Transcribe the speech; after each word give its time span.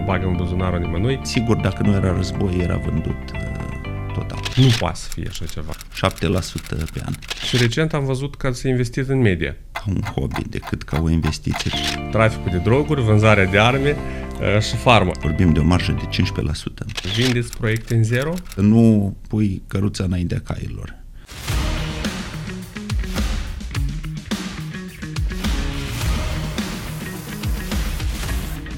vă 0.00 0.06
bagă 0.06 0.26
în 0.26 0.36
buzunarul 0.36 0.78
nimănui. 0.78 1.20
Sigur, 1.22 1.56
dacă 1.56 1.82
nu 1.82 1.92
era 1.92 2.14
război, 2.16 2.58
era 2.58 2.76
vândut 2.76 3.30
uh, 3.34 3.40
total. 4.14 4.40
Nu 4.56 4.66
poate 4.78 4.96
să 4.98 5.08
fie 5.12 5.26
așa 5.28 5.44
ceva. 5.44 5.72
7% 5.72 6.92
pe 6.92 7.02
an. 7.04 7.14
Și 7.48 7.56
recent 7.56 7.94
am 7.94 8.04
văzut 8.04 8.36
că 8.36 8.46
ați 8.46 8.68
investit 8.68 9.08
în 9.08 9.20
media. 9.20 9.56
Ca 9.72 9.84
un 9.88 10.00
hobby 10.14 10.42
decât 10.48 10.82
ca 10.82 11.00
o 11.02 11.10
investiție. 11.10 11.70
Traficul 12.10 12.50
de 12.50 12.56
droguri, 12.56 13.02
vânzarea 13.02 13.46
de 13.46 13.58
arme 13.58 13.96
uh, 14.56 14.62
și 14.62 14.76
farmă. 14.76 15.12
Vorbim 15.20 15.52
de 15.52 15.58
o 15.58 15.64
marjă 15.64 15.92
de 15.92 16.22
15%. 16.22 17.14
Vindeți 17.16 17.56
proiecte 17.56 17.94
în 17.94 18.04
zero? 18.04 18.34
Nu 18.56 19.16
pui 19.28 19.62
căruța 19.66 20.04
înaintea 20.04 20.40
cailor. 20.44 20.98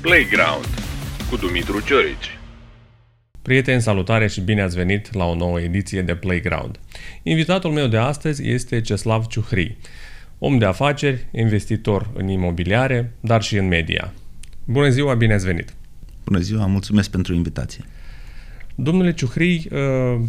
Playground 0.01 0.82
cu 1.33 1.39
Dumitru 1.39 1.81
Ciorici. 1.81 2.39
Prieteni, 3.43 3.81
salutare 3.81 4.27
și 4.27 4.41
bine 4.41 4.63
ați 4.63 4.77
venit 4.77 5.15
la 5.15 5.25
o 5.25 5.35
nouă 5.35 5.61
ediție 5.61 6.03
de 6.03 6.15
Playground. 6.15 6.79
Invitatul 7.23 7.71
meu 7.71 7.87
de 7.87 7.97
astăzi 7.97 8.49
este 8.49 8.81
Ceslav 8.81 9.27
Ciuhri, 9.27 9.77
om 10.39 10.59
de 10.59 10.65
afaceri, 10.65 11.27
investitor 11.31 12.11
în 12.15 12.29
imobiliare, 12.29 13.13
dar 13.21 13.43
și 13.43 13.57
în 13.57 13.69
media. 13.69 14.13
Bună 14.65 14.89
ziua, 14.89 15.15
bine 15.15 15.35
ați 15.35 15.45
venit! 15.45 15.75
Bună 16.25 16.39
ziua, 16.39 16.67
mulțumesc 16.67 17.11
pentru 17.11 17.35
invitație. 17.35 17.85
Domnule 18.75 19.15
Ciuhri, 19.15 19.69
uh, 19.73 20.21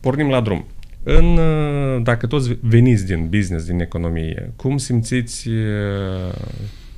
pornim 0.00 0.28
la 0.28 0.40
drum. 0.40 0.66
În, 1.02 1.36
uh, 1.36 2.02
dacă 2.02 2.26
toți 2.26 2.58
veniți 2.60 3.06
din 3.06 3.28
business, 3.28 3.66
din 3.66 3.80
economie, 3.80 4.52
cum 4.56 4.76
simțiți 4.76 5.48
uh, 5.48 6.34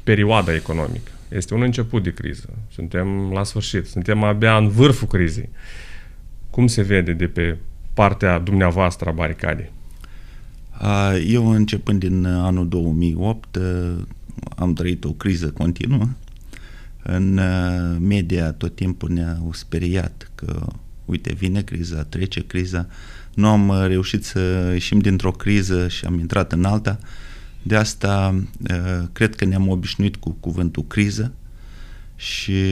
perioada 0.04 0.54
economică? 0.54 1.10
Este 1.34 1.54
un 1.54 1.62
început 1.62 2.02
de 2.02 2.12
criză. 2.12 2.48
Suntem 2.72 3.30
la 3.32 3.44
sfârșit. 3.44 3.86
Suntem 3.86 4.22
abia 4.22 4.56
în 4.56 4.68
vârful 4.68 5.08
crizei. 5.08 5.48
Cum 6.50 6.66
se 6.66 6.82
vede 6.82 7.12
de 7.12 7.26
pe 7.26 7.58
partea 7.94 8.38
dumneavoastră 8.38 9.08
a 9.08 9.12
baricadei? 9.12 9.70
Eu, 11.26 11.50
începând 11.50 12.00
din 12.00 12.24
anul 12.24 12.68
2008, 12.68 13.58
am 14.56 14.72
trăit 14.72 15.04
o 15.04 15.12
criză 15.12 15.50
continuă. 15.50 16.08
În 17.02 17.40
media 18.00 18.52
tot 18.52 18.74
timpul 18.74 19.10
ne-au 19.10 19.50
speriat 19.52 20.30
că, 20.34 20.66
uite, 21.04 21.32
vine 21.32 21.62
criza, 21.62 22.02
trece 22.02 22.46
criza. 22.46 22.86
Nu 23.34 23.48
am 23.48 23.86
reușit 23.86 24.24
să 24.24 24.70
ieșim 24.72 24.98
dintr-o 24.98 25.30
criză 25.30 25.88
și 25.88 26.04
am 26.04 26.18
intrat 26.18 26.52
în 26.52 26.64
alta. 26.64 26.98
De 27.62 27.76
asta 27.76 28.42
cred 29.12 29.34
că 29.34 29.44
ne-am 29.44 29.68
obișnuit 29.68 30.16
cu 30.16 30.30
cuvântul 30.30 30.84
criză 30.86 31.32
și 32.16 32.62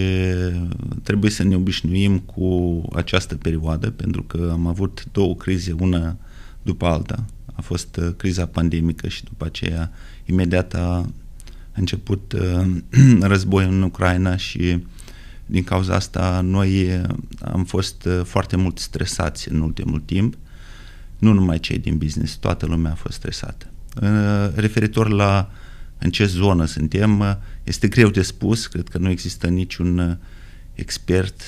trebuie 1.03 1.31
să 1.31 1.43
ne 1.43 1.55
obișnuim 1.55 2.19
cu 2.19 2.83
această 2.93 3.37
perioadă 3.37 3.91
pentru 3.91 4.23
că 4.23 4.49
am 4.53 4.67
avut 4.67 5.05
două 5.13 5.35
crize, 5.35 5.73
una 5.73 6.17
după 6.63 6.87
alta. 6.87 7.25
A 7.53 7.61
fost 7.61 8.01
criza 8.17 8.47
pandemică 8.47 9.09
și 9.09 9.25
după 9.25 9.45
aceea 9.45 9.91
imediat 10.25 10.75
a 10.75 11.09
început 11.73 12.35
războiul 13.21 13.73
în 13.73 13.83
Ucraina 13.83 14.37
și 14.37 14.85
din 15.47 15.65
cauza 15.65 15.95
asta 15.95 16.41
noi 16.41 17.03
am 17.41 17.65
fost 17.65 18.09
foarte 18.25 18.57
mult 18.57 18.79
stresați 18.79 19.49
în 19.49 19.61
ultimul 19.61 20.01
timp, 20.01 20.35
nu 21.19 21.33
numai 21.33 21.59
cei 21.59 21.79
din 21.79 21.97
business, 21.97 22.37
toată 22.37 22.67
lumea 22.67 22.93
a 22.93 22.95
fost 22.95 23.15
stresată. 23.15 23.67
Referitor 24.55 25.09
la 25.09 25.51
în 25.99 26.11
ce 26.11 26.25
zonă 26.25 26.65
suntem, 26.65 27.39
este 27.65 27.89
greu 27.89 28.09
de 28.09 28.23
spus, 28.23 28.67
cred 28.67 28.89
că 28.89 28.99
nu 28.99 29.11
există 29.11 29.47
niciun 29.47 30.19
expert 30.75 31.43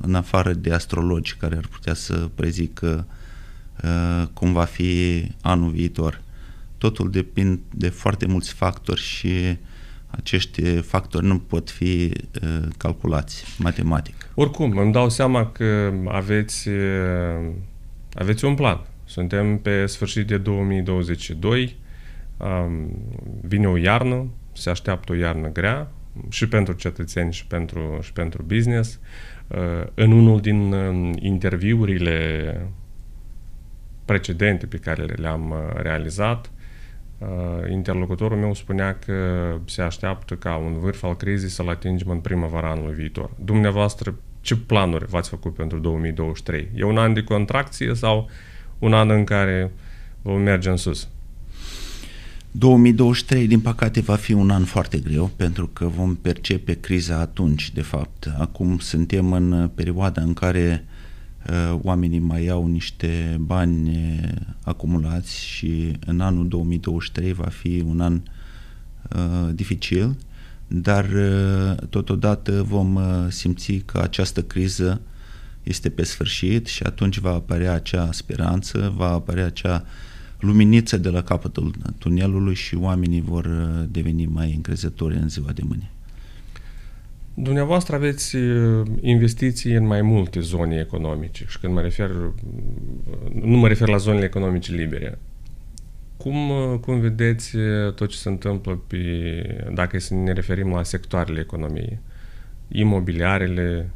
în 0.00 0.14
afară 0.14 0.52
de 0.52 0.72
astrologi 0.72 1.36
care 1.36 1.56
ar 1.56 1.66
putea 1.70 1.94
să 1.94 2.28
prezică 2.34 3.06
cum 4.32 4.52
va 4.52 4.64
fi 4.64 5.22
anul 5.40 5.70
viitor. 5.70 6.22
Totul 6.78 7.10
depinde 7.10 7.60
de 7.74 7.88
foarte 7.88 8.26
mulți 8.26 8.52
factori 8.52 9.00
și 9.00 9.56
acești 10.06 10.62
factori 10.80 11.26
nu 11.26 11.38
pot 11.38 11.70
fi 11.70 12.12
calculați 12.76 13.44
matematic. 13.58 14.14
Oricum, 14.34 14.76
îmi 14.76 14.92
dau 14.92 15.08
seama 15.08 15.50
că 15.50 15.92
aveți, 16.08 16.68
aveți 18.14 18.44
un 18.44 18.54
plan 18.54 18.80
suntem 19.06 19.58
pe 19.58 19.86
sfârșit 19.86 20.26
de 20.26 20.38
2022, 20.38 21.76
vine 23.40 23.68
o 23.68 23.76
iarnă, 23.76 24.28
se 24.52 24.70
așteaptă 24.70 25.12
o 25.12 25.14
iarnă 25.14 25.48
grea 25.48 25.90
și 26.28 26.48
pentru 26.48 26.74
cetățeni 26.74 27.32
și 27.32 27.46
pentru, 27.46 27.98
și 28.02 28.12
pentru 28.12 28.42
business. 28.42 29.00
Uh, 29.46 29.86
în 29.94 30.12
unul 30.12 30.40
din 30.40 30.72
um, 30.72 31.14
interviurile 31.18 32.60
precedente 34.04 34.66
pe 34.66 34.76
care 34.76 35.04
le-am 35.04 35.50
uh, 35.50 35.80
realizat, 35.82 36.50
uh, 37.18 37.70
interlocutorul 37.70 38.38
meu 38.38 38.54
spunea 38.54 38.98
că 38.98 39.14
se 39.64 39.82
așteaptă 39.82 40.34
ca 40.34 40.56
un 40.56 40.78
vârf 40.78 41.02
al 41.02 41.16
crizei 41.16 41.48
să-l 41.48 41.68
atingem 41.68 42.10
în 42.10 42.18
primăvara 42.18 42.70
anului 42.70 42.94
viitor. 42.94 43.30
Dumneavoastră, 43.44 44.14
ce 44.40 44.56
planuri 44.56 45.06
v-ați 45.06 45.28
făcut 45.28 45.54
pentru 45.54 45.78
2023? 45.78 46.68
E 46.74 46.84
un 46.84 46.98
an 46.98 47.12
de 47.12 47.22
contracție 47.22 47.94
sau 47.94 48.30
un 48.78 48.92
an 48.92 49.10
în 49.10 49.24
care 49.24 49.72
vom 50.22 50.40
merge 50.40 50.70
în 50.70 50.76
sus. 50.76 51.08
2023, 52.50 53.46
din 53.46 53.60
păcate, 53.60 54.00
va 54.00 54.14
fi 54.14 54.32
un 54.32 54.50
an 54.50 54.64
foarte 54.64 54.98
greu 54.98 55.30
pentru 55.36 55.66
că 55.66 55.86
vom 55.86 56.14
percepe 56.14 56.72
criza 56.72 57.18
atunci, 57.18 57.72
de 57.72 57.82
fapt. 57.82 58.30
Acum 58.38 58.78
suntem 58.78 59.32
în 59.32 59.70
perioada 59.74 60.22
în 60.22 60.32
care 60.32 60.84
uh, 61.48 61.78
oamenii 61.82 62.18
mai 62.18 62.48
au 62.48 62.66
niște 62.66 63.36
bani 63.40 63.88
uh, 63.88 64.28
acumulați 64.62 65.44
și 65.44 65.92
în 66.06 66.20
anul 66.20 66.48
2023 66.48 67.32
va 67.32 67.48
fi 67.48 67.84
un 67.86 68.00
an 68.00 68.20
uh, 69.12 69.54
dificil, 69.54 70.16
dar 70.66 71.04
uh, 71.04 71.86
totodată 71.90 72.62
vom 72.62 72.94
uh, 72.94 73.02
simți 73.28 73.72
că 73.72 73.98
această 73.98 74.42
criză 74.42 75.00
uh, 75.02 75.15
este 75.68 75.90
pe 75.90 76.04
sfârșit 76.04 76.66
și 76.66 76.82
atunci 76.82 77.18
va 77.18 77.32
apărea 77.32 77.72
acea 77.72 78.12
speranță, 78.12 78.92
va 78.96 79.12
apărea 79.12 79.46
acea 79.46 79.84
luminiță 80.40 80.96
de 80.96 81.08
la 81.08 81.22
capătul 81.22 81.74
tunelului 81.98 82.54
și 82.54 82.74
oamenii 82.74 83.20
vor 83.20 83.44
uh, 83.44 83.84
deveni 83.90 84.26
mai 84.26 84.52
încrezători 84.54 85.14
în 85.14 85.28
ziua 85.28 85.50
de 85.52 85.62
mâine. 85.64 85.90
Dumneavoastră 87.34 87.94
aveți 87.94 88.36
uh, 88.36 88.86
investiții 89.00 89.72
în 89.72 89.86
mai 89.86 90.02
multe 90.02 90.40
zone 90.40 90.78
economice 90.78 91.44
și 91.48 91.58
când 91.58 91.72
mă 91.72 91.80
refer, 91.80 92.10
uh, 92.10 93.42
nu 93.42 93.56
mă 93.56 93.68
refer 93.68 93.88
la 93.88 93.96
zonele 93.96 94.24
economice 94.24 94.72
libere. 94.72 95.18
Cum, 96.16 96.36
cum 96.80 97.00
vedeți 97.00 97.56
tot 97.94 98.08
ce 98.08 98.16
se 98.16 98.28
întâmplă 98.28 98.82
pe, 98.86 98.98
dacă 99.74 99.98
să 99.98 100.14
ne 100.14 100.32
referim 100.32 100.68
la 100.68 100.82
sectoarele 100.82 101.40
economiei? 101.40 101.98
Imobiliarele, 102.68 103.90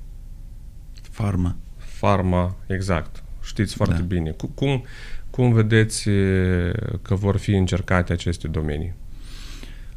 Farma. 1.20 1.56
Farma, 1.76 2.56
exact. 2.66 3.22
Știți 3.42 3.74
foarte 3.74 3.94
da. 3.94 4.02
bine. 4.02 4.34
Cum, 4.54 4.84
cum 5.30 5.52
vedeți 5.52 6.04
că 7.02 7.14
vor 7.14 7.36
fi 7.36 7.50
încercate 7.50 8.12
aceste 8.12 8.48
domenii? 8.48 8.94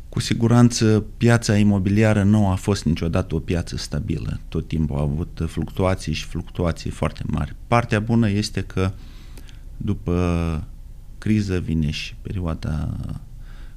Cu 0.10 0.20
siguranță 0.20 1.06
piața 1.18 1.58
imobiliară 1.58 2.24
nu 2.24 2.50
a 2.50 2.56
fost 2.56 2.86
niciodată 2.86 3.36
o 3.36 3.40
piață 3.40 3.78
stabilă. 3.78 4.40
Tot 4.48 4.68
timpul 4.68 4.98
a 4.98 5.02
avut 5.02 5.44
fluctuații 5.48 6.14
și 6.14 6.26
fluctuații 6.26 6.90
foarte 6.90 7.24
mari. 7.28 7.56
Partea 7.68 8.00
bună 8.00 8.30
este 8.30 8.62
că 8.62 8.92
după 9.78 10.68
criză 11.18 11.60
vine 11.60 11.90
și 11.90 12.16
perioada 12.22 12.98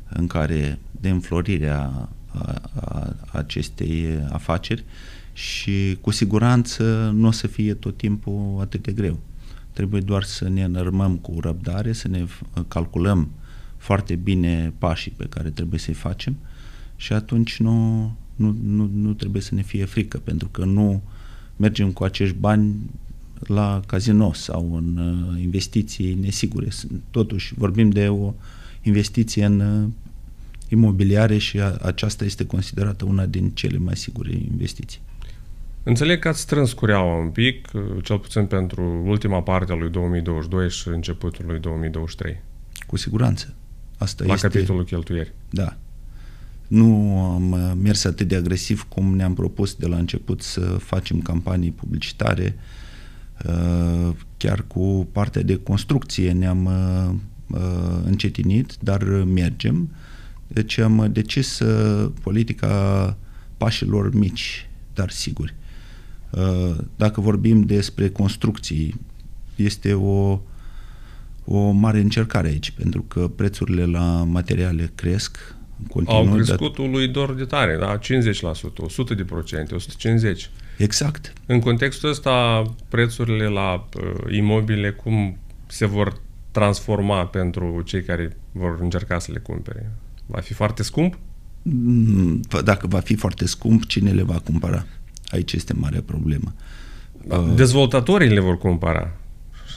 în 0.08 0.26
care 0.26 0.78
de 1.00 1.08
înflorirea 1.08 1.80
a, 1.80 2.08
a, 2.40 2.60
a 2.74 3.14
acestei 3.32 4.26
afaceri 4.30 4.84
și 5.36 5.98
cu 6.00 6.10
siguranță 6.10 7.10
nu 7.14 7.26
o 7.26 7.30
să 7.30 7.46
fie 7.46 7.74
tot 7.74 7.96
timpul 7.96 8.58
atât 8.60 8.82
de 8.82 8.92
greu. 8.92 9.18
Trebuie 9.72 10.00
doar 10.00 10.22
să 10.22 10.48
ne 10.48 10.64
înărmăm 10.64 11.16
cu 11.16 11.40
răbdare, 11.40 11.92
să 11.92 12.08
ne 12.08 12.26
calculăm 12.68 13.28
foarte 13.76 14.14
bine 14.14 14.72
pașii 14.78 15.12
pe 15.16 15.24
care 15.24 15.50
trebuie 15.50 15.78
să-i 15.78 15.94
facem 15.94 16.36
și 16.96 17.12
atunci 17.12 17.58
nu, 17.58 18.02
nu, 18.36 18.56
nu, 18.62 18.90
nu 18.94 19.12
trebuie 19.12 19.42
să 19.42 19.54
ne 19.54 19.62
fie 19.62 19.84
frică, 19.84 20.18
pentru 20.18 20.48
că 20.48 20.64
nu 20.64 21.02
mergem 21.56 21.90
cu 21.90 22.04
acești 22.04 22.36
bani 22.36 22.74
la 23.38 23.82
casino 23.86 24.32
sau 24.32 24.74
în 24.76 24.96
uh, 24.96 25.42
investiții 25.42 26.14
nesigure. 26.14 26.68
Totuși, 27.10 27.54
vorbim 27.54 27.90
de 27.90 28.08
o 28.08 28.34
investiție 28.82 29.44
în 29.44 29.60
uh, 29.60 29.88
imobiliare 30.68 31.38
și 31.38 31.60
a, 31.60 31.76
aceasta 31.82 32.24
este 32.24 32.46
considerată 32.46 33.04
una 33.04 33.26
din 33.26 33.50
cele 33.50 33.78
mai 33.78 33.96
sigure 33.96 34.32
investiții. 34.32 35.00
Înțeleg 35.88 36.18
că 36.18 36.28
ați 36.28 36.40
strâns 36.40 36.72
cureaua 36.72 37.14
un 37.14 37.28
pic, 37.28 37.68
cel 38.02 38.18
puțin 38.18 38.46
pentru 38.46 39.02
ultima 39.04 39.42
parte 39.42 39.72
a 39.72 39.74
lui 39.74 39.90
2022 39.90 40.70
și 40.70 40.88
începutul 40.88 41.44
lui 41.46 41.58
2023. 41.58 42.42
Cu 42.86 42.96
siguranță. 42.96 43.54
Asta 43.98 44.24
La 44.26 44.32
este... 44.32 44.48
capitolul 44.48 44.84
cheltuieri. 44.84 45.32
Da. 45.50 45.76
Nu 46.66 47.18
am 47.20 47.76
mers 47.82 48.04
atât 48.04 48.28
de 48.28 48.36
agresiv 48.36 48.86
cum 48.88 49.14
ne-am 49.16 49.34
propus 49.34 49.74
de 49.74 49.86
la 49.86 49.96
început 49.96 50.42
să 50.42 50.60
facem 50.60 51.20
campanii 51.20 51.70
publicitare. 51.70 52.58
Chiar 54.36 54.64
cu 54.66 55.08
partea 55.12 55.42
de 55.42 55.56
construcție 55.56 56.32
ne-am 56.32 56.70
încetinit, 58.04 58.76
dar 58.80 59.02
mergem. 59.24 59.90
Deci 60.46 60.78
am 60.78 61.08
decis 61.12 61.62
politica 62.22 63.16
pașilor 63.56 64.14
mici, 64.14 64.68
dar 64.94 65.10
siguri. 65.10 65.54
Dacă 66.96 67.20
vorbim 67.20 67.62
despre 67.62 68.08
construcții, 68.08 68.94
este 69.56 69.92
o, 69.92 70.40
o 71.44 71.70
mare 71.70 71.98
încercare 71.98 72.48
aici, 72.48 72.70
pentru 72.70 73.02
că 73.02 73.28
prețurile 73.28 73.84
la 73.84 74.24
materiale 74.24 74.92
cresc 74.94 75.56
continuu. 75.88 76.20
Au 76.20 76.34
crescut 76.34 76.76
dar... 76.76 76.86
uluitor 76.86 77.34
de 77.34 77.44
tare, 77.44 77.76
da? 77.76 77.98
50%, 77.98 78.00
100 78.76 79.14
de 79.14 79.24
procente, 79.24 79.74
150. 79.74 80.50
Exact. 80.76 81.32
În 81.46 81.60
contextul 81.60 82.08
ăsta, 82.08 82.62
prețurile 82.88 83.46
la 83.46 83.88
uh, 83.96 84.34
imobile 84.34 84.90
cum 84.90 85.38
se 85.66 85.86
vor 85.86 86.20
transforma 86.50 87.26
pentru 87.26 87.82
cei 87.84 88.02
care 88.02 88.36
vor 88.52 88.78
încerca 88.80 89.18
să 89.18 89.32
le 89.32 89.38
cumpere? 89.38 89.92
Va 90.26 90.40
fi 90.40 90.52
foarte 90.52 90.82
scump? 90.82 91.18
Mm, 91.62 92.40
dacă 92.64 92.86
va 92.86 93.00
fi 93.00 93.14
foarte 93.14 93.46
scump, 93.46 93.86
cine 93.86 94.10
le 94.10 94.22
va 94.22 94.38
cumpăra? 94.38 94.86
Aici 95.28 95.52
este 95.52 95.72
marea 95.72 96.02
problemă. 96.02 96.54
Da, 97.26 97.52
dezvoltatorii 97.54 98.28
le 98.28 98.40
vor 98.40 98.58
cumpăra 98.58 99.16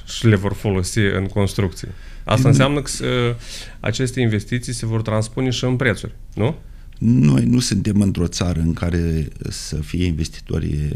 și 0.06 0.28
le 0.28 0.36
vor 0.36 0.54
folosi 0.54 1.00
în 1.00 1.26
construcții. 1.26 1.88
Asta 2.24 2.48
înseamnă 2.48 2.82
că 2.82 2.92
uh, 3.02 3.36
aceste 3.80 4.22
investiții 4.22 4.74
se 4.74 4.86
vor 4.86 5.02
transpune 5.02 5.50
și 5.50 5.64
în 5.64 5.76
prețuri, 5.76 6.16
nu? 6.34 6.56
Noi 7.00 7.46
nu 7.46 7.60
suntem 7.60 8.02
într-o 8.02 8.28
țară 8.28 8.60
în 8.60 8.74
care 8.74 9.28
să 9.50 9.76
fie 9.76 10.06
investitori 10.06 10.96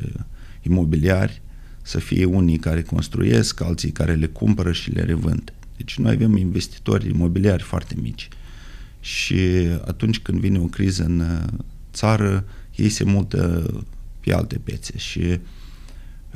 imobiliari, 0.61 1.41
să 1.81 1.99
fie 1.99 2.25
unii 2.25 2.57
care 2.57 2.81
construiesc, 2.81 3.61
alții 3.61 3.91
care 3.91 4.13
le 4.13 4.25
cumpără 4.25 4.71
și 4.71 4.91
le 4.91 5.01
revând. 5.01 5.53
Deci 5.77 5.97
noi 5.97 6.11
avem 6.11 6.37
investitori 6.37 7.09
imobiliari 7.09 7.63
foarte 7.63 7.95
mici. 8.01 8.27
Și 8.99 9.37
atunci 9.85 10.19
când 10.19 10.39
vine 10.39 10.59
o 10.59 10.65
criză 10.65 11.03
în 11.03 11.19
uh, 11.19 11.59
țară, 11.93 12.45
ei 12.75 12.89
se 12.89 13.03
mută 13.03 13.69
pe 14.23 14.33
alte 14.33 14.57
piețe 14.57 14.97
și 14.97 15.39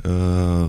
uh, 0.04 0.66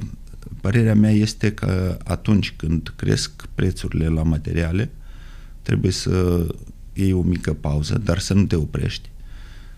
Părerea 0.61 0.95
mea 0.95 1.11
este 1.11 1.51
că 1.51 1.97
atunci 2.03 2.53
când 2.55 2.93
cresc 2.95 3.31
prețurile 3.55 4.07
la 4.07 4.23
materiale, 4.23 4.89
trebuie 5.61 5.91
să 5.91 6.47
iei 6.93 7.13
o 7.13 7.21
mică 7.21 7.53
pauză, 7.53 7.97
dar 7.97 8.19
să 8.19 8.33
nu 8.33 8.45
te 8.45 8.55
oprești, 8.55 9.09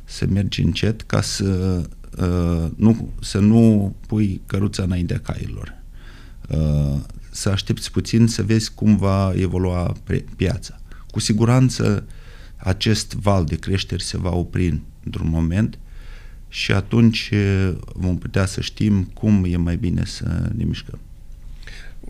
să 0.04 0.26
mergi 0.26 0.62
încet 0.62 1.02
ca 1.02 1.22
să, 1.22 1.84
uh, 2.18 2.72
nu, 2.76 3.10
să 3.22 3.40
nu 3.40 3.96
pui 4.08 4.42
căruța 4.46 4.84
înaintea 4.84 5.20
cailor. 5.20 5.80
Uh, 6.50 7.00
să 7.30 7.50
aștepți 7.50 7.92
puțin 7.92 8.28
să 8.28 8.44
vezi 8.44 8.74
cum 8.74 8.98
va 8.98 9.34
evolua 9.36 9.96
pre- 10.04 10.26
piața. 10.36 10.80
Cu 11.12 11.20
siguranță 11.20 12.06
acest 12.56 13.14
val 13.14 13.46
de 13.46 13.56
creșteri 13.56 14.04
se 14.04 14.18
va 14.18 14.36
opri 14.36 14.82
într-un 15.04 15.30
moment 15.30 15.80
și 16.51 16.71
atunci 16.71 17.33
vom 17.94 18.18
putea 18.18 18.45
să 18.45 18.62
știm 18.62 19.03
cum 19.13 19.45
e 19.48 19.57
mai 19.57 19.75
bine 19.75 20.01
să 20.06 20.50
ne 20.56 20.63
mișcăm. 20.63 21.00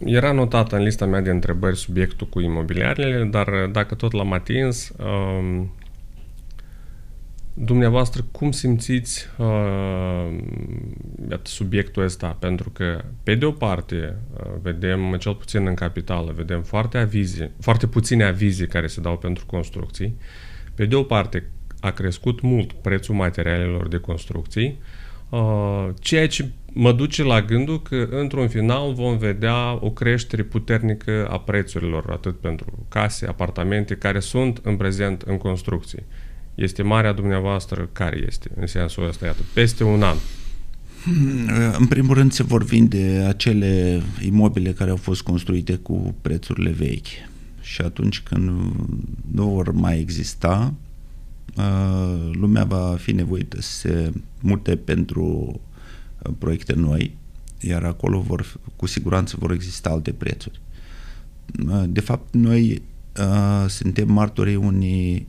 Era 0.05 0.31
notat 0.31 0.71
în 0.71 0.83
lista 0.83 1.05
mea 1.05 1.21
de 1.21 1.29
întrebări 1.29 1.77
subiectul 1.77 2.27
cu 2.27 2.39
imobiliarele, 2.39 3.23
dar 3.23 3.49
dacă 3.71 3.95
tot 3.95 4.11
l-am 4.11 4.33
atins, 4.33 4.93
um, 4.99 5.71
dumneavoastră 7.53 8.25
cum 8.31 8.51
simțiți 8.51 9.27
uh, 9.37 10.37
subiectul 11.41 12.03
ăsta? 12.03 12.35
Pentru 12.39 12.69
că, 12.69 13.03
pe 13.23 13.35
de 13.35 13.45
o 13.45 13.51
parte, 13.51 14.15
uh, 14.33 14.51
vedem, 14.61 15.15
cel 15.19 15.35
puțin 15.35 15.67
în 15.67 15.73
capitală, 15.73 16.31
vedem 16.35 16.61
foarte, 16.61 16.97
avizi, 16.97 17.49
foarte 17.59 17.87
puține 17.87 18.23
avizi 18.23 18.67
care 18.67 18.87
se 18.87 19.01
dau 19.01 19.17
pentru 19.17 19.45
construcții. 19.45 20.15
Pe 20.75 20.85
de 20.85 20.95
o 20.95 21.03
parte, 21.03 21.49
a 21.81 21.89
crescut 21.89 22.41
mult 22.41 22.71
prețul 22.71 23.15
materialelor 23.15 23.87
de 23.87 23.97
construcții, 23.97 24.79
uh, 25.29 25.87
ceea 25.99 26.27
ce 26.27 26.49
mă 26.73 26.91
duce 26.91 27.23
la 27.23 27.41
gândul 27.41 27.81
că 27.81 28.07
într-un 28.11 28.47
final 28.47 28.93
vom 28.93 29.17
vedea 29.17 29.85
o 29.85 29.91
creștere 29.91 30.43
puternică 30.43 31.27
a 31.29 31.39
prețurilor, 31.39 32.09
atât 32.09 32.39
pentru 32.39 32.85
case, 32.89 33.27
apartamente, 33.27 33.95
care 33.95 34.19
sunt 34.19 34.59
în 34.63 34.75
prezent 34.75 35.21
în 35.21 35.37
construcții. 35.37 36.03
Este 36.55 36.83
marea 36.83 37.11
dumneavoastră 37.11 37.89
care 37.91 38.23
este 38.27 38.49
în 38.55 38.67
sensul 38.67 39.07
ăsta, 39.07 39.25
iată, 39.25 39.41
peste 39.53 39.83
un 39.83 40.03
an? 40.03 40.15
Hmm, 41.03 41.49
în 41.79 41.87
primul 41.87 42.15
rând 42.15 42.31
se 42.31 42.43
vor 42.43 42.63
vinde 42.63 43.25
acele 43.27 44.01
imobile 44.25 44.71
care 44.71 44.89
au 44.89 44.95
fost 44.95 45.21
construite 45.21 45.75
cu 45.75 46.15
prețurile 46.21 46.69
vechi 46.69 47.07
și 47.61 47.81
atunci 47.81 48.19
când 48.21 48.49
nu 49.31 49.47
vor 49.47 49.71
mai 49.71 49.99
exista, 49.99 50.73
Uh, 50.73 50.90
lumea 52.31 52.63
va 52.63 52.95
fi 52.99 53.11
nevoită 53.11 53.61
să 53.61 53.71
se 53.71 54.11
mute 54.41 54.75
pentru 54.75 55.59
uh, 56.21 56.33
proiecte 56.37 56.73
noi, 56.73 57.17
iar 57.59 57.83
acolo 57.83 58.19
vor, 58.19 58.59
cu 58.75 58.85
siguranță 58.85 59.35
vor 59.39 59.51
exista 59.51 59.89
alte 59.89 60.11
prețuri. 60.11 60.61
Uh, 61.67 61.83
de 61.87 61.99
fapt, 61.99 62.33
noi 62.33 62.81
uh, 63.19 63.69
suntem 63.69 64.11
martorii 64.11 64.55
unei 64.55 65.27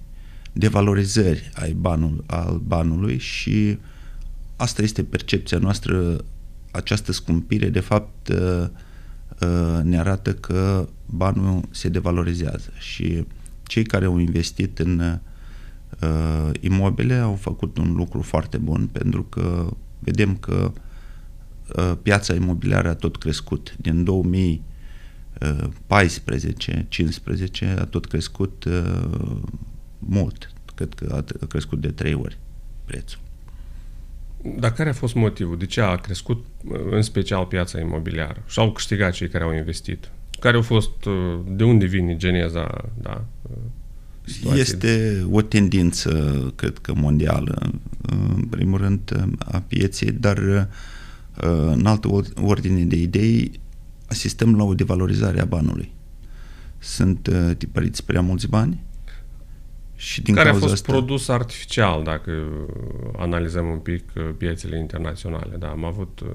devalorizări 0.52 1.50
ai 1.54 1.72
banul, 1.72 2.24
al 2.26 2.60
banului 2.66 3.18
și 3.18 3.78
asta 4.56 4.82
este 4.82 5.04
percepția 5.04 5.58
noastră, 5.58 6.24
această 6.70 7.12
scumpire, 7.12 7.68
de 7.68 7.80
fapt, 7.80 8.28
uh, 8.28 8.68
uh, 9.40 9.82
ne 9.82 9.98
arată 9.98 10.34
că 10.34 10.88
banul 11.06 11.62
se 11.70 11.88
devalorizează 11.88 12.70
și 12.78 13.26
cei 13.62 13.84
care 13.84 14.04
au 14.04 14.18
investit 14.18 14.78
în 14.78 14.98
uh, 14.98 15.14
uh, 16.02 16.50
imobile 16.60 17.14
au 17.14 17.34
făcut 17.34 17.78
un 17.78 17.92
lucru 17.92 18.22
foarte 18.22 18.58
bun 18.58 18.88
pentru 18.92 19.22
că 19.22 19.66
vedem 19.98 20.36
că 20.36 20.72
uh, 21.76 21.92
piața 22.02 22.34
imobiliară 22.34 22.88
a 22.88 22.94
tot 22.94 23.16
crescut. 23.16 23.76
Din 23.76 24.04
2014-15 24.04 24.08
a 27.78 27.84
tot 27.84 28.06
crescut 28.06 28.64
uh, 28.64 29.36
mult. 29.98 30.52
Cred 30.74 30.94
că 30.94 31.24
a 31.40 31.46
crescut 31.46 31.80
de 31.80 31.90
trei 31.90 32.14
ori 32.14 32.38
prețul. 32.84 33.20
Dar 34.58 34.72
care 34.72 34.88
a 34.88 34.92
fost 34.92 35.14
motivul? 35.14 35.58
De 35.58 35.66
ce 35.66 35.80
a 35.80 35.96
crescut 35.96 36.44
uh, 36.64 36.80
în 36.90 37.02
special 37.02 37.44
piața 37.44 37.80
imobiliară? 37.80 38.42
Și 38.46 38.58
au 38.58 38.72
câștigat 38.72 39.12
cei 39.12 39.28
care 39.28 39.44
au 39.44 39.52
investit? 39.52 40.10
Care 40.40 40.56
au 40.56 40.62
fost, 40.62 41.04
uh, 41.04 41.40
de 41.48 41.64
unde 41.64 41.86
vine 41.86 42.16
geneza 42.16 42.90
da, 43.00 43.24
situație? 44.32 44.60
Este 44.60 45.24
o 45.30 45.42
tendință, 45.42 46.10
cred 46.54 46.78
că 46.78 46.92
mondială, 46.94 47.72
în 48.36 48.44
primul 48.50 48.78
rând, 48.78 49.26
a 49.38 49.62
pieței, 49.66 50.10
dar 50.10 50.68
în 51.72 51.86
altă 51.86 52.08
ordine 52.34 52.84
de 52.84 52.96
idei, 52.96 53.60
asistăm 54.12 54.56
la 54.56 54.64
o 54.64 54.74
devalorizare 54.74 55.40
a 55.40 55.44
banului. 55.44 55.92
Sunt 56.78 57.26
uh, 57.26 57.56
tipăriți 57.56 58.04
prea 58.04 58.20
mulți 58.20 58.48
bani 58.48 58.82
și 59.96 60.22
din 60.22 60.34
Care 60.34 60.48
a 60.48 60.54
fost 60.54 60.72
asta... 60.72 60.92
produs 60.92 61.28
artificial, 61.28 62.02
dacă 62.02 62.32
analizăm 63.16 63.66
un 63.66 63.78
pic 63.78 64.04
uh, 64.16 64.22
piețele 64.38 64.78
internaționale. 64.78 65.56
Da, 65.56 65.68
am 65.68 65.84
avut 65.84 66.20
uh, 66.20 66.30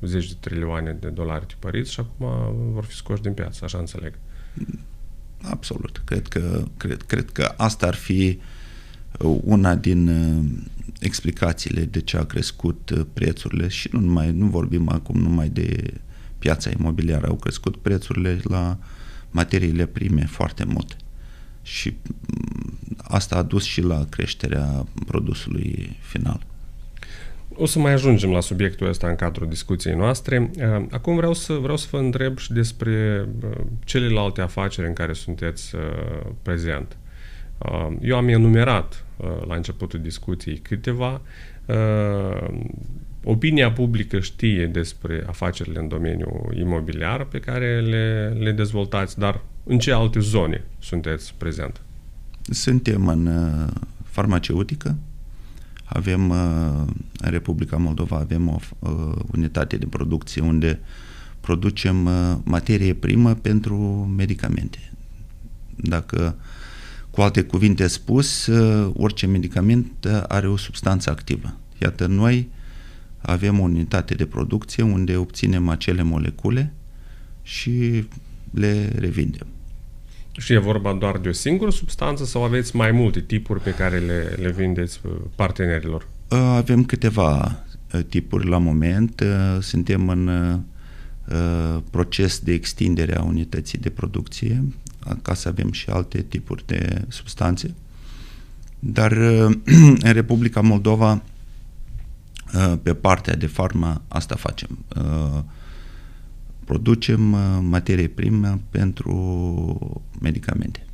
zeci 0.00 0.28
de 0.28 0.36
trilioane 0.40 0.96
de 1.00 1.08
dolari 1.08 1.46
tipăriți 1.46 1.92
și 1.92 2.00
acum 2.00 2.26
vor 2.72 2.84
fi 2.84 2.94
scoși 2.94 3.22
din 3.22 3.32
piață, 3.32 3.64
așa 3.64 3.78
înțeleg. 3.78 4.14
Absolut. 5.42 6.02
Cred 6.04 6.28
că, 6.28 6.64
cred, 6.76 7.02
cred 7.02 7.30
că 7.30 7.54
asta 7.56 7.86
ar 7.86 7.94
fi 7.94 8.38
uh, 9.18 9.38
una 9.42 9.74
din 9.74 10.08
uh, 10.08 10.44
explicațiile 11.00 11.84
de 11.84 12.00
ce 12.00 12.16
a 12.16 12.24
crescut 12.24 12.90
uh, 12.90 13.06
prețurile 13.12 13.68
și 13.68 13.88
nu, 13.92 14.00
numai, 14.00 14.32
nu 14.32 14.46
vorbim 14.46 14.88
acum 14.88 15.20
numai 15.20 15.48
de 15.48 15.94
piața 16.38 16.70
imobiliară, 16.78 17.26
au 17.26 17.36
crescut 17.36 17.76
prețurile 17.76 18.40
la 18.42 18.78
materiile 19.30 19.86
prime 19.86 20.26
foarte 20.26 20.64
mult 20.64 20.96
și 21.62 21.96
mm, 22.26 22.78
asta 22.96 23.36
a 23.36 23.42
dus 23.42 23.64
și 23.64 23.80
la 23.80 24.04
creșterea 24.04 24.86
produsului 25.06 25.96
final. 26.00 26.46
O 27.60 27.66
să 27.66 27.78
mai 27.78 27.92
ajungem 27.92 28.30
la 28.30 28.40
subiectul 28.40 28.88
ăsta 28.88 29.08
în 29.08 29.14
cadrul 29.14 29.48
discuției 29.48 29.94
noastre. 29.94 30.50
Uh, 30.56 30.86
acum 30.90 31.16
vreau 31.16 31.34
să, 31.34 31.52
vreau 31.52 31.76
să 31.76 31.86
vă 31.90 31.98
întreb 31.98 32.38
și 32.38 32.52
despre 32.52 33.26
uh, 33.42 33.50
celelalte 33.84 34.40
afaceri 34.40 34.86
în 34.86 34.92
care 34.92 35.12
sunteți 35.12 35.74
uh, 35.74 35.80
prezent. 36.42 36.96
Eu 38.00 38.16
am 38.16 38.28
enumerat 38.28 39.04
la 39.46 39.54
începutul 39.54 40.00
discuției 40.00 40.56
câteva. 40.56 41.20
Opinia 43.24 43.72
publică 43.72 44.20
știe 44.20 44.66
despre 44.66 45.24
afacerile 45.26 45.78
în 45.78 45.88
domeniul 45.88 46.54
imobiliar 46.58 47.24
pe 47.24 47.38
care 47.38 47.80
le, 47.80 48.36
le 48.38 48.52
dezvoltați, 48.52 49.18
dar 49.18 49.40
în 49.64 49.78
ce 49.78 49.92
alte 49.92 50.20
zone 50.20 50.64
sunteți 50.78 51.34
prezent? 51.38 51.80
Suntem 52.42 53.08
în 53.08 53.28
farmaceutică, 54.04 54.96
avem 55.88 56.30
în 56.30 57.30
Republica 57.30 57.76
Moldova 57.76 58.16
avem 58.16 58.48
o 58.48 58.58
unitate 59.32 59.76
de 59.76 59.86
producție 59.86 60.42
unde 60.42 60.80
producem 61.40 61.96
materie 62.44 62.94
primă 62.94 63.34
pentru 63.34 63.76
medicamente. 64.16 64.92
Dacă 65.76 66.36
cu 67.10 67.20
alte 67.20 67.42
cuvinte 67.42 67.86
spus, 67.86 68.50
orice 68.92 69.26
medicament 69.26 70.08
are 70.28 70.48
o 70.48 70.56
substanță 70.56 71.10
activă. 71.10 71.56
Iată, 71.82 72.06
noi 72.06 72.48
avem 73.18 73.60
o 73.60 73.62
unitate 73.62 74.14
de 74.14 74.26
producție 74.26 74.82
unde 74.82 75.16
obținem 75.16 75.68
acele 75.68 76.02
molecule 76.02 76.72
și 77.42 78.04
le 78.50 78.92
revindem. 78.98 79.46
Și 80.38 80.52
e 80.52 80.58
vorba 80.58 80.92
doar 80.92 81.18
de 81.18 81.28
o 81.28 81.32
singură 81.32 81.70
substanță 81.70 82.24
sau 82.24 82.44
aveți 82.44 82.76
mai 82.76 82.90
multe 82.90 83.20
tipuri 83.20 83.60
pe 83.60 83.74
care 83.74 83.98
le, 83.98 84.36
le 84.40 84.50
vindeți 84.50 85.00
uh, 85.04 85.12
partenerilor? 85.34 86.06
Uh, 86.28 86.38
avem 86.38 86.84
câteva 86.84 87.58
uh, 87.92 88.00
tipuri 88.08 88.48
la 88.48 88.58
moment. 88.58 89.22
Suntem 89.60 90.08
în 90.08 90.30
proces 91.90 92.38
de 92.38 92.52
extindere 92.52 93.16
a 93.16 93.22
unității 93.22 93.78
de 93.78 93.90
producție 93.90 94.64
ca 95.22 95.34
să 95.34 95.48
avem 95.48 95.72
și 95.72 95.90
alte 95.90 96.22
tipuri 96.22 96.66
de 96.66 97.04
substanțe. 97.08 97.74
Dar 98.78 99.12
în 100.06 100.12
Republica 100.12 100.60
Moldova 100.60 101.22
pe 102.82 102.94
partea 102.94 103.36
de 103.36 103.46
farma 103.46 104.02
asta 104.08 104.34
facem 104.34 104.78
producem 106.68 107.32
uh, 107.32 107.38
materie 107.60 108.08
primă 108.08 108.60
pentru 108.70 109.12
medicamente. 110.20 110.86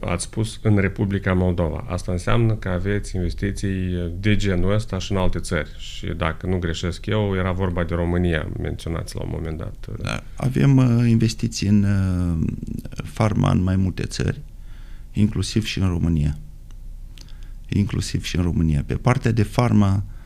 Ați 0.00 0.24
spus 0.24 0.58
în 0.62 0.76
Republica 0.76 1.32
Moldova. 1.32 1.84
Asta 1.88 2.12
înseamnă 2.12 2.54
că 2.54 2.68
aveți 2.68 3.16
investiții 3.16 4.12
de 4.20 4.36
genul 4.36 4.72
ăsta 4.72 4.98
și 4.98 5.12
în 5.12 5.18
alte 5.18 5.38
țări. 5.38 5.70
Și 5.78 6.06
dacă 6.06 6.46
nu 6.46 6.58
greșesc 6.58 7.06
eu, 7.06 7.34
era 7.36 7.52
vorba 7.52 7.84
de 7.84 7.94
România, 7.94 8.48
menționați 8.58 9.16
la 9.16 9.22
un 9.22 9.28
moment 9.32 9.58
dat. 9.58 9.86
Da, 10.02 10.22
avem 10.36 10.76
uh, 10.76 11.08
investiții 11.08 11.68
în 11.68 11.82
uh, 11.82 12.46
farma 13.04 13.50
în 13.50 13.62
mai 13.62 13.76
multe 13.76 14.02
țări, 14.02 14.40
inclusiv 15.12 15.64
și 15.64 15.78
în 15.78 15.88
România. 15.88 16.38
Inclusiv 17.68 18.24
și 18.24 18.36
în 18.36 18.42
România. 18.42 18.82
Pe 18.86 18.94
partea 18.94 19.32
de 19.32 19.42
farma, 19.42 19.94
Uh, 19.96 20.17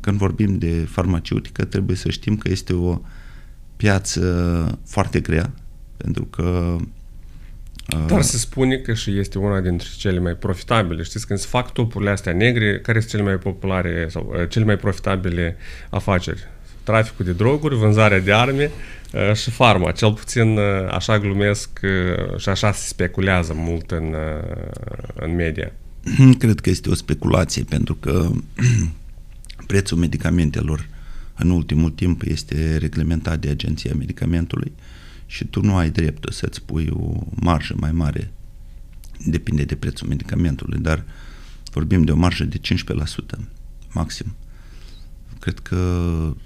când 0.00 0.16
vorbim 0.16 0.58
de 0.58 0.86
farmaceutică, 0.88 1.64
trebuie 1.64 1.96
să 1.96 2.10
știm 2.10 2.36
că 2.36 2.48
este 2.50 2.72
o 2.72 3.00
piață 3.76 4.78
foarte 4.86 5.20
grea, 5.20 5.52
pentru 5.96 6.24
că 6.24 6.76
uh, 7.96 8.06
dar 8.06 8.22
se 8.22 8.38
spune 8.38 8.76
că 8.76 8.94
și 8.94 9.18
este 9.18 9.38
una 9.38 9.60
dintre 9.60 9.88
cele 9.96 10.18
mai 10.18 10.34
profitabile. 10.34 11.02
Știți, 11.02 11.26
când 11.26 11.38
se 11.38 11.46
fac 11.48 11.72
topurile 11.72 12.10
astea 12.10 12.32
negre, 12.32 12.80
care 12.80 12.98
sunt 12.98 13.10
cele 13.10 13.22
mai 13.22 13.36
populare 13.36 14.06
sau 14.10 14.34
uh, 14.36 14.48
cele 14.48 14.64
mai 14.64 14.76
profitabile 14.76 15.56
afaceri? 15.90 16.48
Traficul 16.82 17.24
de 17.24 17.32
droguri, 17.32 17.76
vânzarea 17.76 18.20
de 18.20 18.32
arme 18.32 18.70
și 19.34 19.50
farma. 19.50 19.90
Cel 19.90 20.12
puțin 20.12 20.58
așa 20.90 21.18
glumesc 21.18 21.80
și 22.36 22.48
așa 22.48 22.72
se 22.72 22.86
speculează 22.86 23.52
mult 23.56 23.90
în, 23.90 24.14
în 25.14 25.34
media. 25.34 25.72
Cred 26.38 26.60
că 26.60 26.70
este 26.70 26.90
o 26.90 26.94
speculație, 26.94 27.64
pentru 27.64 27.94
că 27.94 28.30
prețul 29.66 29.98
medicamentelor 29.98 30.88
în 31.36 31.50
ultimul 31.50 31.90
timp 31.90 32.22
este 32.22 32.76
reglementat 32.76 33.40
de 33.40 33.48
Agenția 33.48 33.94
Medicamentului 33.94 34.72
și 35.26 35.44
tu 35.44 35.60
nu 35.60 35.76
ai 35.76 35.90
dreptul 35.90 36.32
să-ți 36.32 36.62
pui 36.62 36.88
o 36.92 37.26
marjă 37.30 37.74
mai 37.76 37.92
mare, 37.92 38.32
depinde 39.26 39.64
de 39.64 39.74
prețul 39.74 40.08
medicamentului, 40.08 40.78
dar 40.78 41.04
vorbim 41.72 42.02
de 42.02 42.12
o 42.12 42.16
marjă 42.16 42.44
de 42.44 42.60
15% 43.36 43.38
maxim. 43.92 44.34
Cred 45.38 45.58
că 45.58 45.76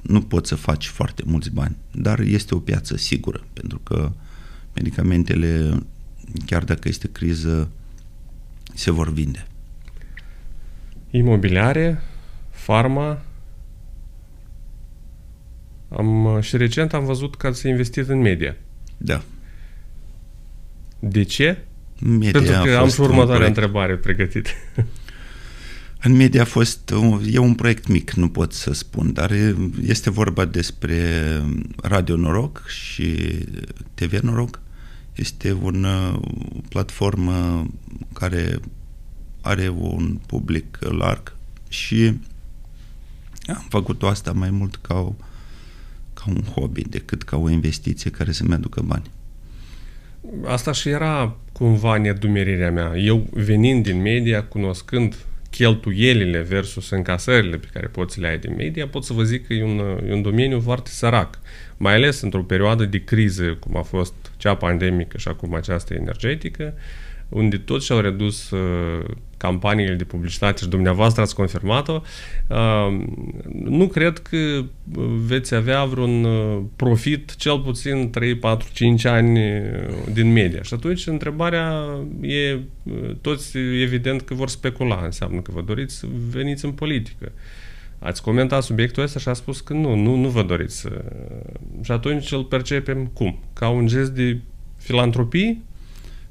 nu 0.03 0.21
poți 0.23 0.49
să 0.49 0.55
faci 0.55 0.87
foarte 0.87 1.23
mulți 1.27 1.51
bani, 1.51 1.77
dar 1.93 2.21
este 2.21 2.55
o 2.55 2.59
piață 2.59 2.97
sigură, 2.97 3.45
pentru 3.53 3.79
că 3.79 4.13
medicamentele, 4.75 5.83
chiar 6.47 6.65
dacă 6.65 6.89
este 6.89 7.09
criză, 7.09 7.71
se 8.77 8.91
vor 8.91 9.13
vinde. 9.13 9.47
Imobiliare, 11.11 12.03
farma. 12.51 13.23
Am, 15.89 16.39
și 16.41 16.57
recent 16.57 16.95
am 16.95 17.05
văzut 17.05 17.37
că 17.37 17.47
ați 17.47 17.69
investit 17.69 18.09
în 18.09 18.19
media. 18.19 18.57
Da. 18.97 19.23
De 20.99 21.23
ce? 21.23 21.59
Media 22.01 22.31
Pentru 22.31 22.63
că 22.65 22.77
am 22.77 22.89
și 22.89 23.01
următoarea 23.01 23.47
întrebare 23.47 23.97
pregătită. 23.97 24.51
În 26.03 26.13
media 26.13 26.43
a 26.43 26.45
fost, 26.45 26.93
e 27.31 27.39
un 27.39 27.55
proiect 27.55 27.87
mic, 27.87 28.11
nu 28.11 28.29
pot 28.29 28.53
să 28.53 28.73
spun, 28.73 29.13
dar 29.13 29.33
este 29.87 30.11
vorba 30.11 30.45
despre 30.45 30.97
Radio 31.83 32.17
Noroc 32.17 32.65
și 32.67 33.15
TV 33.95 34.19
Noroc. 34.19 34.61
Este 35.17 35.57
o 35.63 35.71
platformă 36.69 37.67
care 38.13 38.59
are 39.41 39.69
un 39.69 40.19
public 40.27 40.79
larg 40.81 41.37
și 41.69 42.19
am 43.47 43.67
făcut-o 43.69 44.07
asta 44.07 44.33
mai 44.33 44.51
mult 44.51 44.77
ca, 44.77 44.95
o, 44.95 45.15
ca 46.15 46.25
un 46.27 46.43
hobby 46.55 46.83
decât 46.83 47.23
ca 47.23 47.37
o 47.37 47.51
investiție 47.51 48.11
care 48.11 48.33
să-mi 48.33 48.55
aducă 48.55 48.81
bani. 48.81 49.11
Asta 50.45 50.73
și 50.73 50.89
era 50.89 51.37
cumva 51.53 51.97
nedumerirea 51.97 52.71
mea. 52.71 52.97
Eu 52.97 53.27
venind 53.31 53.83
din 53.83 54.03
media, 54.03 54.45
cunoscând 54.45 55.17
cheltuielile 55.51 56.41
versus 56.41 56.91
încasările 56.91 57.57
pe 57.57 57.69
care 57.73 57.87
poți 57.87 58.15
să 58.15 58.21
le 58.21 58.29
ai 58.29 58.39
din 58.39 58.55
media, 58.57 58.89
pot 58.89 59.05
să 59.05 59.13
vă 59.13 59.23
zic 59.23 59.47
că 59.47 59.53
e 59.53 59.65
un, 59.65 59.79
e 60.09 60.13
un 60.13 60.23
domeniu 60.23 60.61
foarte 60.61 60.91
sărac. 60.91 61.39
Mai 61.77 61.95
ales 61.95 62.21
într-o 62.21 62.43
perioadă 62.43 62.85
de 62.85 63.05
criză, 63.05 63.57
cum 63.61 63.77
a 63.77 63.83
fost 63.83 64.15
cea 64.37 64.55
pandemică 64.55 65.19
și 65.19 65.29
acum 65.29 65.55
aceasta 65.55 65.95
energetică, 65.95 66.75
unde 67.29 67.57
toți 67.57 67.85
și-au 67.85 68.01
redus 68.01 68.51
uh, 68.51 69.05
campaniile 69.37 69.95
de 69.95 70.05
publicitate 70.05 70.63
și 70.63 70.69
dumneavoastră 70.69 71.23
ați 71.23 71.35
confirmat-o, 71.35 72.01
uh, 72.49 73.05
nu 73.65 73.87
cred 73.87 74.19
că 74.19 74.65
veți 75.27 75.55
avea 75.55 75.85
vreun 75.85 76.25
uh, 76.25 76.63
profit 76.77 77.35
cel 77.35 77.61
puțin 77.61 78.11
3, 78.11 78.37
4, 78.37 78.69
5 78.73 79.05
ani 79.05 79.41
uh, 79.41 79.63
din 80.13 80.33
media. 80.33 80.63
Și 80.63 80.75
atunci 80.75 81.07
întrebarea 81.07 81.87
e, 82.21 82.59
toți 83.21 83.59
evident 83.59 84.21
că 84.21 84.35
vor 84.35 84.49
specula, 84.49 85.01
înseamnă 85.05 85.41
că 85.41 85.51
vă 85.55 85.63
doriți 85.63 85.97
să 85.97 86.07
veniți 86.31 86.65
în 86.65 86.73
politică. 86.73 87.33
Ați 87.99 88.23
comentat 88.23 88.63
subiectul 88.63 89.03
ăsta 89.03 89.19
și 89.19 89.29
a 89.29 89.33
spus 89.33 89.61
că 89.61 89.73
nu, 89.73 89.95
nu, 89.95 90.17
nu 90.17 90.29
vă 90.29 90.43
doriți. 90.43 90.87
Și 91.83 91.93
atunci 91.93 92.33
îl 92.33 92.45
percepem 92.45 93.07
cum? 93.07 93.39
Ca 93.53 93.69
un 93.69 93.87
gest 93.87 94.11
de 94.11 94.41
filantropie 94.77 95.61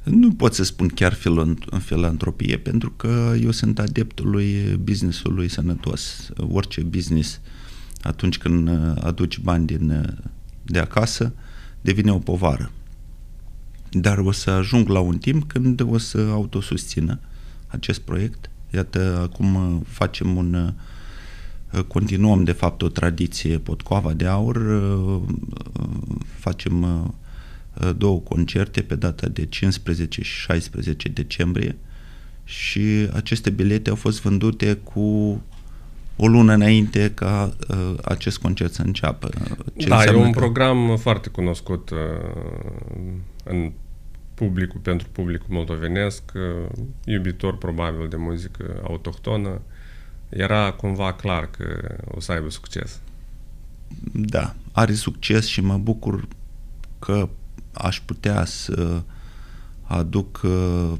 nu 0.05 0.33
pot 0.33 0.53
să 0.53 0.63
spun 0.63 0.87
chiar 0.87 1.17
filantropie, 1.79 2.57
pentru 2.57 2.91
că 2.91 3.33
eu 3.41 3.51
sunt 3.51 3.79
adeptul 3.79 4.29
lui 4.29 4.53
businessului 4.79 5.47
sănătos. 5.47 6.29
Orice 6.51 6.81
business, 6.81 7.39
atunci 8.01 8.37
când 8.37 8.69
aduci 9.03 9.39
bani 9.39 9.65
din, 9.65 10.15
de 10.63 10.79
acasă, 10.79 11.33
devine 11.81 12.11
o 12.11 12.17
povară. 12.17 12.71
Dar 13.91 14.17
o 14.17 14.31
să 14.31 14.49
ajung 14.49 14.87
la 14.87 14.99
un 14.99 15.17
timp 15.17 15.47
când 15.47 15.81
o 15.81 15.97
să 15.97 16.27
autosusțină 16.31 17.19
acest 17.67 17.99
proiect. 17.99 18.49
Iată, 18.73 19.29
acum 19.31 19.83
facem 19.87 20.35
un 20.35 20.73
continuăm 21.87 22.43
de 22.43 22.51
fapt 22.51 22.81
o 22.81 22.87
tradiție 22.87 23.57
Potcoava 23.57 24.13
de 24.13 24.25
Aur, 24.25 24.61
facem 26.37 26.85
Uh, 27.81 27.89
două 27.97 28.19
concerte 28.19 28.81
pe 28.81 28.95
data 28.95 29.27
de 29.27 29.45
15 29.45 30.21
și 30.21 30.39
16 30.39 31.09
decembrie 31.09 31.77
și 32.43 33.09
aceste 33.13 33.49
bilete 33.49 33.89
au 33.89 33.95
fost 33.95 34.21
vândute 34.21 34.73
cu 34.73 35.01
o 36.15 36.27
lună 36.27 36.53
înainte 36.53 37.11
ca 37.13 37.55
uh, 37.69 37.93
acest 38.03 38.37
concert 38.37 38.73
să 38.73 38.81
înceapă. 38.81 39.29
Ce 39.77 39.87
da, 39.87 40.03
e 40.03 40.15
un 40.15 40.31
că... 40.31 40.39
program 40.39 40.97
foarte 40.97 41.29
cunoscut 41.29 41.89
uh, 41.89 41.97
în 43.43 43.71
publicul, 44.33 44.79
pentru 44.79 45.07
publicul 45.11 45.47
moldovenesc, 45.49 46.23
uh, 46.35 46.69
iubitor 47.05 47.57
probabil 47.57 48.07
de 48.07 48.15
muzică 48.15 48.81
autohtonă. 48.83 49.61
Era 50.35 50.71
cumva 50.71 51.13
clar 51.13 51.49
că 51.49 51.95
o 52.07 52.19
să 52.19 52.31
aibă 52.31 52.49
succes. 52.49 52.99
Da, 54.13 54.55
are 54.71 54.93
succes 54.93 55.45
și 55.45 55.61
mă 55.61 55.77
bucur 55.77 56.27
că 56.99 57.29
aș 57.73 58.01
putea 58.05 58.45
să 58.45 59.01
aduc, 59.81 60.41
uh, 60.43 60.97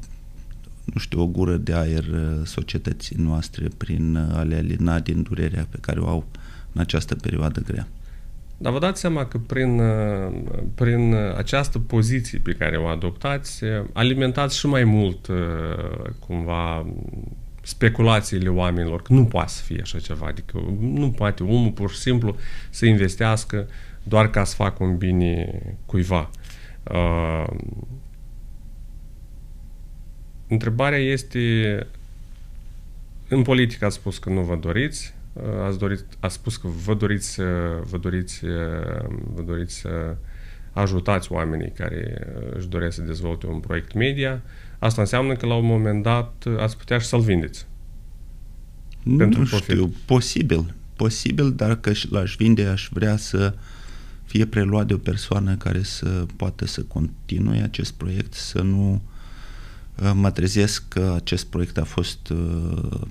nu 0.83 0.99
știu, 0.99 1.21
o 1.21 1.27
gură 1.27 1.55
de 1.55 1.73
aer 1.73 2.03
uh, 2.03 2.45
societății 2.45 3.15
noastre 3.19 3.67
prin 3.77 4.15
a 4.15 4.41
le 4.41 4.55
alina 4.55 4.99
din 4.99 5.21
durerea 5.21 5.67
pe 5.69 5.77
care 5.81 5.99
o 5.99 6.07
au 6.07 6.25
în 6.73 6.81
această 6.81 7.15
perioadă 7.15 7.59
grea. 7.59 7.87
Dar 8.57 8.71
vă 8.71 8.79
dați 8.79 8.99
seama 8.99 9.25
că 9.25 9.37
prin, 9.37 9.79
uh, 9.79 10.33
prin 10.75 11.15
această 11.37 11.79
poziție 11.79 12.39
pe 12.43 12.51
care 12.51 12.77
o 12.77 12.85
adoptați, 12.85 13.63
alimentați 13.93 14.57
și 14.57 14.67
mai 14.67 14.83
mult 14.83 15.27
cumva 16.19 16.85
speculațiile 17.65 18.49
oamenilor, 18.49 19.01
că 19.01 19.13
nu 19.13 19.25
poate 19.25 19.49
să 19.49 19.63
fie 19.63 19.79
așa 19.81 19.99
ceva, 19.99 20.25
adică 20.27 20.63
nu 20.79 21.11
poate 21.11 21.43
omul 21.43 21.71
pur 21.71 21.91
și 21.91 21.97
simplu 21.97 22.35
să 22.69 22.85
investească 22.85 23.67
doar 24.03 24.29
ca 24.29 24.43
să 24.43 24.55
facă 24.55 24.83
un 24.83 24.97
bine 24.97 25.61
cuiva. 25.85 26.29
Uh, 26.91 27.47
întrebarea 30.47 30.97
este, 30.97 31.87
în 33.27 33.41
politică 33.41 33.85
ați 33.85 33.95
spus 33.95 34.17
că 34.17 34.29
nu 34.29 34.41
vă 34.41 34.55
doriți, 34.55 35.13
uh, 35.33 35.43
ați, 35.63 35.77
dorit, 35.77 36.05
ați 36.19 36.35
spus 36.35 36.57
că 36.57 36.67
vă 36.67 36.93
doriți, 36.93 37.41
vă 37.81 37.97
doriți, 38.01 38.45
vă 39.33 39.41
doriți 39.41 39.75
să 39.75 40.15
ajutați 40.71 41.31
oamenii 41.31 41.71
care 41.71 42.27
își 42.53 42.67
doresc 42.67 42.95
să 42.95 43.01
dezvolte 43.01 43.47
un 43.47 43.59
proiect 43.59 43.93
media, 43.93 44.41
asta 44.79 45.01
înseamnă 45.01 45.35
că 45.35 45.45
la 45.45 45.55
un 45.55 45.65
moment 45.65 46.03
dat 46.03 46.45
ați 46.57 46.77
putea 46.77 46.97
și 46.97 47.05
să-l 47.05 47.21
vindeți. 47.21 47.65
Nu 49.03 49.17
Pentru 49.17 49.43
știu, 49.45 49.57
profit. 49.57 49.95
posibil, 50.05 50.73
posibil, 50.95 51.53
dar 51.53 51.75
că 51.75 51.91
l-aș 52.09 52.35
vinde, 52.35 52.65
aș 52.65 52.89
vrea 52.91 53.17
să 53.17 53.53
fie 54.25 54.45
preluat 54.45 54.87
de 54.87 54.93
o 54.93 54.97
persoană 54.97 55.55
care 55.55 55.83
să 55.83 56.25
poată 56.35 56.65
să 56.65 56.81
continue 56.81 57.61
acest 57.61 57.93
proiect, 57.93 58.33
să 58.33 58.61
nu 58.61 59.01
uh, 60.01 60.11
mă 60.13 60.31
trezesc 60.31 60.87
că 60.87 61.13
acest 61.15 61.45
proiect 61.45 61.77
a 61.77 61.83
fost 61.83 62.29
uh, 62.29 63.01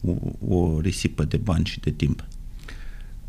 o, 0.00 0.14
o 0.56 0.80
risipă 0.80 1.24
de 1.24 1.36
bani 1.36 1.64
și 1.64 1.80
de 1.80 1.90
timp. 1.90 2.24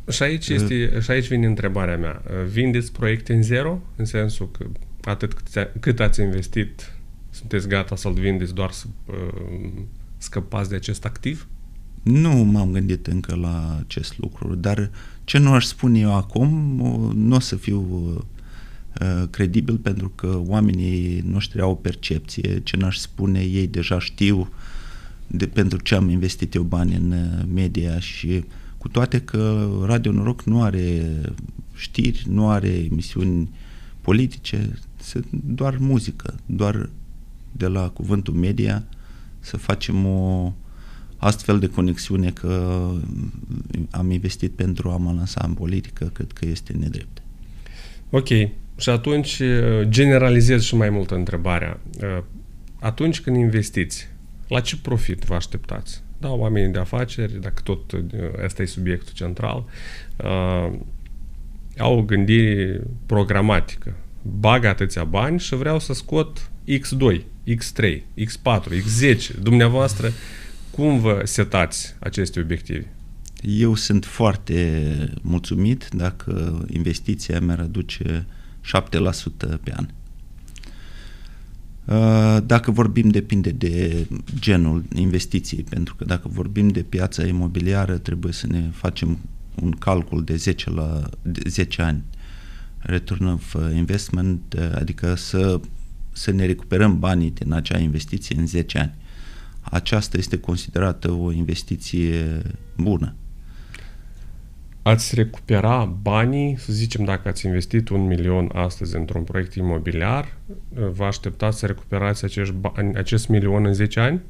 Și 0.10 0.24
aici, 0.24 0.48
uh, 0.48 0.56
este, 0.56 1.00
și 1.02 1.12
aici 1.12 1.28
vine 1.28 1.46
întrebarea 1.46 1.98
mea. 1.98 2.22
Vindeți 2.50 2.92
proiecte 2.92 3.34
în 3.34 3.44
zero? 3.44 3.82
În 3.96 4.06
sensul 4.06 4.52
că 4.52 4.66
atât 5.04 5.34
cât, 5.34 5.70
cât 5.80 6.00
ați 6.00 6.22
investit, 6.22 6.94
sunteți 7.34 7.68
gata 7.68 7.96
să-l 7.96 8.14
vindeți 8.14 8.54
doar 8.54 8.72
să 8.72 8.86
uh, 9.06 9.72
scăpați 10.18 10.70
de 10.70 10.76
acest 10.76 11.06
activ? 11.06 11.48
Nu 12.04 12.30
m-am 12.30 12.72
gândit 12.72 13.08
încă 13.08 13.36
la 13.36 13.78
acest 13.80 14.18
lucru, 14.18 14.56
dar 14.56 14.90
ce 15.24 15.38
nu 15.38 15.54
aș 15.54 15.66
spune 15.66 16.00
eu 16.00 16.16
acum, 16.16 16.50
nu 17.16 17.36
o 17.36 17.40
să 17.40 17.56
fiu 17.56 17.82
uh, 19.02 19.24
credibil 19.30 19.78
pentru 19.78 20.10
că 20.16 20.42
oamenii 20.46 21.24
noștri 21.28 21.62
au 21.62 21.72
o 21.72 21.76
percepție, 21.76 22.60
ce 22.60 22.78
n-aș 22.78 22.98
spune 22.98 23.40
ei 23.40 23.68
deja 23.68 24.00
știu 24.00 24.50
de 25.28 25.48
pentru 25.48 25.82
ce 25.82 25.96
am 25.96 26.10
investit 26.10 26.54
eu 26.54 26.64
bani 26.64 26.96
în 26.96 27.12
uh, 27.12 27.46
media 27.54 28.00
și 28.00 28.44
cu 28.78 28.88
toate 28.88 29.22
că 29.22 29.70
Radio 29.86 30.12
Noroc 30.12 30.44
nu 30.44 30.64
are 30.64 31.22
știri, 31.74 32.26
nu 32.30 32.50
are 32.50 32.68
emisiuni 32.68 33.50
politice, 34.02 34.80
doar 35.30 35.78
muzică, 35.78 36.36
doar 36.46 36.90
de 37.58 37.68
la 37.68 37.90
cuvântul 37.90 38.34
media 38.34 38.84
să 39.40 39.58
facem 39.58 40.06
o 40.06 40.54
astfel 41.18 41.60
de 41.60 41.68
conexiune 41.68 42.30
că 42.32 42.90
am 43.92 44.12
investit 44.12 44.52
pentru 44.52 44.90
a 44.90 44.98
mă 44.98 45.12
lansa 45.12 45.42
în 45.48 45.54
politică, 45.54 46.06
cred 46.14 46.32
că 46.32 46.46
este 46.46 46.74
nedrept. 46.74 47.22
Ok. 48.10 48.28
Și 48.78 48.90
atunci 48.90 49.40
uh, 49.40 49.88
generalizez 49.88 50.62
și 50.62 50.76
mai 50.76 50.90
mult 50.90 51.12
întrebarea. 51.12 51.80
Uh, 52.02 52.24
atunci 52.80 53.22
când 53.22 53.36
investiți, 53.36 54.08
la 54.48 54.60
ce 54.60 54.78
profit 54.78 55.24
vă 55.24 55.34
așteptați? 55.36 56.04
Da, 56.18 56.32
oamenii 56.32 56.72
de 56.72 56.80
afaceri, 56.80 57.42
dacă 57.42 57.62
tot 57.64 57.92
uh, 57.92 58.02
ăsta 58.44 58.62
e 58.62 58.66
subiectul 58.66 59.14
central, 59.14 59.66
uh, 60.24 60.78
au 61.78 61.98
o 61.98 62.04
gândire 62.04 62.82
programatică. 63.06 63.96
Bag 64.40 64.66
atâția 64.66 65.04
bani 65.04 65.40
și 65.40 65.56
vreau 65.56 65.80
să 65.80 65.94
scot 65.94 66.52
X2, 66.68 67.22
X3, 67.48 68.02
X4, 68.18 68.64
X10. 68.70 69.40
Dumneavoastră, 69.42 70.12
cum 70.72 71.00
vă 71.00 71.22
setați 71.24 71.96
aceste 72.00 72.40
obiective? 72.40 72.94
Eu 73.42 73.76
sunt 73.76 74.06
foarte 74.06 75.14
mulțumit 75.22 75.90
dacă 75.92 76.66
investiția 76.70 77.40
mea 77.40 77.56
reduce 77.56 78.26
7% 78.80 79.60
pe 79.64 79.74
an. 79.76 79.88
Uh, 81.86 82.44
dacă 82.46 82.72
vorbim, 82.72 83.10
depinde 83.10 83.50
de 83.50 84.08
genul 84.40 84.84
investiției, 84.96 85.64
pentru 85.70 85.96
că 85.96 86.06
dacă 86.06 86.28
vorbim 86.28 86.68
de 86.68 86.82
piața 86.82 87.26
imobiliară, 87.26 87.98
trebuie 87.98 88.34
să 88.34 88.48
ne 88.48 88.70
facem 88.72 89.18
un 89.62 89.72
calcul 89.72 90.24
de 90.24 90.36
10, 90.36 90.70
la, 90.70 91.10
de 91.22 91.42
10 91.50 91.82
ani 91.82 92.04
return 92.84 93.26
of 93.26 93.56
investment, 93.76 94.54
uh, 94.58 94.70
adică 94.76 95.16
să, 95.16 95.60
să 96.12 96.32
ne 96.32 96.46
recuperăm 96.46 97.00
banii 97.00 97.32
din 97.32 97.54
acea 97.54 97.78
investiție 97.78 98.36
în 98.40 98.48
10 98.48 98.80
ani 98.80 98.94
aceasta 99.74 100.18
este 100.18 100.38
considerată 100.38 101.12
o 101.12 101.32
investiție 101.32 102.42
bună. 102.78 103.16
Ați 104.82 105.16
recupera 105.16 105.86
banii, 106.02 106.58
să 106.58 106.74
zicem 106.74 107.04
dacă 107.04 107.28
ați 107.28 107.46
investit 107.46 107.90
un 107.90 108.06
milion 108.06 108.50
astăzi 108.54 108.96
într-un 108.96 109.24
proiect 109.24 109.54
imobiliar, 109.54 110.38
vă 110.94 111.04
așteptați 111.04 111.60
să 111.60 111.66
recuperați 111.66 112.26
acești 112.26 112.54
bani, 112.54 112.96
acest 112.96 113.28
milion 113.28 113.66
în 113.66 113.74
10 113.74 114.00
ani? 114.00 114.22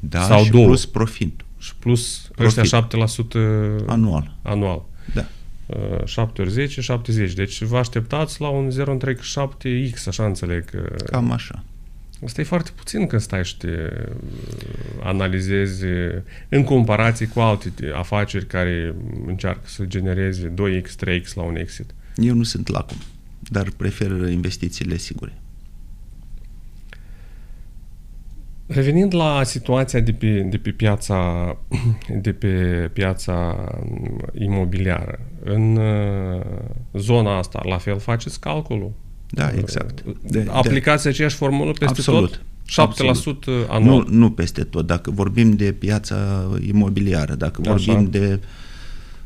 Da, 0.00 0.22
Sau 0.22 0.42
și 0.42 0.50
două? 0.50 0.66
plus 0.66 0.86
profit. 0.86 1.44
Și 1.58 1.76
plus 1.76 2.30
profit. 2.34 2.58
ăștia 2.58 2.88
7% 2.88 3.86
anual. 3.86 4.36
anual. 4.42 4.84
Da. 5.14 5.24
7 6.04 6.42
ori 6.42 6.50
10, 6.50 6.80
70. 6.80 7.32
Deci 7.32 7.62
vă 7.62 7.78
așteptați 7.78 8.40
la 8.40 8.48
un 8.48 8.70
0,7x, 8.70 10.04
așa 10.06 10.24
înțeleg. 10.24 10.64
Cam 11.06 11.30
așa. 11.30 11.64
Asta 12.24 12.40
e 12.40 12.44
foarte 12.44 12.70
puțin 12.74 13.06
când 13.06 13.22
stai 13.22 13.44
și 13.44 13.56
te 13.56 13.68
uh, 13.68 14.14
analizezi 15.02 15.84
în 16.48 16.64
comparație 16.64 17.26
cu 17.26 17.40
alte 17.40 17.70
afaceri 17.94 18.46
care 18.46 18.94
încearcă 19.26 19.62
să 19.64 19.84
genereze 19.84 20.52
2x, 20.54 20.88
3x 21.06 21.34
la 21.34 21.42
un 21.42 21.56
exit. 21.56 21.94
Eu 22.16 22.34
nu 22.34 22.42
sunt 22.42 22.68
lacom, 22.68 22.98
dar 23.40 23.68
prefer 23.76 24.10
investițiile 24.10 24.96
sigure. 24.96 25.32
Revenind 28.66 29.14
la 29.14 29.42
situația 29.44 30.00
de 30.00 30.12
pe, 30.12 30.46
de 30.50 30.56
pe 30.56 30.70
piața 30.70 31.56
de 32.22 32.32
pe 32.32 32.48
piața 32.92 33.68
imobiliară, 34.32 35.20
în 35.44 35.76
uh, 35.76 36.44
zona 36.92 37.38
asta, 37.38 37.60
la 37.64 37.76
fel 37.76 37.98
faceți 37.98 38.40
calculul? 38.40 38.92
Da, 39.30 39.50
exact. 39.50 40.04
De, 40.22 40.46
Aplicați 40.50 41.02
de... 41.02 41.08
aceeași 41.08 41.36
formulă 41.36 41.70
peste 41.70 41.98
absolut, 41.98 42.30
tot? 42.30 42.40
7% 43.04 43.08
absolut. 43.08 43.44
anual. 43.68 44.06
Nu, 44.08 44.16
nu 44.16 44.30
peste 44.30 44.64
tot. 44.64 44.86
Dacă 44.86 45.10
vorbim 45.10 45.50
de 45.50 45.72
piața 45.72 46.16
imobiliară, 46.66 47.34
dacă 47.34 47.60
Așa. 47.60 47.70
vorbim 47.70 48.10
de 48.10 48.40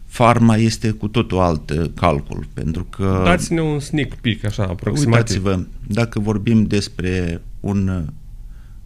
farma, 0.06 0.56
este 0.56 0.90
cu 0.90 1.08
totul 1.08 1.38
alt 1.38 1.70
uh, 1.70 1.90
calcul, 1.94 2.46
pentru 2.54 2.84
că... 2.84 3.20
Dați-ne 3.24 3.60
un 3.60 3.78
sneak 3.78 4.14
peek, 4.14 4.44
așa, 4.44 4.62
aproximativ. 4.62 5.44
Uitați-vă, 5.44 5.66
dacă 5.86 6.20
vorbim 6.20 6.64
despre 6.64 7.42
un 7.60 7.88
uh, 7.88 8.02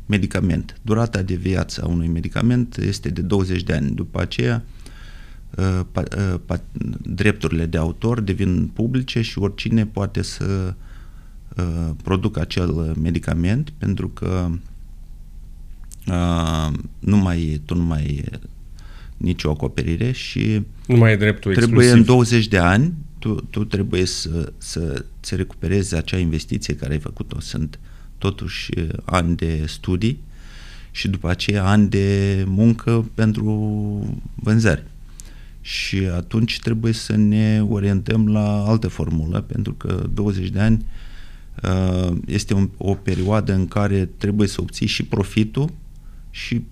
medicament, 0.07 0.77
durata 0.83 1.23
de 1.23 1.35
viață 1.35 1.83
a 1.85 1.87
unui 1.87 2.09
medicament 2.09 2.77
este 2.77 3.09
de 3.09 3.21
20 3.21 3.63
de 3.63 3.73
ani. 3.73 3.91
După 3.91 4.21
aceea, 4.21 4.65
uh, 5.57 6.59
drepturile 7.03 7.67
de 7.67 7.79
autor 7.79 8.21
devin 8.21 8.71
publice 8.73 9.21
și 9.21 9.39
oricine 9.39 9.87
poate 9.87 10.23
să 10.23 10.75
Uh, 11.57 11.91
produc 12.03 12.39
acel 12.39 12.95
medicament 13.03 13.73
pentru 13.79 14.09
că 14.09 14.51
uh, 16.07 16.73
nu 16.99 17.17
mai, 17.17 17.61
tu 17.65 17.75
nu 17.75 17.83
mai 17.83 18.01
ai 18.01 18.25
nicio 19.17 19.51
acoperire 19.51 20.13
și 20.13 20.63
nu 20.87 20.97
mai 20.97 21.11
ai 21.11 21.17
dreptul 21.17 21.55
trebuie 21.55 21.87
exclusiv. 21.87 22.09
în 22.09 22.15
20 22.15 22.49
de 22.49 22.59
ani 22.59 22.93
tu, 23.19 23.35
tu 23.35 23.65
trebuie 23.65 24.05
să, 24.05 24.53
să 24.59 25.05
ți 25.23 25.37
recuperezi 25.37 25.95
acea 25.95 26.19
investiție 26.19 26.77
care 26.77 26.93
ai 26.93 26.99
făcut-o. 26.99 27.41
Sunt 27.41 27.79
totuși 28.31 28.71
ani 29.05 29.37
de 29.37 29.65
studii 29.67 30.23
și 30.91 31.09
după 31.09 31.29
aceea 31.29 31.65
ani 31.65 31.89
de 31.89 32.45
muncă 32.47 33.11
pentru 33.15 33.45
vânzări. 34.35 34.85
Și 35.61 35.97
atunci 35.97 36.59
trebuie 36.59 36.93
să 36.93 37.17
ne 37.17 37.63
orientăm 37.69 38.29
la 38.29 38.65
altă 38.67 38.89
formulă, 38.89 39.41
pentru 39.41 39.73
că 39.73 40.07
20 40.15 40.49
de 40.49 40.61
ani 40.61 40.77
uh, 40.77 41.05
Uh, 41.63 42.17
este 42.27 42.55
un, 42.55 42.71
o 42.77 42.95
perioadă 42.95 43.53
în 43.53 43.69
care 43.69 44.09
trebuie 44.17 44.49
să 44.49 44.61
obții 44.61 44.87
și 44.87 45.03
profitul 45.03 45.73
și 46.31 46.63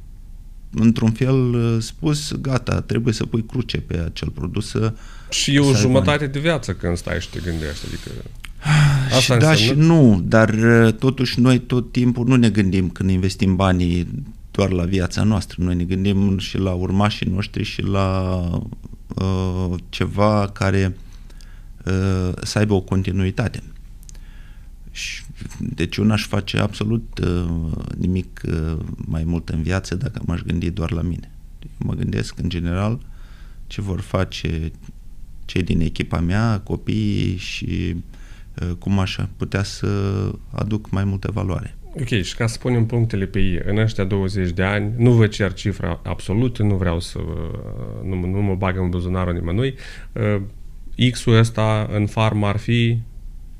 într-un 0.74 1.10
fel 1.10 1.54
uh, 1.54 1.76
spus, 1.80 2.32
gata, 2.32 2.80
trebuie 2.80 3.14
să 3.14 3.26
pui 3.26 3.44
cruce 3.46 3.80
pe 3.80 3.98
acel 3.98 4.28
produs. 4.28 4.68
Să, 4.68 4.94
și 5.30 5.54
e 5.54 5.60
o 5.60 5.74
jumătate 5.74 6.18
bani. 6.18 6.32
de 6.32 6.38
viață 6.38 6.74
când 6.74 6.96
stai 6.96 7.20
și 7.20 7.28
te 7.28 7.40
gândești. 7.40 7.86
Adică 7.86 8.10
Asta 9.10 9.34
și 9.34 9.40
da 9.40 9.54
și 9.54 9.72
nu, 9.72 10.22
dar 10.24 10.48
uh, 10.48 10.94
totuși 10.94 11.40
noi 11.40 11.58
tot 11.58 11.92
timpul 11.92 12.26
nu 12.26 12.36
ne 12.36 12.50
gândim 12.50 12.88
când 12.88 13.10
investim 13.10 13.56
banii 13.56 14.24
doar 14.50 14.70
la 14.70 14.84
viața 14.84 15.22
noastră. 15.22 15.62
Noi 15.62 15.74
ne 15.74 15.84
gândim 15.84 16.38
și 16.38 16.58
la 16.58 16.72
urmașii 16.72 17.30
noștri 17.30 17.62
și 17.62 17.82
la 17.82 18.40
uh, 19.14 19.74
ceva 19.88 20.48
care 20.48 20.96
uh, 21.84 22.32
să 22.42 22.58
aibă 22.58 22.74
o 22.74 22.80
continuitate. 22.80 23.62
Și, 24.90 25.22
deci 25.58 25.96
eu 25.96 26.04
n-aș 26.04 26.26
face 26.26 26.58
absolut 26.58 27.20
uh, 27.22 27.72
nimic 27.98 28.40
uh, 28.48 28.78
mai 28.94 29.24
mult 29.24 29.48
în 29.48 29.62
viață 29.62 29.94
dacă 29.94 30.22
m-aș 30.26 30.40
gândi 30.40 30.70
doar 30.70 30.90
la 30.90 31.02
mine. 31.02 31.30
Eu 31.62 31.86
mă 31.86 31.94
gândesc 31.94 32.38
în 32.38 32.48
general 32.48 33.00
ce 33.66 33.80
vor 33.80 34.00
face 34.00 34.72
cei 35.44 35.62
din 35.62 35.80
echipa 35.80 36.20
mea, 36.20 36.60
copiii 36.60 37.36
și 37.36 37.94
uh, 37.94 38.02
cum 38.78 38.98
aș 38.98 39.16
putea 39.36 39.62
să 39.62 39.86
aduc 40.50 40.90
mai 40.90 41.04
multă 41.04 41.30
valoare. 41.30 41.76
Ok, 42.00 42.08
și 42.08 42.36
ca 42.36 42.46
să 42.46 42.58
punem 42.58 42.86
punctele 42.86 43.26
pe 43.26 43.38
ei, 43.38 43.60
în 43.64 43.78
ăștia 43.78 44.04
20 44.04 44.50
de 44.50 44.62
ani, 44.62 44.92
nu 44.96 45.12
vă 45.12 45.26
cer 45.26 45.52
cifra 45.52 46.00
absolută, 46.04 46.62
nu 46.62 46.74
vreau 46.74 47.00
să 47.00 47.18
nu, 48.04 48.26
nu 48.26 48.42
mă 48.42 48.54
bag 48.54 48.78
în 48.78 48.90
buzunarul 48.90 49.32
nimănui, 49.32 49.74
uh, 50.12 50.42
X-ul 51.10 51.36
ăsta 51.36 51.88
în 51.92 52.06
farmă 52.06 52.46
ar 52.46 52.56
fi 52.56 52.98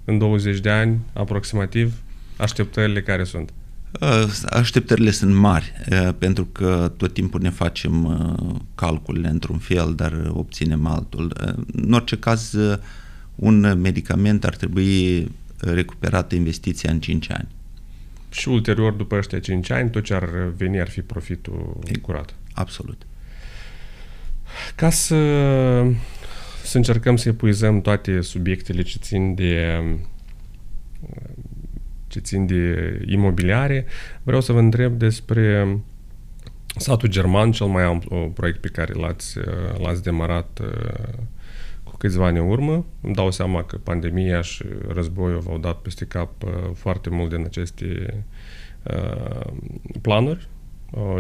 în 0.04 0.18
20 0.18 0.60
de 0.60 0.70
ani, 0.70 0.98
aproximativ, 1.12 1.94
așteptările 2.36 3.02
care 3.02 3.24
sunt? 3.24 3.52
Uh, 4.00 4.24
așteptările 4.50 5.10
sunt 5.10 5.34
mari, 5.34 5.72
uh, 5.90 6.08
pentru 6.18 6.44
că 6.44 6.92
tot 6.96 7.12
timpul 7.12 7.40
ne 7.40 7.50
facem 7.50 8.04
uh, 8.04 8.54
calculele 8.74 9.28
într-un 9.28 9.58
fel, 9.58 9.94
dar 9.96 10.30
obținem 10.32 10.86
altul. 10.86 11.32
În 11.72 11.92
orice 11.92 12.16
caz, 12.16 12.56
un 13.34 13.80
medicament 13.80 14.44
ar 14.44 14.56
trebui 14.56 15.30
recuperat 15.58 16.32
investiția 16.32 16.90
în 16.90 17.00
5 17.00 17.30
ani. 17.30 17.48
Și 18.30 18.48
ulterior, 18.48 18.92
după 18.92 19.16
ăștia 19.16 19.40
5 19.40 19.70
ani, 19.70 19.90
tot 19.90 20.04
ce 20.04 20.14
ar 20.14 20.28
veni 20.56 20.80
ar 20.80 20.88
fi 20.88 21.00
profitul 21.00 21.78
e, 21.84 21.98
curat. 21.98 22.34
Absolut. 22.52 23.06
Ca 24.74 24.90
să, 24.90 25.16
să 26.62 26.76
încercăm 26.76 27.16
să 27.16 27.28
epuizăm 27.28 27.80
toate 27.80 28.20
subiectele 28.20 28.82
ce 28.82 28.98
țin 28.98 29.34
de 29.34 29.82
ce 32.06 32.18
țin 32.20 32.46
de 32.46 33.00
imobiliare, 33.06 33.86
vreau 34.22 34.40
să 34.40 34.52
vă 34.52 34.58
întreb 34.58 34.98
despre 34.98 35.78
satul 36.76 37.08
german, 37.08 37.52
cel 37.52 37.66
mai 37.66 37.82
amplu 37.82 38.30
proiect 38.34 38.60
pe 38.60 38.68
care 38.68 38.92
l-ați, 38.92 39.38
l-ați 39.78 40.02
demarat 40.02 40.60
uh, 40.62 40.68
cu 40.68 41.31
câțiva 42.02 42.26
ani 42.26 42.38
în 42.38 42.48
urmă. 42.48 42.86
Îmi 43.00 43.14
dau 43.14 43.30
seama 43.30 43.64
că 43.64 43.76
pandemia 43.76 44.40
și 44.40 44.64
războiul 44.88 45.38
v-au 45.38 45.58
dat 45.58 45.80
peste 45.80 46.04
cap 46.04 46.42
uh, 46.42 46.50
foarte 46.74 47.10
mult 47.10 47.30
din 47.34 47.44
aceste 47.44 48.14
uh, 48.82 49.52
planuri. 50.00 50.48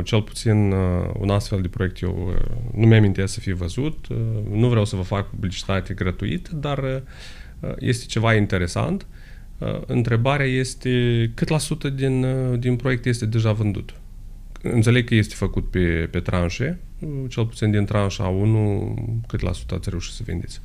Cel 0.04 0.22
puțin 0.22 0.72
un 1.18 1.30
astfel 1.30 1.60
de 1.60 1.68
proiect 1.68 2.02
eu 2.02 2.34
nu 2.74 2.86
mi-amintesc 2.86 3.32
să 3.32 3.40
fi 3.40 3.52
văzut. 3.52 4.06
Nu 4.50 4.68
vreau 4.68 4.84
să 4.84 4.96
vă 4.96 5.02
fac 5.02 5.30
publicitate 5.30 5.94
gratuită, 5.94 6.50
dar 6.54 7.02
este 7.78 8.06
ceva 8.06 8.34
interesant. 8.34 9.06
Uh, 9.62 9.80
întrebarea 9.86 10.46
este 10.46 11.30
cât 11.34 11.48
la 11.48 11.58
sută 11.58 11.88
din, 11.88 12.24
uh, 12.24 12.58
din 12.58 12.76
proiect 12.76 13.06
este 13.06 13.26
deja 13.26 13.52
vândut. 13.52 13.94
Înțeleg 14.62 15.08
că 15.08 15.14
este 15.14 15.34
făcut 15.34 15.70
pe, 15.70 16.08
pe 16.10 16.20
tranșe, 16.20 16.78
uh, 16.98 17.08
cel 17.28 17.46
puțin 17.46 17.70
din 17.70 17.84
tranșa 17.84 18.28
1, 18.28 19.20
cât 19.26 19.40
la 19.40 19.52
sută 19.52 19.74
ați 19.74 19.90
reușit 19.90 20.14
să 20.14 20.22
vindeți? 20.26 20.60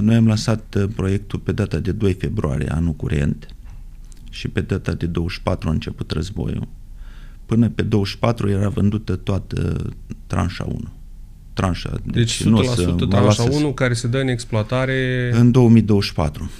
Noi 0.00 0.14
am 0.14 0.26
lansat 0.26 0.86
proiectul 0.94 1.38
pe 1.38 1.52
data 1.52 1.78
de 1.78 1.92
2 1.92 2.14
februarie 2.14 2.72
anul 2.72 2.92
curent 2.92 3.48
și 4.30 4.48
pe 4.48 4.60
data 4.60 4.92
de 4.92 5.06
24 5.06 5.68
a 5.68 5.72
început 5.72 6.10
războiul. 6.10 6.68
Până 7.46 7.68
pe 7.68 7.82
24 7.82 8.48
era 8.48 8.68
vândută 8.68 9.16
toată 9.16 9.90
tranșa 10.26 10.64
1. 10.64 10.80
Tranșa. 11.52 11.90
Deci, 12.04 12.42
deci 12.42 12.48
100% 12.48 12.50
nu 12.50 12.62
să 12.62 13.06
tranșa 13.08 13.42
1 13.42 13.72
care 13.72 13.94
se 13.94 14.08
dă 14.08 14.18
în 14.18 14.28
exploatare... 14.28 15.30
În 15.34 15.50
2024. 15.50 16.50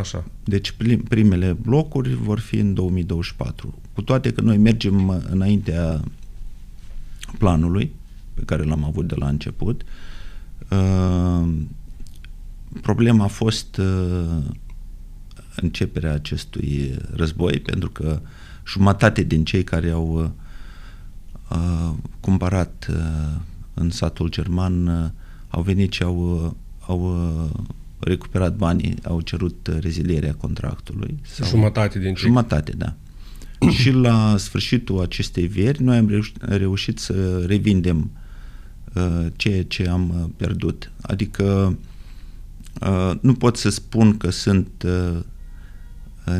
Așa. 0.00 0.24
Deci 0.44 0.74
primele 1.08 1.56
blocuri 1.62 2.14
vor 2.14 2.38
fi 2.38 2.56
în 2.56 2.74
2024. 2.74 3.78
Cu 3.92 4.02
toate 4.02 4.32
că 4.32 4.40
noi 4.40 4.56
mergem 4.56 5.22
înaintea 5.30 6.00
planului 7.38 7.92
pe 8.34 8.42
care 8.44 8.62
l-am 8.62 8.84
avut 8.84 9.08
de 9.08 9.14
la 9.18 9.28
început. 9.28 9.82
Uh, 12.72 12.80
problema 12.82 13.24
a 13.24 13.28
fost 13.28 13.76
uh, 13.76 14.44
începerea 15.56 16.12
acestui 16.12 16.96
război, 17.14 17.60
pentru 17.60 17.90
că 17.90 18.20
jumătate 18.66 19.22
din 19.22 19.44
cei 19.44 19.64
care 19.64 19.90
au 19.90 20.34
uh, 21.48 21.90
cumpărat 22.20 22.90
în 23.74 23.90
satul 23.90 24.28
german 24.28 25.12
au 25.48 25.62
venit 25.62 25.92
și 25.92 26.02
au, 26.02 26.56
au 26.80 27.22
recuperat 27.98 28.56
banii, 28.56 28.94
au 29.02 29.20
cerut 29.20 29.68
rezilierea 29.80 30.34
contractului. 30.34 31.18
Sau 31.22 31.46
jumătate 31.46 31.98
din 31.98 32.14
Jumătate, 32.16 32.72
da. 32.72 32.94
și 33.78 33.90
la 33.90 34.36
sfârșitul 34.36 35.00
acestei 35.00 35.46
veri 35.46 35.82
noi 35.82 35.96
am 35.96 36.08
reușit, 36.08 36.36
reușit 36.42 36.98
să 36.98 37.44
revindem 37.46 38.10
uh, 38.94 39.26
ceea 39.36 39.64
ce 39.64 39.88
am 39.88 40.12
uh, 40.22 40.30
pierdut. 40.36 40.92
Adică 41.00 41.44
uh, 41.44 41.76
nu 43.20 43.34
pot 43.34 43.56
să 43.56 43.70
spun 43.70 44.16
că 44.16 44.30
sunt 44.30 44.84
uh, 44.86 45.20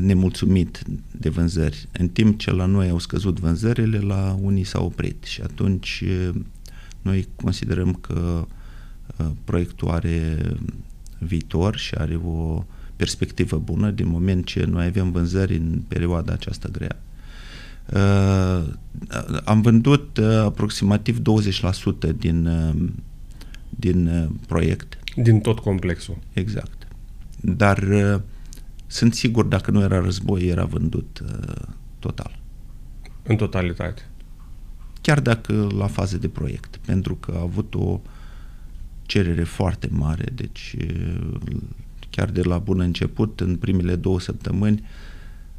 nemulțumit 0.00 0.82
de 1.12 1.28
vânzări, 1.28 1.88
în 1.92 2.08
timp 2.08 2.38
ce 2.38 2.52
la 2.52 2.66
noi 2.66 2.88
au 2.88 2.98
scăzut 2.98 3.40
vânzările, 3.40 3.98
la 3.98 4.38
unii 4.40 4.64
s-au 4.64 4.84
oprit 4.84 5.24
și 5.24 5.40
atunci 5.40 6.04
uh, 6.06 6.40
noi 7.02 7.28
considerăm 7.42 7.94
că 7.94 8.46
uh, 9.16 9.26
proiectul 9.44 9.88
are 9.88 10.38
viitor 11.18 11.76
și 11.76 11.94
are 11.94 12.20
o 12.24 12.64
perspectivă 12.96 13.58
bună 13.58 13.90
din 13.90 14.08
moment 14.08 14.46
ce 14.46 14.64
noi 14.64 14.86
avem 14.86 15.10
vânzări 15.10 15.56
în 15.56 15.82
perioada 15.88 16.32
aceasta 16.32 16.68
grea. 16.72 17.00
Uh, 17.92 18.72
am 19.44 19.60
vândut 19.60 20.16
uh, 20.16 20.26
aproximativ 20.26 21.18
20% 21.18 22.16
din, 22.16 22.46
uh, 22.46 22.74
din 23.70 24.06
uh, 24.06 24.26
proiect. 24.46 24.97
Din 25.22 25.40
tot 25.40 25.58
complexul. 25.58 26.18
Exact. 26.32 26.88
Dar 27.40 27.78
uh, 27.78 28.20
sunt 28.86 29.14
sigur 29.14 29.44
dacă 29.44 29.70
nu 29.70 29.82
era 29.82 30.00
război, 30.00 30.46
era 30.46 30.64
vândut 30.64 31.22
uh, 31.24 31.62
total. 31.98 32.38
În 33.22 33.36
totalitate. 33.36 34.02
Chiar 35.00 35.20
dacă 35.20 35.68
la 35.78 35.86
fază 35.86 36.18
de 36.18 36.28
proiect, 36.28 36.76
pentru 36.76 37.14
că 37.14 37.32
a 37.36 37.40
avut 37.40 37.74
o 37.74 37.78
uh, 37.78 38.00
cerere 39.08 39.44
foarte 39.44 39.88
mare, 39.90 40.24
deci 40.34 40.76
chiar 42.10 42.30
de 42.30 42.42
la 42.42 42.58
bun 42.58 42.80
început, 42.80 43.40
în 43.40 43.56
primele 43.56 43.96
două 43.96 44.20
săptămâni, 44.20 44.84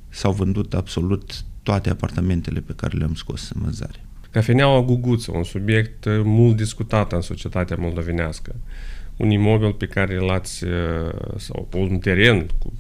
s-au 0.09 0.31
vândut 0.31 0.73
absolut 0.73 1.43
toate 1.63 1.89
apartamentele 1.89 2.59
pe 2.59 2.73
care 2.75 2.97
le-am 2.97 3.13
scos 3.13 3.49
în 3.49 3.61
vânzare. 3.61 4.05
Cafeneaua 4.31 4.81
Guguță, 4.81 5.31
un 5.31 5.43
subiect 5.43 6.05
mult 6.23 6.55
discutat 6.55 7.11
în 7.11 7.21
societatea 7.21 7.77
moldovenească. 7.79 8.55
Un 9.19 9.29
imobil 9.29 9.73
pe 9.73 9.85
care 9.85 10.19
l-ați, 10.19 10.63
sau 11.35 11.67
un 11.73 11.99
teren 11.99 12.47
cu 12.59 12.73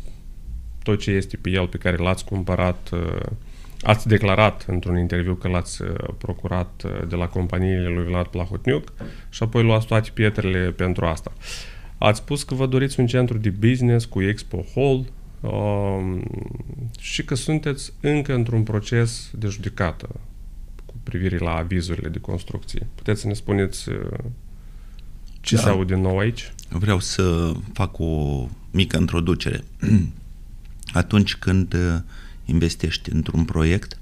tot 0.83 0.99
ce 0.99 1.11
este 1.11 1.37
pe 1.37 1.49
el, 1.49 1.67
pe 1.67 1.77
care 1.77 1.97
l-ați 1.97 2.25
cumpărat 2.25 2.93
Ați 3.81 4.07
declarat 4.07 4.65
într-un 4.67 4.97
interviu 4.97 5.35
că 5.35 5.47
l-ați 5.47 5.81
uh, 5.81 5.89
procurat 6.17 6.83
uh, 6.85 7.07
de 7.07 7.15
la 7.15 7.27
companiile 7.27 7.87
lui 7.87 8.03
Vlad 8.03 8.27
Plahotniuc 8.27 8.93
și 9.29 9.43
apoi 9.43 9.63
luați 9.63 9.87
toate 9.87 10.09
pietrele 10.13 10.71
pentru 10.71 11.05
asta. 11.05 11.33
Ați 11.97 12.19
spus 12.19 12.43
că 12.43 12.53
vă 12.53 12.65
doriți 12.65 12.99
un 12.99 13.07
centru 13.07 13.37
de 13.37 13.49
business 13.49 14.05
cu 14.05 14.21
Expo 14.21 14.65
Hall 14.75 15.05
um, 15.41 16.23
și 16.99 17.25
că 17.25 17.35
sunteți 17.35 17.93
încă 18.01 18.33
într-un 18.33 18.63
proces 18.63 19.31
de 19.33 19.47
judecată 19.47 20.09
cu 20.85 20.93
privire 21.03 21.37
la 21.37 21.55
avizurile 21.55 22.09
de 22.09 22.19
construcție. 22.19 22.87
Puteți 22.95 23.21
să 23.21 23.27
ne 23.27 23.33
spuneți 23.33 23.89
uh, 23.89 23.95
ce 25.49 25.55
da. 25.55 25.61
se 25.61 25.69
aude 25.69 25.95
nou 25.95 26.17
aici? 26.17 26.53
Vreau 26.69 26.99
să 26.99 27.53
fac 27.73 27.99
o 27.99 28.45
mică 28.71 28.97
introducere. 28.97 29.63
Atunci 31.01 31.35
când 31.35 31.75
investești 32.45 33.13
într-un 33.13 33.43
proiect, 33.43 33.99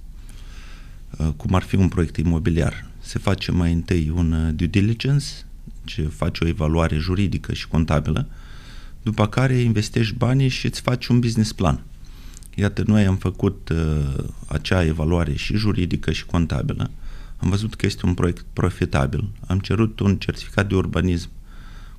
uh, 1.17 1.27
cum 1.35 1.53
ar 1.53 1.61
fi 1.61 1.75
un 1.75 1.87
proiect 1.87 2.17
imobiliar. 2.17 2.85
Se 2.99 3.19
face 3.19 3.51
mai 3.51 3.73
întâi 3.73 4.11
un 4.15 4.31
uh, 4.31 4.53
due 4.55 4.67
diligence, 4.67 5.25
ce 5.83 6.01
face 6.01 6.43
o 6.43 6.47
evaluare 6.47 6.97
juridică 6.97 7.53
și 7.53 7.67
contabilă, 7.67 8.27
după 9.01 9.27
care 9.27 9.55
investești 9.55 10.15
banii 10.15 10.47
și 10.47 10.65
îți 10.65 10.81
faci 10.81 11.07
un 11.07 11.19
business 11.19 11.51
plan. 11.51 11.83
Iată, 12.55 12.83
noi 12.85 13.05
am 13.05 13.15
făcut 13.15 13.69
uh, 13.69 14.23
acea 14.47 14.83
evaluare 14.83 15.35
și 15.35 15.55
juridică 15.55 16.11
și 16.11 16.25
contabilă, 16.25 16.91
am 17.37 17.49
văzut 17.49 17.75
că 17.75 17.85
este 17.85 18.05
un 18.05 18.13
proiect 18.13 18.45
profitabil, 18.53 19.29
am 19.47 19.59
cerut 19.59 19.99
un 19.99 20.17
certificat 20.17 20.67
de 20.67 20.75
urbanism 20.75 21.29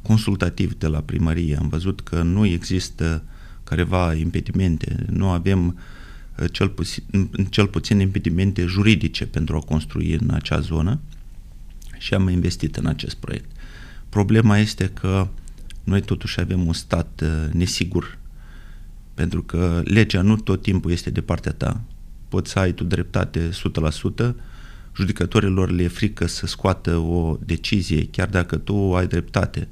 consultativ 0.03 0.75
de 0.75 0.87
la 0.87 1.01
primărie, 1.01 1.57
am 1.57 1.69
văzut 1.69 2.01
că 2.01 2.23
nu 2.23 2.47
există 2.47 3.23
careva 3.65 4.15
impedimente, 4.15 5.07
nu 5.11 5.29
avem 5.29 5.67
uh, 5.67 6.45
cel 6.53 6.69
puțin, 6.69 7.03
cel 7.51 7.67
puțin 7.67 8.01
impedimente 8.01 8.65
juridice 8.65 9.27
pentru 9.27 9.57
a 9.57 9.61
construi 9.61 10.13
în 10.13 10.31
acea 10.31 10.61
zonă 10.61 11.01
și 11.99 12.15
am 12.15 12.29
investit 12.29 12.77
în 12.77 12.87
acest 12.87 13.17
proiect. 13.17 13.51
Problema 14.09 14.59
este 14.59 14.89
că 14.89 15.29
noi 15.85 16.01
totuși 16.01 16.41
avem 16.41 16.67
un 16.67 16.73
stat 16.73 17.23
uh, 17.23 17.53
nesigur, 17.53 18.19
pentru 19.15 19.43
că 19.43 19.83
legea 19.85 20.23
nu 20.23 20.37
tot 20.37 20.63
timpul 20.63 20.91
este 20.91 21.11
de 21.11 21.21
partea 21.21 21.53
ta. 21.53 21.81
Poți 22.29 22.51
să 22.51 22.59
ai 22.59 22.73
tu 22.73 22.85
dreptate 22.85 23.51
100%, 24.31 24.35
judecătorilor 24.97 25.71
le 25.71 25.83
e 25.83 25.89
frică 25.89 26.27
să 26.27 26.47
scoată 26.47 26.97
o 26.97 27.39
decizie, 27.45 28.07
chiar 28.07 28.29
dacă 28.29 28.57
tu 28.57 28.95
ai 28.95 29.07
dreptate. 29.07 29.69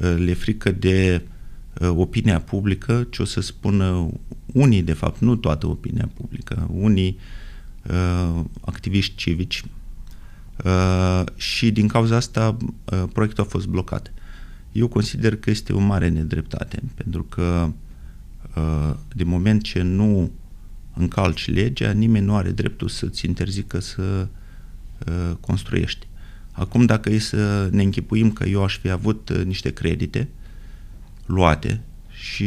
Uh, 0.00 0.14
le 0.18 0.30
e 0.30 0.34
frică 0.34 0.70
de 0.70 1.22
uh, 1.80 1.88
opinia 1.88 2.40
publică, 2.40 3.06
ce 3.10 3.22
o 3.22 3.24
să 3.24 3.40
spună 3.40 4.08
unii, 4.46 4.82
de 4.82 4.92
fapt, 4.92 5.20
nu 5.20 5.36
toată 5.36 5.66
opinia 5.66 6.08
publică, 6.14 6.68
unii 6.72 7.18
uh, 7.90 8.44
activiști 8.60 9.14
civici 9.16 9.64
uh, 10.64 11.22
și 11.36 11.70
din 11.70 11.88
cauza 11.88 12.16
asta 12.16 12.56
uh, 12.84 13.04
proiectul 13.12 13.44
a 13.44 13.46
fost 13.46 13.66
blocat. 13.66 14.12
Eu 14.72 14.88
consider 14.88 15.36
că 15.36 15.50
este 15.50 15.72
o 15.72 15.78
mare 15.78 16.08
nedreptate, 16.08 16.82
pentru 16.94 17.22
că 17.22 17.72
uh, 18.56 18.94
de 19.12 19.24
moment 19.24 19.62
ce 19.62 19.82
nu 19.82 20.30
încalci 20.94 21.48
legea, 21.48 21.90
nimeni 21.90 22.24
nu 22.24 22.36
are 22.36 22.50
dreptul 22.50 22.88
să-ți 22.88 23.26
interzică 23.26 23.80
să 23.80 24.28
uh, 25.06 25.36
construiești. 25.40 26.06
Acum, 26.56 26.84
dacă 26.84 27.10
e 27.10 27.18
să 27.18 27.68
ne 27.70 27.82
închipuim 27.82 28.32
că 28.32 28.44
eu 28.44 28.62
aș 28.62 28.78
fi 28.78 28.90
avut 28.90 29.28
uh, 29.28 29.44
niște 29.44 29.72
credite 29.72 30.28
luate 31.26 31.80
și 32.10 32.44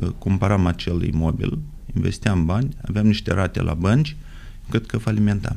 uh, 0.00 0.08
cumpăram 0.18 0.66
acel 0.66 1.02
imobil, 1.02 1.58
investeam 1.94 2.44
bani, 2.44 2.68
aveam 2.88 3.06
niște 3.06 3.32
rate 3.32 3.62
la 3.62 3.74
bănci, 3.74 4.16
cât 4.68 4.86
că 4.86 4.98
falimentam. 4.98 5.56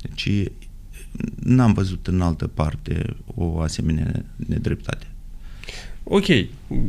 Deci 0.00 0.50
n-am 1.34 1.72
văzut 1.72 2.06
în 2.06 2.20
altă 2.20 2.46
parte 2.46 3.16
o 3.34 3.60
asemenea 3.60 4.24
nedreptate. 4.36 5.06
Ok, 6.02 6.26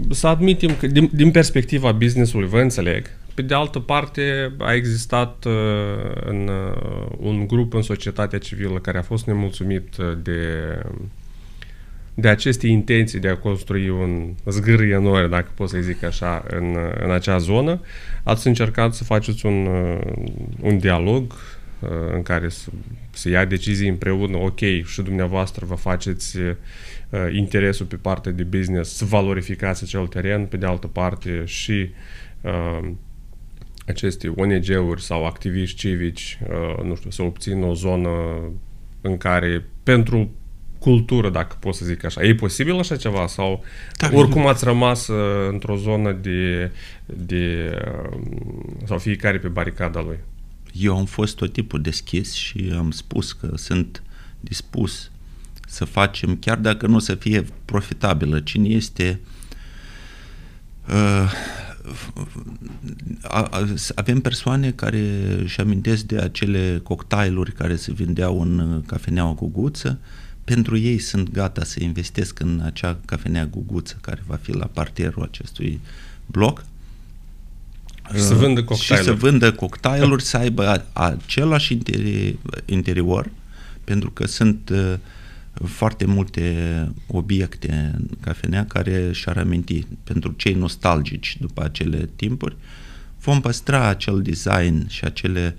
să 0.09 0.27
admitem 0.27 0.75
că 0.75 0.87
din, 0.87 1.09
din 1.13 1.31
perspectiva 1.31 1.91
business-ului 1.91 2.47
vă 2.47 2.61
înțeleg, 2.61 3.05
pe 3.35 3.41
de 3.41 3.53
altă 3.53 3.79
parte, 3.79 4.53
a 4.57 4.73
existat 4.73 5.45
uh, 5.45 5.53
în, 6.25 6.47
uh, 6.47 7.07
un 7.17 7.47
grup 7.47 7.73
în 7.73 7.81
societatea 7.81 8.39
civilă 8.39 8.79
care 8.79 8.97
a 8.97 9.01
fost 9.01 9.25
nemulțumit 9.25 9.97
uh, 9.97 10.17
de, 10.23 10.41
de 12.13 12.27
aceste 12.27 12.67
intenții 12.67 13.19
de 13.19 13.27
a 13.27 13.37
construi 13.37 13.89
un 13.89 14.33
zgârie 14.45 14.97
noi, 14.97 15.29
dacă 15.29 15.49
pot 15.55 15.69
să 15.69 15.77
zic 15.79 16.03
așa, 16.03 16.45
în, 16.47 16.77
în 17.03 17.11
acea 17.11 17.37
zonă. 17.37 17.81
Ați 18.23 18.47
încercat 18.47 18.93
să 18.93 19.03
faceți 19.03 19.45
un, 19.45 19.67
un 20.59 20.77
dialog 20.77 21.33
în 22.13 22.23
care 22.23 22.49
să, 22.49 22.69
să 23.09 23.29
ia 23.29 23.45
decizii 23.45 23.89
împreună, 23.89 24.37
ok, 24.37 24.59
și 24.59 25.01
dumneavoastră 25.01 25.65
vă 25.65 25.75
faceți 25.75 26.37
interesul 27.31 27.85
pe 27.85 27.95
partea 27.95 28.31
de 28.31 28.43
business, 28.43 28.95
să 28.95 29.05
valorificați 29.05 29.83
acel 29.83 30.07
teren, 30.07 30.45
pe 30.45 30.57
de 30.57 30.65
altă 30.65 30.87
parte 30.87 31.43
și 31.45 31.89
uh, 32.41 32.89
aceste 33.85 34.27
ONG-uri 34.35 35.01
sau 35.01 35.25
activiști 35.25 35.77
civici, 35.77 36.39
uh, 36.49 36.83
nu 36.83 36.95
știu, 36.95 37.09
să 37.09 37.21
obțină 37.21 37.65
o 37.65 37.73
zonă 37.73 38.09
în 39.01 39.17
care 39.17 39.65
pentru 39.83 40.31
cultură, 40.79 41.29
dacă 41.29 41.55
pot 41.59 41.75
să 41.75 41.85
zic 41.85 42.03
așa. 42.03 42.23
E 42.23 42.35
posibil 42.35 42.79
așa 42.79 42.95
ceva? 42.95 43.27
Sau 43.27 43.63
da, 43.97 44.09
oricum 44.13 44.47
ați 44.47 44.63
rămas 44.63 45.07
uh, 45.07 45.49
într-o 45.49 45.75
zonă 45.75 46.11
de, 46.11 46.71
de 47.05 47.71
uh, 48.11 48.19
sau 48.85 48.97
fiecare 48.97 49.37
pe 49.37 49.47
baricada 49.47 50.01
lui? 50.01 50.17
Eu 50.71 50.97
am 50.97 51.05
fost 51.05 51.35
tot 51.35 51.53
tipul 51.53 51.81
deschis 51.81 52.33
și 52.33 52.73
am 52.77 52.91
spus 52.91 53.33
că 53.33 53.51
sunt 53.55 54.03
dispus 54.39 55.11
să 55.67 55.85
facem, 55.85 56.35
chiar 56.35 56.57
dacă 56.57 56.87
nu 56.87 56.95
o 56.95 56.99
să 56.99 57.15
fie 57.15 57.45
profitabilă, 57.65 58.39
cine 58.39 58.67
este 58.67 59.19
uh, 60.87 61.31
avem 63.95 64.19
persoane 64.21 64.71
care 64.71 65.01
își 65.41 65.59
amintesc 65.59 66.03
de 66.03 66.17
acele 66.17 66.79
cocktailuri 66.83 67.51
care 67.51 67.75
se 67.75 67.91
vindeau 67.91 68.41
în 68.41 68.83
cafeneaua 68.85 69.33
Guguță, 69.33 69.99
pentru 70.43 70.77
ei 70.77 70.99
sunt 70.99 71.31
gata 71.31 71.63
să 71.63 71.83
investesc 71.83 72.39
în 72.39 72.61
acea 72.63 72.97
cafenea 73.05 73.45
Guguță 73.45 73.97
care 74.01 74.23
va 74.27 74.35
fi 74.35 74.51
la 74.51 74.65
parterul 74.65 75.23
acestui 75.23 75.79
bloc. 76.25 76.65
Și 78.13 78.21
să 78.21 78.33
vândă 78.33 78.63
cocktailuri. 78.63 79.07
Și 79.07 79.13
să 79.19 79.27
vândă 79.27 79.51
cocktailuri, 79.51 80.23
să 80.23 80.37
aibă 80.37 80.85
același 80.93 81.77
interior, 82.65 83.29
pentru 83.83 84.11
că 84.11 84.27
sunt 84.27 84.69
uh, 84.69 84.93
foarte 85.63 86.05
multe 86.05 86.91
obiecte 87.07 87.93
în 87.97 88.07
cafenea 88.19 88.65
care 88.65 89.11
și-ar 89.11 89.37
aminti 89.37 89.87
pentru 90.03 90.31
cei 90.31 90.53
nostalgici 90.53 91.37
după 91.39 91.63
acele 91.63 92.09
timpuri. 92.15 92.55
Vom 93.19 93.41
păstra 93.41 93.87
acel 93.87 94.21
design 94.21 94.87
și 94.87 95.03
acele 95.03 95.57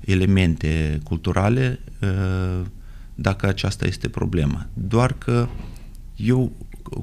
elemente 0.00 1.00
culturale 1.04 1.80
uh, 2.00 2.66
dacă 3.14 3.46
aceasta 3.46 3.86
este 3.86 4.08
problema. 4.08 4.66
Doar 4.72 5.12
că 5.12 5.48
eu 6.16 6.52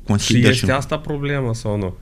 consider... 0.03 0.41
Și 0.41 0.49
este 0.49 0.65
și 0.65 0.71
asta 0.71 0.99
problema 0.99 1.53
sau 1.53 1.77
nu? 1.77 1.93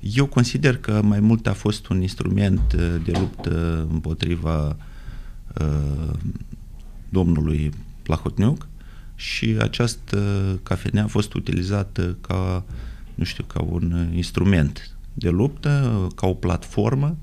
Eu 0.00 0.26
consider 0.26 0.76
că 0.76 1.00
mai 1.02 1.20
mult 1.20 1.46
a 1.46 1.52
fost 1.52 1.88
un 1.88 2.00
instrument 2.02 2.72
uh, 2.76 2.94
de 3.04 3.12
luptă 3.18 3.86
împotriva 3.90 4.76
uh, 5.60 6.14
domnului 7.08 7.70
Plahotniuc 8.02 8.67
și 9.18 9.56
această 9.60 10.18
cafenea 10.62 11.04
a 11.04 11.06
fost 11.06 11.34
utilizată 11.34 12.16
ca, 12.20 12.64
nu 13.14 13.24
știu, 13.24 13.44
ca 13.44 13.62
un 13.62 14.12
instrument 14.14 14.96
de 15.14 15.28
luptă, 15.28 16.06
ca 16.14 16.26
o 16.26 16.34
platformă, 16.34 17.16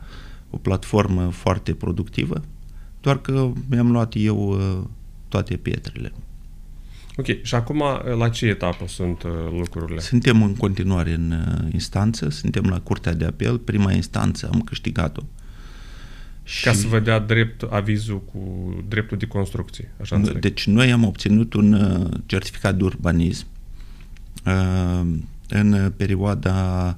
o 0.50 0.58
platformă 0.58 1.30
foarte 1.30 1.74
productivă, 1.74 2.42
doar 3.02 3.22
că 3.22 3.52
mi-am 3.70 3.92
luat 3.92 4.14
eu 4.16 4.50
uh, 4.50 4.88
toate 5.28 5.56
pietrele. 5.56 6.12
Ok, 7.18 7.44
și 7.44 7.56
acum 7.56 7.80
uh, 7.80 8.16
la 8.18 8.30
ce 8.30 8.46
etapă 8.46 8.88
sunt 8.88 9.24
uh, 9.24 9.32
lucrurile? 9.58 10.00
Suntem 10.00 10.44
în 10.44 10.56
continuare 10.56 11.14
în 11.14 11.34
instanță, 11.72 12.30
suntem 12.30 12.64
la 12.64 12.80
Curtea 12.80 13.14
de 13.14 13.26
Apel, 13.26 13.58
prima 13.58 13.92
instanță 13.92 14.50
am 14.54 14.62
câștigat-o. 14.62 15.22
Și... 16.48 16.64
Ca 16.64 16.74
să 16.74 16.88
vă 16.88 17.00
dea 17.00 17.20
drept 17.20 17.62
avizul 17.62 18.22
cu 18.22 18.74
dreptul 18.88 19.18
de 19.18 19.26
construcție, 19.26 19.92
așa 20.02 20.16
înțeleg. 20.16 20.42
Deci 20.42 20.68
noi 20.68 20.92
am 20.92 21.04
obținut 21.04 21.54
un 21.54 21.74
uh, 21.74 22.12
certificat 22.26 22.78
de 22.78 22.84
urbanism 22.84 23.46
uh, 24.46 25.06
în 25.50 25.94
perioada 25.98 26.98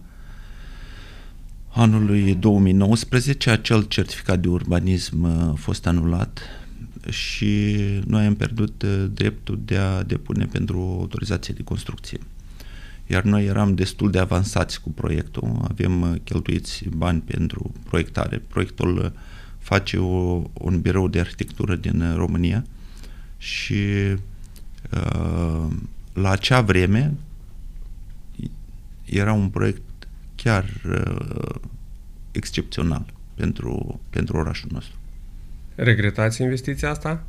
anului 1.68 2.36
2019, 2.36 3.50
acel 3.50 3.84
certificat 3.84 4.40
de 4.40 4.48
urbanism 4.48 5.24
uh, 5.24 5.50
a 5.50 5.54
fost 5.58 5.88
anulat 5.88 6.40
și 7.10 7.76
noi 8.06 8.26
am 8.26 8.36
pierdut 8.36 8.84
dreptul 9.14 9.60
de 9.66 9.78
a 9.78 10.04
depune 10.04 10.46
pentru 10.46 10.80
autorizație 11.00 11.54
de 11.54 11.64
construcție. 11.64 12.20
Iar 13.06 13.24
noi 13.24 13.46
eram 13.46 13.76
destul 13.76 14.12
de 14.12 14.20
avansați 14.20 14.82
cu 14.82 14.92
proiectul, 14.92 15.58
avem 15.70 16.22
cheltuiți 16.24 16.84
bani 16.90 17.22
pentru 17.22 17.72
proiectare. 17.84 18.42
Proiectul 18.48 19.14
face 19.68 19.98
o, 19.98 20.44
un 20.54 20.82
birou 20.82 21.08
de 21.08 21.20
arhitectură 21.20 21.76
din 21.76 22.16
România 22.16 22.66
și 23.38 23.84
uh, 24.92 25.68
la 26.14 26.30
acea 26.30 26.62
vreme 26.62 27.14
era 29.06 29.34
un 29.34 29.50
proiect 29.50 29.82
chiar 30.36 30.66
uh, 30.86 31.56
excepțional 32.32 33.06
pentru, 33.36 34.00
pentru 34.10 34.38
orașul 34.38 34.70
nostru. 34.72 34.96
Regretați 35.76 36.42
investiția 36.42 36.90
asta? 36.90 37.24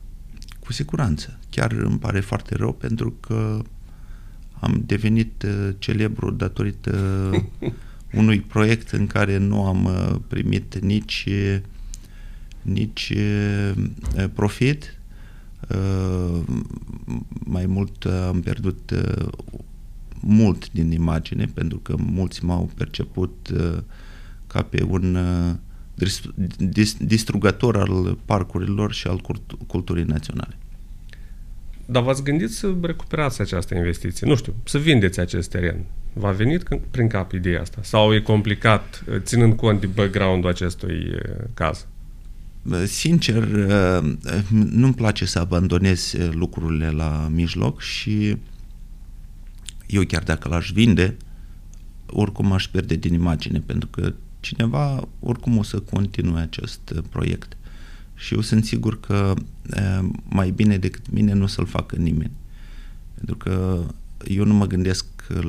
Cu 0.61 0.73
siguranță. 0.73 1.39
Chiar 1.51 1.73
îmi 1.73 1.99
pare 1.99 2.21
foarte 2.21 2.55
rău 2.55 2.73
pentru 2.73 3.11
că 3.21 3.63
am 4.61 4.83
devenit 4.87 5.43
uh, 5.43 5.75
celebru 5.79 6.31
datorită 6.31 7.31
unui 8.21 8.41
proiect 8.41 8.91
în 8.91 9.07
care 9.07 9.37
nu 9.37 9.67
am 9.67 9.85
uh, 9.85 10.21
primit 10.29 10.79
nici 10.79 11.25
uh, 11.29 11.61
nici 12.73 13.15
profit. 14.33 15.01
Mai 17.29 17.67
mult 17.67 18.05
am 18.05 18.41
pierdut 18.41 18.93
mult 20.21 20.73
din 20.73 20.91
imagine 20.91 21.45
pentru 21.55 21.79
că 21.79 21.95
mulți 21.97 22.45
m-au 22.45 22.71
perceput 22.75 23.51
ca 24.47 24.63
pe 24.63 24.83
un 24.83 25.19
distrugător 26.99 27.77
al 27.77 28.19
parcurilor 28.25 28.93
și 28.93 29.07
al 29.07 29.21
culturii 29.67 30.05
naționale. 30.05 30.57
Dar 31.87 32.03
v-ați 32.03 32.23
gândit 32.23 32.51
să 32.51 32.75
recuperați 32.83 33.41
această 33.41 33.75
investiție? 33.75 34.27
Nu 34.27 34.37
știu, 34.37 34.55
să 34.65 34.79
vindeți 34.79 35.21
acest 35.21 35.51
teren. 35.51 35.85
V-a 36.13 36.31
venit 36.31 36.63
prin 36.91 37.09
cap 37.09 37.33
ideea 37.33 37.61
asta? 37.61 37.81
Sau 37.83 38.15
e 38.15 38.21
complicat, 38.21 39.05
ținând 39.19 39.55
cont 39.55 39.81
de 39.81 39.87
background-ul 39.87 40.51
acestui 40.51 41.11
caz? 41.55 41.87
Sincer, 42.87 43.43
uh, 43.43 44.17
nu-mi 44.51 44.95
place 44.95 45.25
să 45.25 45.39
abandonez 45.39 46.13
uh, 46.13 46.29
lucrurile 46.33 46.91
la 46.91 47.29
mijloc 47.33 47.81
și 47.81 48.37
eu 49.87 50.03
chiar 50.03 50.23
dacă 50.23 50.49
l-aș 50.49 50.71
vinde, 50.71 51.17
oricum 52.07 52.53
aș 52.53 52.67
pierde 52.67 52.95
din 52.95 53.13
imagine, 53.13 53.61
pentru 53.61 53.89
că 53.89 54.15
cineva 54.41 55.09
oricum 55.21 55.57
o 55.57 55.63
să 55.63 55.81
continue 55.81 56.41
acest 56.41 56.91
uh, 56.97 57.03
proiect. 57.11 57.57
Și 58.15 58.35
eu 58.35 58.41
sunt 58.41 58.65
sigur 58.65 59.01
că 59.01 59.35
uh, 59.77 60.09
mai 60.29 60.51
bine 60.51 60.79
decât 60.79 61.11
mine 61.11 61.33
nu 61.33 61.43
o 61.43 61.47
să-l 61.47 61.67
facă 61.67 61.97
nimeni. 61.97 62.33
Pentru 63.15 63.37
că 63.37 63.85
eu 64.27 64.45
nu 64.45 64.55
mă 64.55 64.67
gândesc 64.67 65.07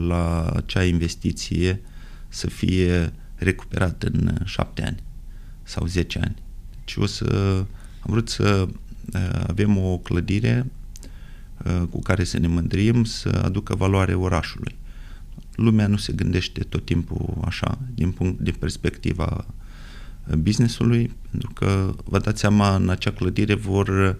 la 0.08 0.50
acea 0.50 0.84
investiție 0.84 1.82
să 2.28 2.48
fie 2.48 3.14
recuperată 3.36 4.08
în 4.12 4.38
șapte 4.46 4.84
ani 4.86 5.04
sau 5.64 5.86
zece 5.86 6.20
ani. 6.20 6.36
Deci 6.90 7.04
o 7.04 7.06
să 7.06 7.66
am 8.00 8.12
vrut 8.12 8.30
să 8.30 8.68
avem 9.48 9.78
o 9.78 9.98
clădire 9.98 10.66
cu 11.90 12.02
care 12.02 12.24
să 12.24 12.40
ne 12.40 12.48
mândrim, 12.48 13.04
să 13.04 13.42
aducă 13.44 13.76
valoare 13.76 14.14
orașului 14.14 14.78
lumea 15.56 15.88
nu 15.88 15.98
se 15.98 16.14
gândește 16.14 16.64
tot 16.64 16.86
timpul 16.86 17.38
așa, 17.46 17.80
din, 17.94 18.12
punct, 18.12 18.40
din 18.40 18.54
perspectiva 18.60 19.46
businessului, 20.38 21.12
pentru 21.32 21.52
că 21.54 21.96
vă 22.04 22.20
dați 22.20 22.40
seama, 22.40 22.76
în 22.76 22.90
acea 22.90 23.12
clădire 23.12 23.54
vor 23.54 24.18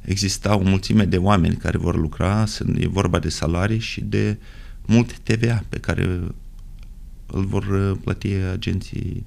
exista 0.00 0.56
o 0.56 0.62
mulțime 0.62 1.04
de 1.04 1.16
oameni 1.16 1.56
care 1.56 1.78
vor 1.78 1.96
lucra, 1.96 2.46
sunt, 2.46 2.78
e 2.78 2.86
vorba 2.86 3.18
de 3.18 3.28
salarii 3.28 3.78
și 3.78 4.00
de 4.00 4.38
multe 4.86 5.14
TVA 5.22 5.64
pe 5.68 5.78
care 5.78 6.04
îl 7.26 7.44
vor 7.44 7.96
plăti 8.04 8.32
agenții 8.32 9.26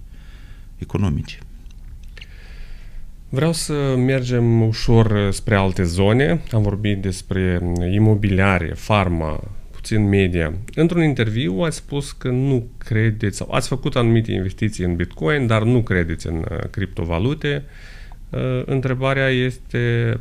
economice. 0.78 1.40
Vreau 3.34 3.54
să 3.54 3.96
mergem 3.98 4.62
ușor 4.62 5.32
spre 5.32 5.56
alte 5.56 5.84
zone. 5.84 6.42
Am 6.52 6.62
vorbit 6.62 7.02
despre 7.02 7.62
imobiliare, 7.92 8.74
farma, 8.76 9.44
puțin 9.72 10.10
media. 10.10 10.54
Într-un 10.76 11.04
interviu 11.04 11.60
ați 11.60 11.78
spus 11.78 12.12
că 12.12 12.30
nu 12.30 12.68
credeți 12.78 13.38
sau 13.38 13.52
ați 13.52 13.68
făcut 13.68 13.96
anumite 13.96 14.32
investiții 14.32 14.84
în 14.84 14.96
Bitcoin, 14.96 15.48
dar 15.48 15.64
nu 15.64 15.82
credeți 15.82 16.28
în 16.28 16.36
uh, 16.36 16.58
criptovalute. 16.70 17.64
Uh, 18.30 18.40
întrebarea 18.66 19.30
este 19.30 20.20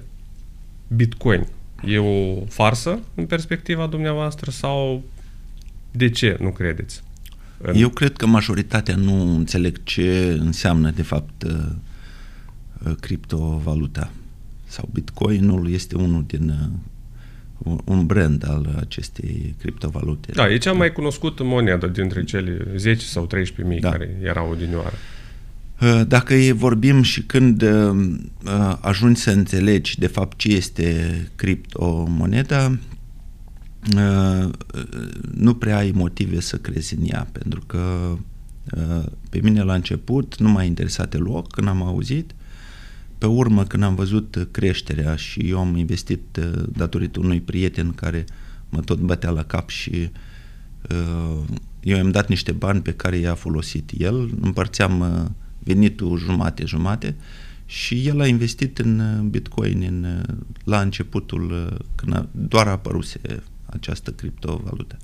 Bitcoin. 0.88 1.46
E 1.86 1.98
o 1.98 2.44
farsă 2.48 3.00
în 3.14 3.26
perspectiva 3.26 3.86
dumneavoastră 3.86 4.50
sau 4.50 5.02
de 5.90 6.10
ce 6.10 6.36
nu 6.40 6.50
credeți? 6.50 7.02
În... 7.58 7.74
Eu 7.74 7.88
cred 7.88 8.16
că 8.16 8.26
majoritatea 8.26 8.96
nu 8.96 9.36
înțeleg 9.36 9.80
ce 9.82 10.38
înseamnă 10.40 10.90
de 10.90 11.02
fapt 11.02 11.42
uh, 11.42 11.52
criptovaluta 13.00 14.10
sau 14.64 14.88
Bitcoinul 14.92 15.70
este 15.70 15.96
unul 15.96 16.24
din 16.26 16.54
un 17.84 18.06
brand 18.06 18.48
al 18.48 18.76
acestei 18.80 19.54
criptovalute. 19.58 20.32
Da, 20.34 20.48
e 20.48 20.56
cea 20.56 20.72
mai 20.72 20.92
cunoscută 20.92 21.44
monedă 21.44 21.86
dintre 21.86 22.24
cele 22.24 22.66
10 22.76 23.04
sau 23.04 23.26
13 23.26 23.74
mii 23.74 23.80
da. 23.82 23.90
care 23.90 24.16
erau 24.22 24.50
odinioară. 24.50 24.94
Uh, 25.80 26.02
dacă 26.06 26.34
vorbim 26.54 27.02
și 27.02 27.22
când 27.22 27.62
uh, 27.62 27.90
uh, 28.44 28.76
ajungi 28.80 29.20
să 29.20 29.30
înțelegi 29.30 29.98
de 29.98 30.06
fapt 30.06 30.38
ce 30.38 30.48
este 30.48 31.28
criptomoneda, 31.36 32.78
nu 35.34 35.54
prea 35.54 35.76
ai 35.76 35.90
motive 35.94 36.40
să 36.40 36.56
crezi 36.56 36.94
în 36.94 37.04
ea, 37.04 37.28
pentru 37.32 37.62
că 37.66 38.16
pe 39.30 39.40
mine 39.42 39.62
la 39.62 39.74
început 39.74 40.38
nu 40.38 40.48
m-a 40.48 40.62
interesat 40.62 41.10
deloc 41.10 41.52
când 41.52 41.68
am 41.68 41.82
auzit 41.82 42.34
pe 43.22 43.28
urmă, 43.28 43.64
când 43.64 43.82
am 43.82 43.94
văzut 43.94 44.48
creșterea 44.50 45.16
și 45.16 45.40
eu 45.40 45.58
am 45.58 45.76
investit 45.76 46.36
uh, 46.36 46.62
datorită 46.72 47.20
unui 47.20 47.40
prieten 47.40 47.92
care 47.92 48.24
mă 48.68 48.80
tot 48.80 48.98
bătea 48.98 49.30
la 49.30 49.42
cap 49.42 49.68
și 49.68 50.10
uh, 50.90 51.38
eu 51.80 51.96
i-am 51.96 52.10
dat 52.10 52.28
niște 52.28 52.52
bani 52.52 52.80
pe 52.80 52.92
care 52.92 53.16
i-a 53.16 53.34
folosit 53.34 53.90
el, 53.96 54.30
împărțeam 54.40 55.00
uh, 55.00 55.30
venitul 55.58 56.18
jumate-jumate 56.18 57.16
și 57.66 58.06
el 58.06 58.20
a 58.20 58.26
investit 58.26 58.78
în 58.78 59.28
Bitcoin 59.30 59.82
în, 59.82 60.22
la 60.64 60.80
începutul, 60.80 61.76
când 61.94 62.14
a, 62.14 62.28
doar 62.30 62.66
a 62.66 62.70
apăruse 62.70 63.20
această 63.66 64.10
criptovalută. 64.10 64.96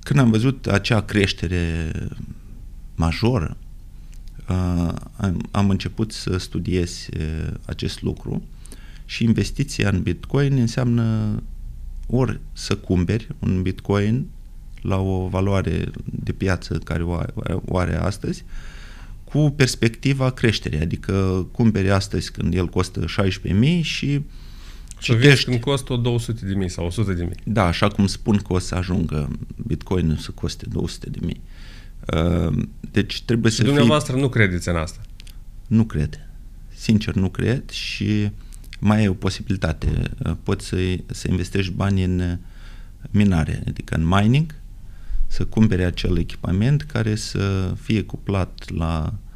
Când 0.00 0.18
am 0.18 0.30
văzut 0.30 0.66
acea 0.66 1.02
creștere 1.02 1.92
majoră, 2.94 3.56
am, 5.16 5.48
am 5.50 5.70
început 5.70 6.12
să 6.12 6.36
studiez 6.36 7.08
acest 7.64 8.02
lucru 8.02 8.42
și 9.04 9.24
investiția 9.24 9.88
în 9.88 10.02
Bitcoin 10.02 10.56
înseamnă 10.56 11.36
ori 12.06 12.40
să 12.52 12.76
cumperi 12.76 13.28
un 13.38 13.62
Bitcoin 13.62 14.26
la 14.80 14.98
o 14.98 15.28
valoare 15.28 15.90
de 16.04 16.32
piață 16.32 16.78
care 16.78 17.02
o 17.64 17.78
are 17.78 17.96
astăzi, 17.96 18.44
cu 19.24 19.52
perspectiva 19.56 20.30
creșterii, 20.30 20.80
adică 20.80 21.46
cumperi 21.52 21.90
astăzi 21.90 22.32
când 22.32 22.54
el 22.54 22.66
costă 22.66 23.04
16.000 23.04 23.80
și 23.80 24.20
citești. 24.98 25.44
când 25.44 25.60
costă 25.60 25.96
200 25.96 26.46
de 26.46 26.54
mii 26.54 26.70
sau 26.70 26.86
100 26.86 27.12
de 27.12 27.22
mii. 27.22 27.36
Da, 27.44 27.66
așa 27.66 27.88
cum 27.88 28.06
spun 28.06 28.36
că 28.36 28.52
o 28.52 28.58
să 28.58 28.74
ajungă 28.74 29.28
Bitcoinul 29.66 30.16
să 30.16 30.30
coste 30.30 30.66
200 30.68 31.10
de 31.10 31.18
mii. 31.22 31.40
Ehm, 32.06 32.68
deci 32.90 33.22
trebuie 33.22 33.50
și 33.50 33.56
să 33.56 33.62
dumneavoastră 33.62 34.12
fii... 34.12 34.22
nu 34.22 34.28
credeți 34.28 34.68
în 34.68 34.76
asta? 34.76 35.00
Nu 35.66 35.84
cred. 35.84 36.28
Sincer, 36.74 37.14
nu 37.14 37.28
cred 37.28 37.70
și 37.70 38.30
mai 38.78 39.04
e 39.04 39.08
o 39.08 39.12
posibilitate. 39.14 40.02
Poți 40.42 40.66
să, 40.66 40.76
să 41.06 41.28
investești 41.30 41.72
bani 41.72 42.04
în 42.04 42.38
minare, 43.10 43.62
adică 43.68 43.94
în 43.94 44.06
mining, 44.06 44.54
să 45.26 45.44
cumpere 45.44 45.84
acel 45.84 46.18
echipament 46.18 46.82
care 46.82 47.14
să 47.14 47.74
fie 47.80 48.02
cuplat 48.02 48.70
la 48.74 49.12
Uh, 49.12 49.31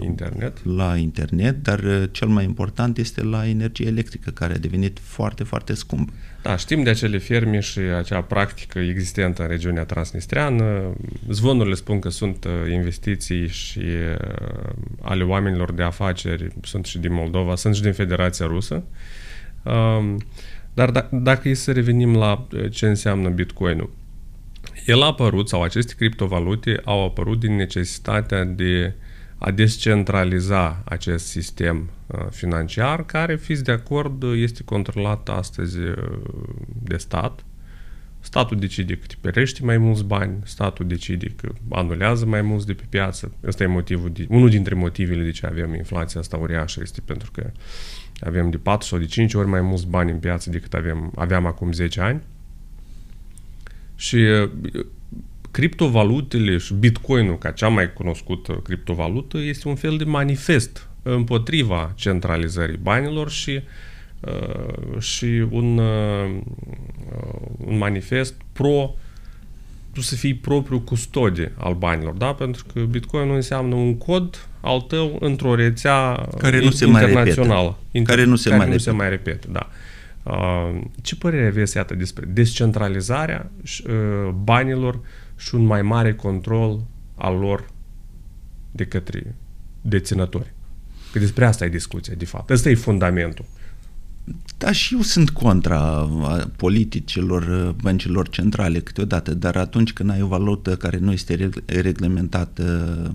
internet. 0.00 0.64
la 0.64 0.96
internet, 0.96 1.62
dar 1.62 1.78
uh, 1.78 2.02
cel 2.10 2.28
mai 2.28 2.44
important 2.44 2.98
este 2.98 3.22
la 3.22 3.48
energie 3.48 3.86
electrică, 3.86 4.30
care 4.30 4.52
a 4.52 4.58
devenit 4.58 4.98
foarte, 5.02 5.44
foarte 5.44 5.74
scump. 5.74 6.12
Da, 6.42 6.56
știm 6.56 6.82
de 6.82 6.90
acele 6.90 7.18
ferme 7.18 7.60
și 7.60 7.78
acea 7.78 8.20
practică 8.20 8.78
existentă 8.78 9.42
în 9.42 9.48
regiunea 9.48 9.84
transnistreană. 9.84 10.96
Zvonurile 11.30 11.74
spun 11.74 11.98
că 11.98 12.08
sunt 12.08 12.44
uh, 12.44 12.72
investiții 12.72 13.48
și 13.48 13.82
ale 15.00 15.24
oamenilor 15.24 15.72
de 15.72 15.82
afaceri, 15.82 16.52
sunt 16.62 16.84
și 16.84 16.98
din 16.98 17.12
Moldova, 17.12 17.54
sunt 17.54 17.74
și 17.74 17.82
din 17.82 17.92
Federația 17.92 18.46
Rusă. 18.46 18.82
Um, 19.62 20.18
dar 20.74 20.90
d- 20.90 21.08
dacă 21.10 21.48
e 21.48 21.54
să 21.54 21.72
revenim 21.72 22.16
la 22.16 22.46
ce 22.70 22.86
înseamnă 22.86 23.28
Bitcoinul, 23.28 23.90
el 24.86 25.02
a 25.02 25.06
apărut, 25.06 25.48
sau 25.48 25.62
aceste 25.62 25.94
criptovalute 25.96 26.80
au 26.84 27.04
apărut 27.04 27.40
din 27.40 27.56
necesitatea 27.56 28.44
de 28.44 28.94
a 29.44 29.50
descentraliza 29.50 30.82
acest 30.84 31.26
sistem 31.26 31.90
uh, 32.06 32.26
financiar, 32.30 33.04
care, 33.04 33.36
fiți 33.36 33.64
de 33.64 33.72
acord, 33.72 34.22
este 34.22 34.62
controlat 34.62 35.28
astăzi 35.28 35.78
uh, 35.78 35.96
de 36.82 36.96
stat. 36.96 37.44
Statul 38.20 38.58
decide 38.58 38.94
că 38.94 39.06
te 39.06 39.14
perești 39.20 39.64
mai 39.64 39.78
mulți 39.78 40.04
bani, 40.04 40.36
statul 40.44 40.86
decide 40.86 41.26
că 41.36 41.52
anulează 41.70 42.26
mai 42.26 42.42
mulți 42.42 42.66
de 42.66 42.72
pe 42.72 42.84
piață. 42.88 43.32
Ăsta 43.46 43.62
e 43.62 43.66
motivul, 43.66 44.10
de, 44.12 44.26
unul 44.28 44.50
dintre 44.50 44.74
motivele 44.74 45.22
de 45.22 45.30
ce 45.30 45.46
avem 45.46 45.74
inflația 45.74 46.20
asta 46.20 46.36
uriașă, 46.36 46.80
este 46.82 47.00
pentru 47.04 47.30
că 47.30 47.50
avem 48.20 48.50
de 48.50 48.56
4 48.56 48.86
sau 48.86 48.98
de 48.98 49.06
5 49.06 49.34
ori 49.34 49.48
mai 49.48 49.60
mulți 49.60 49.86
bani 49.86 50.10
în 50.10 50.18
piață 50.18 50.50
decât 50.50 50.74
avem, 50.74 51.12
aveam 51.14 51.46
acum 51.46 51.72
10 51.72 52.00
ani. 52.00 52.22
Și 53.96 54.16
uh, 54.16 54.50
criptovalutele 55.54 56.56
și 56.56 56.74
bitcoinul, 56.74 57.38
ca 57.38 57.50
cea 57.50 57.68
mai 57.68 57.92
cunoscută 57.92 58.52
criptovalută, 58.52 59.38
este 59.38 59.68
un 59.68 59.74
fel 59.74 59.96
de 59.96 60.04
manifest 60.04 60.88
împotriva 61.02 61.92
centralizării 61.94 62.78
banilor 62.82 63.30
și, 63.30 63.60
uh, 64.20 65.00
și 65.00 65.44
un, 65.50 65.78
uh, 65.78 66.40
un 67.56 67.78
manifest 67.78 68.34
pro 68.52 68.94
tu 69.92 70.00
să 70.00 70.14
fii 70.14 70.34
propriu 70.34 70.80
custode 70.80 71.52
al 71.56 71.74
banilor, 71.74 72.12
da? 72.12 72.32
Pentru 72.32 72.64
că 72.72 72.80
Bitcoinul 72.80 73.34
înseamnă 73.34 73.74
un 73.74 73.98
cod 73.98 74.48
al 74.60 74.80
tău 74.80 75.16
într-o 75.20 75.54
rețea 75.54 76.28
care 76.38 76.60
nu 76.60 76.70
se 76.70 76.86
internațională. 76.86 77.76
Mai 77.92 78.02
inter- 78.02 78.06
care 78.06 78.24
nu 78.24 78.36
se, 78.36 78.48
care 78.48 78.60
mai, 78.60 78.66
nu 78.66 78.72
repete. 78.72 78.90
se 78.90 78.96
mai 78.96 79.08
repete. 79.08 79.48
Da. 79.50 79.68
Uh, 80.22 80.80
ce 81.02 81.16
părere 81.16 81.46
aveți, 81.46 81.76
iată, 81.76 81.94
despre 81.94 82.24
descentralizarea 82.28 83.50
uh, 83.86 84.30
banilor 84.42 85.00
și 85.44 85.54
un 85.54 85.64
mai 85.64 85.82
mare 85.82 86.14
control 86.14 86.84
al 87.14 87.38
lor 87.38 87.68
de 88.70 88.86
către 88.86 89.34
deținători. 89.80 90.52
Că 91.12 91.18
despre 91.18 91.46
asta 91.46 91.64
e 91.64 91.68
discuția, 91.68 92.14
de 92.14 92.24
fapt. 92.24 92.50
Ăsta 92.50 92.70
e 92.70 92.74
fundamentul. 92.74 93.44
Da, 94.58 94.72
și 94.72 94.94
eu 94.94 95.00
sunt 95.00 95.30
contra 95.30 96.10
politicilor 96.56 97.74
băncilor 97.82 98.28
centrale 98.28 98.80
câteodată, 98.80 99.34
dar 99.34 99.56
atunci 99.56 99.92
când 99.92 100.10
ai 100.10 100.22
o 100.22 100.26
valută 100.26 100.76
care 100.76 100.98
nu 100.98 101.12
este 101.12 101.50
reglementată 101.66 103.14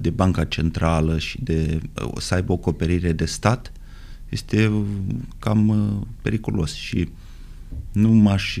de 0.00 0.10
banca 0.10 0.44
centrală 0.44 1.18
și 1.18 1.42
de 1.42 1.80
să 2.18 2.34
aibă 2.34 2.52
o 2.52 2.54
acoperire 2.54 3.12
de 3.12 3.24
stat, 3.24 3.72
este 4.28 4.72
cam 5.38 6.06
periculos 6.22 6.72
și 6.72 7.08
nu 7.92 8.10
m-aș 8.10 8.58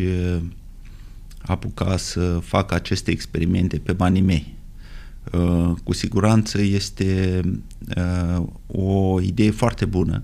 apuca 1.42 1.96
să 1.96 2.38
facă 2.42 2.74
aceste 2.74 3.10
experimente 3.10 3.78
pe 3.78 3.92
banii 3.92 4.20
mei. 4.20 4.54
Uh, 5.32 5.72
cu 5.84 5.92
siguranță 5.92 6.60
este 6.60 7.40
uh, 7.96 8.46
o 8.66 9.20
idee 9.20 9.50
foarte 9.50 9.84
bună 9.84 10.22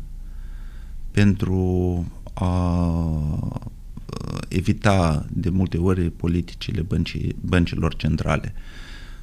pentru 1.10 2.04
a 2.34 2.86
uh, 2.90 3.60
evita 4.48 5.26
de 5.32 5.48
multe 5.48 5.76
ori 5.76 6.10
politicile 6.10 6.80
băncii, 6.80 7.36
băncilor 7.40 7.96
centrale. 7.96 8.54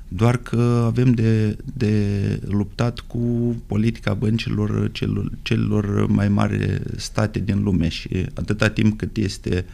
Doar 0.07 0.37
că 0.37 0.83
avem 0.85 1.11
de, 1.11 1.57
de 1.73 2.39
luptat 2.47 2.99
cu 2.99 3.55
politica 3.65 4.13
băncilor 4.13 4.91
celor, 4.91 5.31
celor 5.41 6.07
mai 6.07 6.29
mari 6.29 6.81
state 6.95 7.39
din 7.39 7.63
lume 7.63 7.87
și 7.87 8.25
atâta 8.33 8.69
timp 8.69 8.97
cât 8.97 9.17
este 9.17 9.65
uh, 9.67 9.71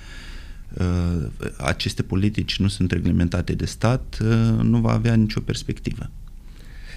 aceste 1.58 2.04
politici 2.04 2.60
nu 2.60 2.68
sunt 2.68 2.92
reglementate 2.92 3.54
de 3.54 3.66
stat, 3.66 4.18
uh, 4.22 4.62
nu 4.62 4.78
va 4.78 4.92
avea 4.92 5.14
nicio 5.14 5.40
perspectivă. 5.40 6.10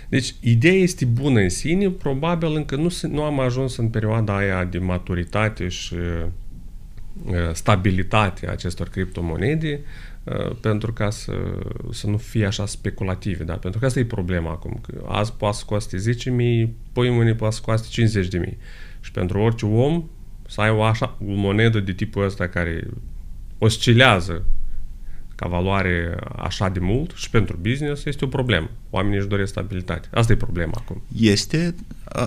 Deci, 0.08 0.34
ideea 0.40 0.74
este 0.74 1.04
bună 1.04 1.40
în 1.40 1.48
sine, 1.48 1.90
probabil 1.90 2.54
încă 2.54 2.76
nu, 2.76 2.88
nu 3.08 3.22
am 3.22 3.40
ajuns 3.40 3.76
în 3.76 3.88
perioada 3.88 4.36
aia 4.36 4.64
de 4.64 4.78
maturitate 4.78 5.68
și 5.68 5.94
uh, 5.94 7.34
stabilitate 7.52 8.48
a 8.48 8.50
acestor 8.50 8.88
criptomonede 8.88 9.80
uh, 10.24 10.56
pentru 10.60 10.92
ca 10.92 11.10
să, 11.10 11.32
să 11.90 12.06
nu 12.06 12.16
fie 12.16 12.46
așa 12.46 12.66
speculative, 12.66 13.44
da? 13.44 13.54
Pentru 13.54 13.80
că 13.80 13.86
asta 13.86 13.98
e 13.98 14.04
problema 14.04 14.50
acum, 14.50 14.78
că 14.86 15.04
azi 15.08 15.32
poate 15.32 15.56
scoate 15.56 15.96
10.000, 16.66 16.68
poi 16.92 17.10
mâine 17.10 17.34
poate 17.34 17.54
scoate 17.54 17.86
50.000. 18.46 18.56
Și 19.00 19.10
pentru 19.10 19.38
orice 19.38 19.66
om 19.66 20.04
să 20.48 20.60
ai 20.60 20.70
o, 20.70 20.82
așa, 20.82 21.16
o 21.20 21.34
monedă 21.34 21.80
de 21.80 21.92
tipul 21.92 22.24
ăsta 22.24 22.48
care 22.48 22.86
oscilează 23.64 24.44
ca 25.34 25.48
valoare 25.48 26.16
așa 26.36 26.68
de 26.68 26.78
mult 26.80 27.12
și 27.14 27.30
pentru 27.30 27.58
business 27.60 28.04
este 28.04 28.24
o 28.24 28.28
problemă. 28.28 28.70
Oamenii 28.90 29.18
își 29.18 29.26
doresc 29.26 29.50
stabilitate. 29.50 30.08
Asta 30.12 30.32
e 30.32 30.36
problema 30.36 30.72
acum. 30.76 31.02
Este, 31.16 31.74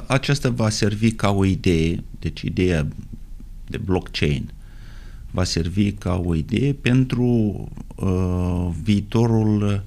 aceasta 0.08 0.50
va 0.50 0.70
servi 0.70 1.12
ca 1.12 1.32
o 1.32 1.46
idee, 1.46 2.04
deci 2.20 2.42
ideea 2.42 2.88
de 3.68 3.78
blockchain 3.78 4.54
va 5.32 5.44
servi 5.44 5.92
ca 5.92 6.22
o 6.26 6.36
idee 6.36 6.74
pentru 6.74 7.26
uh, 7.96 8.70
viitorul 8.84 9.84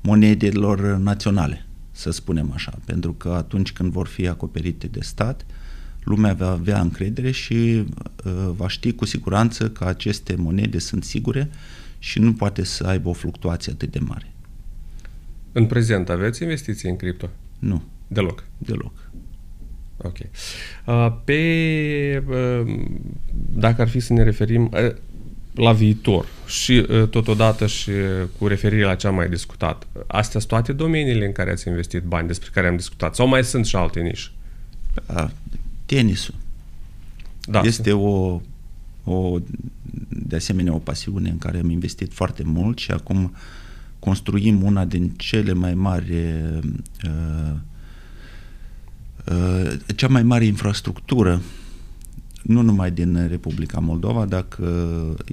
monedelor 0.00 0.80
naționale, 0.80 1.66
să 1.90 2.10
spunem 2.10 2.50
așa, 2.54 2.78
pentru 2.84 3.12
că 3.12 3.28
atunci 3.28 3.72
când 3.72 3.92
vor 3.92 4.06
fi 4.06 4.28
acoperite 4.28 4.86
de 4.86 5.00
stat, 5.00 5.46
lumea 6.04 6.32
va 6.32 6.50
avea 6.50 6.80
încredere 6.80 7.30
și 7.30 7.54
uh, 8.24 8.32
va 8.56 8.68
ști 8.68 8.92
cu 8.92 9.04
siguranță 9.04 9.70
că 9.70 9.84
aceste 9.84 10.34
monede 10.34 10.78
sunt 10.78 11.04
sigure 11.04 11.50
și 11.98 12.18
nu 12.18 12.32
poate 12.32 12.64
să 12.64 12.86
aibă 12.86 13.08
o 13.08 13.12
fluctuație 13.12 13.72
atât 13.72 13.90
de 13.90 13.98
mare. 13.98 14.32
În 15.52 15.66
prezent 15.66 16.08
aveți 16.08 16.42
investiții 16.42 16.88
în 16.88 16.96
cripto? 16.96 17.30
Nu. 17.58 17.82
Deloc? 18.06 18.44
Deloc. 18.58 19.10
Ok. 19.96 20.16
Uh, 20.84 21.12
pe, 21.24 22.22
uh, 22.28 22.74
dacă 23.54 23.82
ar 23.82 23.88
fi 23.88 24.00
să 24.00 24.12
ne 24.12 24.22
referim 24.22 24.70
uh, 24.72 24.94
la 25.54 25.72
viitor 25.72 26.26
și 26.46 26.86
totodată 27.10 27.66
și 27.66 27.90
cu 28.38 28.46
referire 28.46 28.84
la 28.84 28.94
ce 28.94 29.06
am 29.06 29.14
mai 29.14 29.28
discutat, 29.28 29.86
astea 30.06 30.40
sunt 30.40 30.52
toate 30.52 30.72
domeniile 30.72 31.26
în 31.26 31.32
care 31.32 31.50
ați 31.50 31.68
investit 31.68 32.02
bani 32.02 32.26
despre 32.26 32.48
care 32.52 32.66
am 32.66 32.76
discutat 32.76 33.14
sau 33.14 33.26
mai 33.26 33.44
sunt 33.44 33.66
și 33.66 33.76
alte 33.76 34.00
nișe? 34.00 34.30
Tenisul. 35.86 36.34
Da. 37.46 37.60
Este 37.60 37.92
o 37.92 38.40
o, 39.04 39.38
de 40.08 40.36
asemenea 40.36 40.74
o 40.74 40.78
pasiune 40.78 41.28
în 41.28 41.38
care 41.38 41.58
am 41.58 41.70
investit 41.70 42.12
foarte 42.12 42.42
mult 42.42 42.78
și 42.78 42.90
acum 42.90 43.34
construim 43.98 44.62
una 44.62 44.84
din 44.84 45.12
cele 45.16 45.52
mai 45.52 45.74
mari 45.74 46.12
uh, 46.12 47.52
uh, 49.26 49.72
cea 49.96 50.08
mai 50.08 50.22
mare 50.22 50.44
infrastructură 50.44 51.40
nu 52.42 52.60
numai 52.60 52.90
din 52.90 53.26
Republica 53.28 53.80
Moldova, 53.80 54.24
dacă 54.24 54.66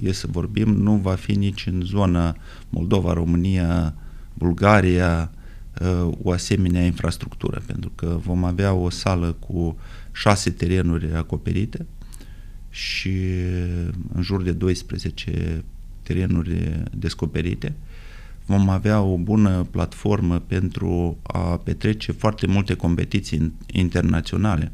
e 0.02 0.12
să 0.12 0.26
vorbim, 0.30 0.68
nu 0.68 0.94
va 0.94 1.14
fi 1.14 1.32
nici 1.32 1.66
în 1.66 1.82
zona 1.84 2.36
Moldova, 2.68 3.12
România, 3.12 3.94
Bulgaria 4.34 5.30
uh, 5.80 6.12
o 6.22 6.30
asemenea 6.30 6.84
infrastructură, 6.84 7.62
pentru 7.66 7.92
că 7.94 8.18
vom 8.24 8.44
avea 8.44 8.72
o 8.72 8.90
sală 8.90 9.36
cu 9.38 9.76
șase 10.12 10.50
terenuri 10.50 11.14
acoperite, 11.14 11.86
și 12.72 13.12
în 14.12 14.22
jur 14.22 14.42
de 14.42 14.52
12 14.52 15.64
terenuri 16.02 16.82
descoperite. 16.92 17.74
Vom 18.46 18.68
avea 18.68 19.00
o 19.00 19.16
bună 19.16 19.66
platformă 19.70 20.38
pentru 20.38 21.18
a 21.22 21.38
petrece 21.38 22.12
foarte 22.12 22.46
multe 22.46 22.74
competiții 22.74 23.52
internaționale. 23.66 24.72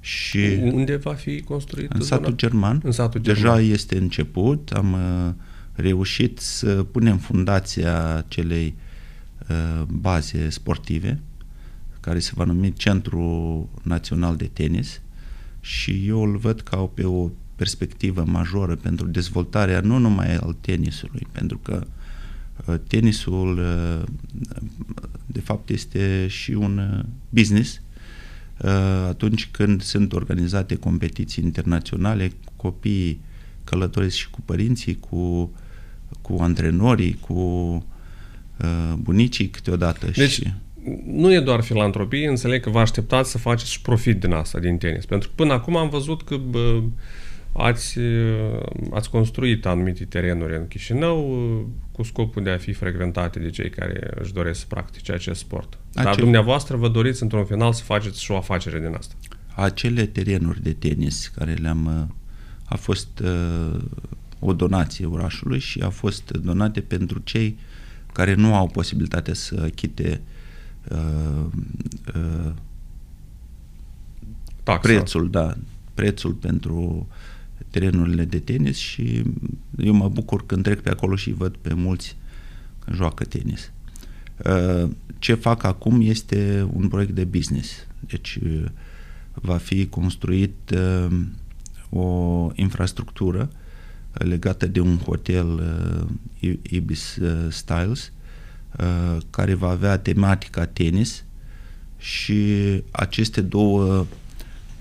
Și 0.00 0.38
Unde 0.72 0.96
va 0.96 1.14
fi 1.14 1.40
construit? 1.40 1.92
În 1.92 2.00
satul 2.00 2.32
german. 2.36 2.80
În 2.84 2.92
satul 2.92 3.20
Deja 3.20 3.40
german. 3.40 3.70
este 3.70 3.98
început. 3.98 4.70
Am 4.70 4.92
uh, 4.92 5.32
reușit 5.72 6.38
să 6.38 6.82
punem 6.82 7.18
fundația 7.18 8.24
celei 8.28 8.74
uh, 9.48 9.82
baze 9.86 10.48
sportive, 10.50 11.20
care 12.00 12.18
se 12.18 12.32
va 12.34 12.44
numi 12.44 12.72
Centru 12.72 13.68
Național 13.82 14.36
de 14.36 14.50
Tenis 14.52 15.00
și 15.60 16.06
eu 16.06 16.22
îl 16.22 16.36
văd 16.36 16.60
ca 16.60 16.76
pe 16.76 17.04
o 17.04 17.30
perspectivă 17.58 18.24
majoră 18.26 18.74
pentru 18.76 19.06
dezvoltarea 19.06 19.80
nu 19.80 19.98
numai 19.98 20.34
al 20.34 20.56
tenisului, 20.60 21.26
pentru 21.32 21.58
că 21.58 21.86
uh, 22.66 22.74
tenisul 22.86 23.58
uh, 23.58 24.02
de 25.26 25.40
fapt 25.40 25.70
este 25.70 26.26
și 26.28 26.50
un 26.50 26.78
uh, 26.78 27.04
business 27.28 27.80
atunci 29.08 29.48
când 29.50 29.82
sunt 29.82 30.12
organizate 30.12 30.74
competiții 30.74 31.44
internaționale, 31.44 32.32
copiii 32.56 33.20
călătoresc 33.64 34.16
și 34.16 34.30
cu 34.30 34.40
părinții, 34.40 34.98
cu, 34.98 35.50
cu 36.22 36.36
antrenorii, 36.40 37.18
cu 37.20 37.86
bunicii 38.96 39.48
câteodată. 39.48 40.10
Deci, 40.14 40.30
și 40.30 40.52
nu 41.06 41.32
e 41.32 41.40
doar 41.40 41.60
filantropie, 41.60 42.28
înțeleg 42.28 42.62
că 42.62 42.70
vă 42.70 42.78
așteptați 42.78 43.30
să 43.30 43.38
faceți 43.38 43.70
și 43.70 43.82
profit 43.82 44.20
din 44.20 44.32
asta, 44.32 44.58
din 44.58 44.76
tenis. 44.76 45.06
Pentru 45.06 45.28
că 45.28 45.34
până 45.36 45.52
acum 45.52 45.76
am 45.76 45.88
văzut 45.88 46.22
că 46.22 46.36
bă, 46.36 46.80
ați, 47.52 47.98
ați 48.90 49.10
construit 49.10 49.66
anumite 49.66 50.04
terenuri 50.04 50.56
în 50.56 50.68
Chișinău 50.68 51.38
cu 51.92 52.02
scopul 52.02 52.42
de 52.42 52.50
a 52.50 52.56
fi 52.56 52.72
frecventate 52.72 53.38
de 53.38 53.50
cei 53.50 53.70
care 53.70 54.10
își 54.14 54.32
doresc 54.32 54.60
să 54.60 54.66
practice 54.68 55.12
acest 55.12 55.40
sport. 55.40 55.78
Acel... 55.94 56.04
Dar 56.04 56.14
dumneavoastră 56.14 56.76
vă 56.76 56.88
doriți 56.88 57.22
într-un 57.22 57.44
final 57.44 57.72
să 57.72 57.82
faceți 57.82 58.22
și 58.22 58.30
o 58.30 58.36
afacere 58.36 58.80
din 58.80 58.94
asta. 58.98 59.14
Acele 59.54 60.06
terenuri 60.06 60.62
de 60.62 60.72
tenis 60.72 61.26
care 61.26 61.52
le-am 61.52 62.12
a 62.64 62.76
fost 62.76 63.22
uh, 63.24 63.80
o 64.38 64.52
donație 64.52 65.06
orașului 65.06 65.58
și 65.58 65.80
a 65.80 65.88
fost 65.88 66.30
donate 66.30 66.80
pentru 66.80 67.18
cei 67.24 67.58
care 68.12 68.34
nu 68.34 68.54
au 68.54 68.66
posibilitatea 68.66 69.34
să 69.34 69.68
achite 69.72 70.08
uh, 70.08 70.36
uh, 70.90 71.44
uh, 72.14 72.52
prețul, 74.80 75.30
da, 75.30 75.56
prețul 75.94 76.32
pentru 76.32 77.06
terenurile 77.70 78.24
de 78.24 78.38
tenis 78.38 78.76
și 78.76 79.22
eu 79.76 79.92
mă 79.92 80.08
bucur 80.08 80.46
când 80.46 80.62
trec 80.62 80.80
pe 80.80 80.90
acolo 80.90 81.16
și 81.16 81.32
văd 81.32 81.56
pe 81.56 81.74
mulți 81.74 82.16
că 82.84 82.92
joacă 82.94 83.24
tenis. 83.24 83.70
Uh, 84.44 84.90
ce 85.18 85.34
fac 85.34 85.64
acum 85.64 86.00
este 86.00 86.68
un 86.72 86.88
proiect 86.88 87.12
de 87.14 87.24
business. 87.24 87.86
Deci 88.00 88.38
uh, 88.44 88.64
va 89.34 89.56
fi 89.56 89.86
construit 89.86 90.74
uh, 90.74 91.20
o 91.90 92.50
infrastructură 92.54 93.50
legată 94.12 94.66
de 94.66 94.80
un 94.80 94.98
hotel 94.98 95.62
Ibis 96.62 97.18
Styles 97.48 98.12
Uh, 98.12 98.17
care 99.30 99.54
va 99.54 99.68
avea 99.68 99.98
tematica 99.98 100.66
tenis 100.66 101.24
și 101.98 102.82
aceste 102.90 103.40
două 103.40 104.06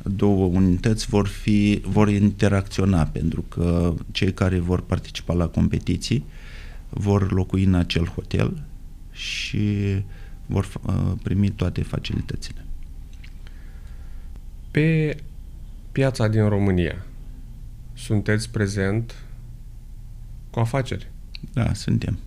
două 0.04 0.46
unități 0.46 1.08
vor 1.08 1.28
fi 1.28 1.82
vor 1.86 2.10
interacționa 2.10 3.06
pentru 3.06 3.42
că 3.42 3.94
cei 4.12 4.34
care 4.34 4.60
vor 4.60 4.82
participa 4.82 5.34
la 5.34 5.48
competiții 5.48 6.26
vor 6.90 7.32
locui 7.32 7.64
în 7.64 7.74
acel 7.74 8.06
hotel 8.06 8.64
și 9.12 9.68
vor 10.46 10.68
uh, 10.86 11.12
primi 11.24 11.50
toate 11.50 11.84
facilitățile. 11.84 12.66
Pe 14.72 15.18
piața 15.92 16.28
din 16.28 16.48
România 16.48 17.06
sunteți 17.94 18.50
prezent 18.50 19.16
cu 20.50 20.60
afaceri? 20.60 21.12
Da, 21.54 21.74
suntem. 21.74 22.18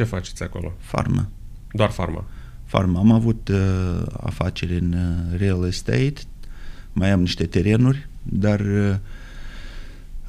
Ce 0.00 0.06
faceți 0.06 0.42
acolo? 0.42 0.72
Farmă. 0.78 1.28
Doar 1.72 1.90
farmă? 1.90 2.24
Farmă. 2.64 2.98
Am 2.98 3.12
avut 3.12 3.48
uh, 3.48 4.02
afaceri 4.20 4.78
în 4.78 4.92
uh, 4.92 5.38
real 5.38 5.66
estate, 5.66 6.20
mai 6.92 7.10
am 7.10 7.20
niște 7.20 7.46
terenuri, 7.46 8.08
dar 8.22 8.60
uh, 8.60 8.94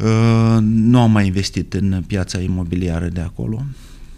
Uh, 0.03 0.57
nu 0.61 0.99
am 0.99 1.11
mai 1.11 1.25
investit 1.25 1.73
în 1.73 2.03
piața 2.07 2.39
imobiliară 2.39 3.07
de 3.07 3.21
acolo. 3.21 3.63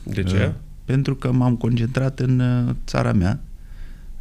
De 0.04 0.24
ce? 0.24 0.46
Uh, 0.46 0.54
pentru 0.86 1.16
că 1.16 1.32
m-am 1.32 1.56
concentrat 1.56 2.20
în 2.20 2.40
uh, 2.40 2.76
țara 2.86 3.14
mea. 3.14 3.40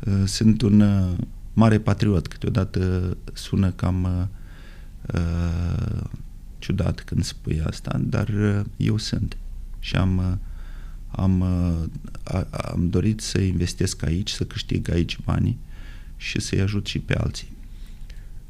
Uh, 0.07 0.13
sunt 0.25 0.63
un 0.63 0.81
uh, 0.81 1.11
mare 1.53 1.79
patriot. 1.79 2.27
Câteodată 2.27 3.17
sună 3.33 3.71
cam 3.71 4.29
uh, 5.15 6.03
ciudat 6.59 7.01
când 7.01 7.25
spui 7.25 7.63
asta, 7.67 8.01
dar 8.03 8.29
uh, 8.29 8.61
eu 8.77 8.97
sunt. 8.97 9.37
Și 9.79 9.97
am, 9.97 10.17
uh, 10.17 10.33
am, 11.13 11.41
uh, 11.41 12.41
am 12.51 12.89
dorit 12.91 13.21
să 13.21 13.41
investesc 13.41 14.05
aici, 14.05 14.31
să 14.31 14.45
câștig 14.45 14.91
aici 14.91 15.19
banii 15.25 15.59
și 16.17 16.41
să-i 16.41 16.61
ajut 16.61 16.87
și 16.87 16.99
pe 16.99 17.15
alții. 17.15 17.53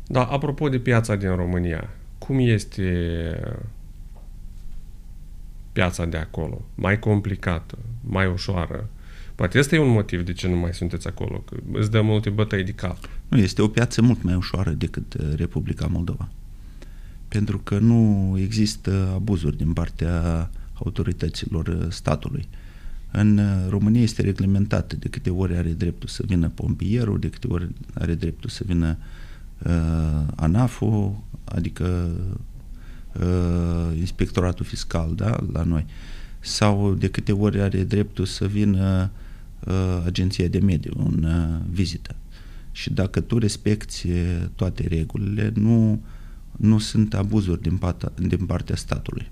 Da, 0.07 0.25
apropo 0.25 0.69
de 0.69 0.79
piața 0.79 1.17
din 1.17 1.35
România, 1.35 1.91
cum 2.19 2.39
este 2.39 3.59
piața 5.73 6.05
de 6.05 6.17
acolo? 6.17 6.65
Mai 6.75 6.99
complicată, 6.99 7.79
mai 8.01 8.27
ușoară? 8.27 8.89
Poate 9.35 9.59
ăsta 9.59 9.75
e 9.75 9.79
un 9.79 9.91
motiv 9.91 10.25
de 10.25 10.33
ce 10.33 10.49
nu 10.49 10.57
mai 10.57 10.75
sunteți 10.75 11.07
acolo, 11.07 11.39
că 11.39 11.57
îți 11.73 11.91
dă 11.91 12.01
multe 12.01 12.31
bătăi 12.31 12.65
de 12.65 12.73
cap. 12.73 12.99
Nu, 13.29 13.39
este 13.39 13.63
o 13.63 13.69
piață 13.69 14.03
mult 14.03 14.23
mai 14.23 14.35
ușoară 14.35 14.71
decât 14.71 15.15
uh, 15.15 15.33
Republica 15.37 15.87
Moldova. 15.87 16.29
Pentru 17.29 17.59
că 17.59 17.79
nu 17.79 18.35
există 18.39 19.11
abuzuri 19.15 19.57
din 19.57 19.73
partea 19.73 20.51
autorităților 20.85 21.67
uh, 21.67 21.87
statului. 21.89 22.49
În 23.11 23.39
uh, 23.39 23.45
România 23.69 24.01
este 24.03 24.23
reglementat 24.23 24.95
de 24.95 25.09
câte 25.09 25.31
ori 25.31 25.57
are 25.57 25.71
dreptul 25.71 26.09
să 26.09 26.23
vină 26.27 26.49
pompierul, 26.49 27.19
de 27.19 27.29
câte 27.29 27.47
ori 27.47 27.69
are 27.95 28.15
dreptul 28.15 28.51
să 28.51 28.63
vină 28.67 28.97
uh, 29.63 29.73
ANAF-ul, 30.35 31.17
adică 31.45 32.11
uh, 33.21 33.99
inspectoratul 33.99 34.65
fiscal 34.65 35.15
da, 35.15 35.45
la 35.53 35.63
noi, 35.63 35.87
sau 36.41 36.95
de 36.95 37.09
câte 37.09 37.33
ori 37.33 37.61
are 37.61 37.83
dreptul 37.85 38.25
să 38.25 38.47
vină 38.47 39.11
uh, 39.67 40.03
agenția 40.05 40.47
de 40.49 40.59
mediu 40.59 40.93
în 40.97 41.25
uh, 41.25 41.61
vizită. 41.71 42.15
Și 42.73 42.93
dacă 42.93 43.21
tu 43.21 43.39
respecti 43.39 44.09
toate 44.55 44.87
regulile, 44.87 45.53
nu, 45.55 46.03
nu 46.53 46.79
sunt 46.79 47.15
abuzuri 47.15 47.63
din, 47.63 47.77
pata, 47.77 48.13
din 48.29 48.47
partea 48.47 48.77
statului. 48.77 49.31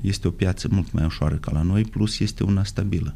Este 0.00 0.28
o 0.28 0.30
piață 0.30 0.68
mult 0.70 0.92
mai 0.92 1.04
ușoară 1.04 1.34
ca 1.34 1.52
la 1.52 1.62
noi, 1.62 1.82
plus 1.82 2.18
este 2.18 2.44
una 2.44 2.64
stabilă. 2.64 3.14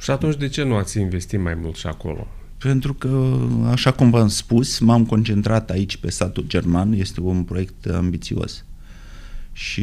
Și 0.00 0.10
atunci 0.10 0.36
de 0.36 0.48
ce 0.48 0.62
nu 0.62 0.74
ați 0.74 0.98
investit 0.98 1.40
mai 1.40 1.54
mult 1.54 1.76
și 1.76 1.86
acolo? 1.86 2.26
Pentru 2.58 2.94
că, 2.94 3.38
așa 3.64 3.92
cum 3.92 4.10
v-am 4.10 4.28
spus, 4.28 4.78
m-am 4.78 5.06
concentrat 5.06 5.70
aici 5.70 5.96
pe 5.96 6.10
satul 6.10 6.44
german, 6.46 6.92
este 6.92 7.20
un 7.20 7.42
proiect 7.42 7.86
ambițios. 7.86 8.64
Și 9.52 9.82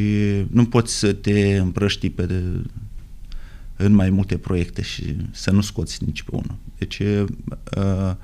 nu 0.50 0.66
poți 0.66 0.98
să 0.98 1.14
te 1.14 1.56
împrăști 1.58 2.10
pe, 2.10 2.44
în 3.76 3.94
mai 3.94 4.10
multe 4.10 4.38
proiecte 4.38 4.82
și 4.82 5.16
să 5.32 5.52
nu 5.52 5.62
scoți 5.62 6.04
nici 6.04 6.24
pe 6.24 6.32
unul. 6.32 6.58
Deci, 6.78 7.00
uh, 7.00 8.16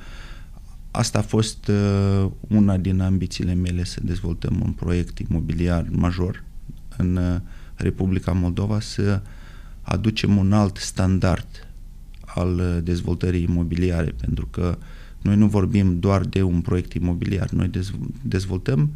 asta 0.91 1.17
a 1.17 1.21
fost 1.21 1.67
uh, 1.67 2.31
una 2.47 2.77
din 2.77 3.01
ambițiile 3.01 3.53
mele 3.53 3.83
să 3.83 3.99
dezvoltăm 4.03 4.61
un 4.65 4.71
proiect 4.71 5.19
imobiliar 5.19 5.87
major 5.91 6.43
în 6.97 7.15
uh, 7.15 7.39
Republica 7.81 8.31
Moldova, 8.31 8.79
să 8.79 9.21
aducem 9.81 10.37
un 10.37 10.53
alt 10.53 10.77
standard 10.77 11.47
al 12.25 12.59
uh, 12.59 12.83
dezvoltării 12.83 13.43
imobiliare, 13.43 14.13
pentru 14.19 14.47
că 14.51 14.77
noi 15.21 15.35
nu 15.35 15.47
vorbim 15.47 15.99
doar 15.99 16.25
de 16.25 16.41
un 16.41 16.61
proiect 16.61 16.93
imobiliar, 16.93 17.49
noi 17.49 17.69
dezvoltăm 18.21 18.89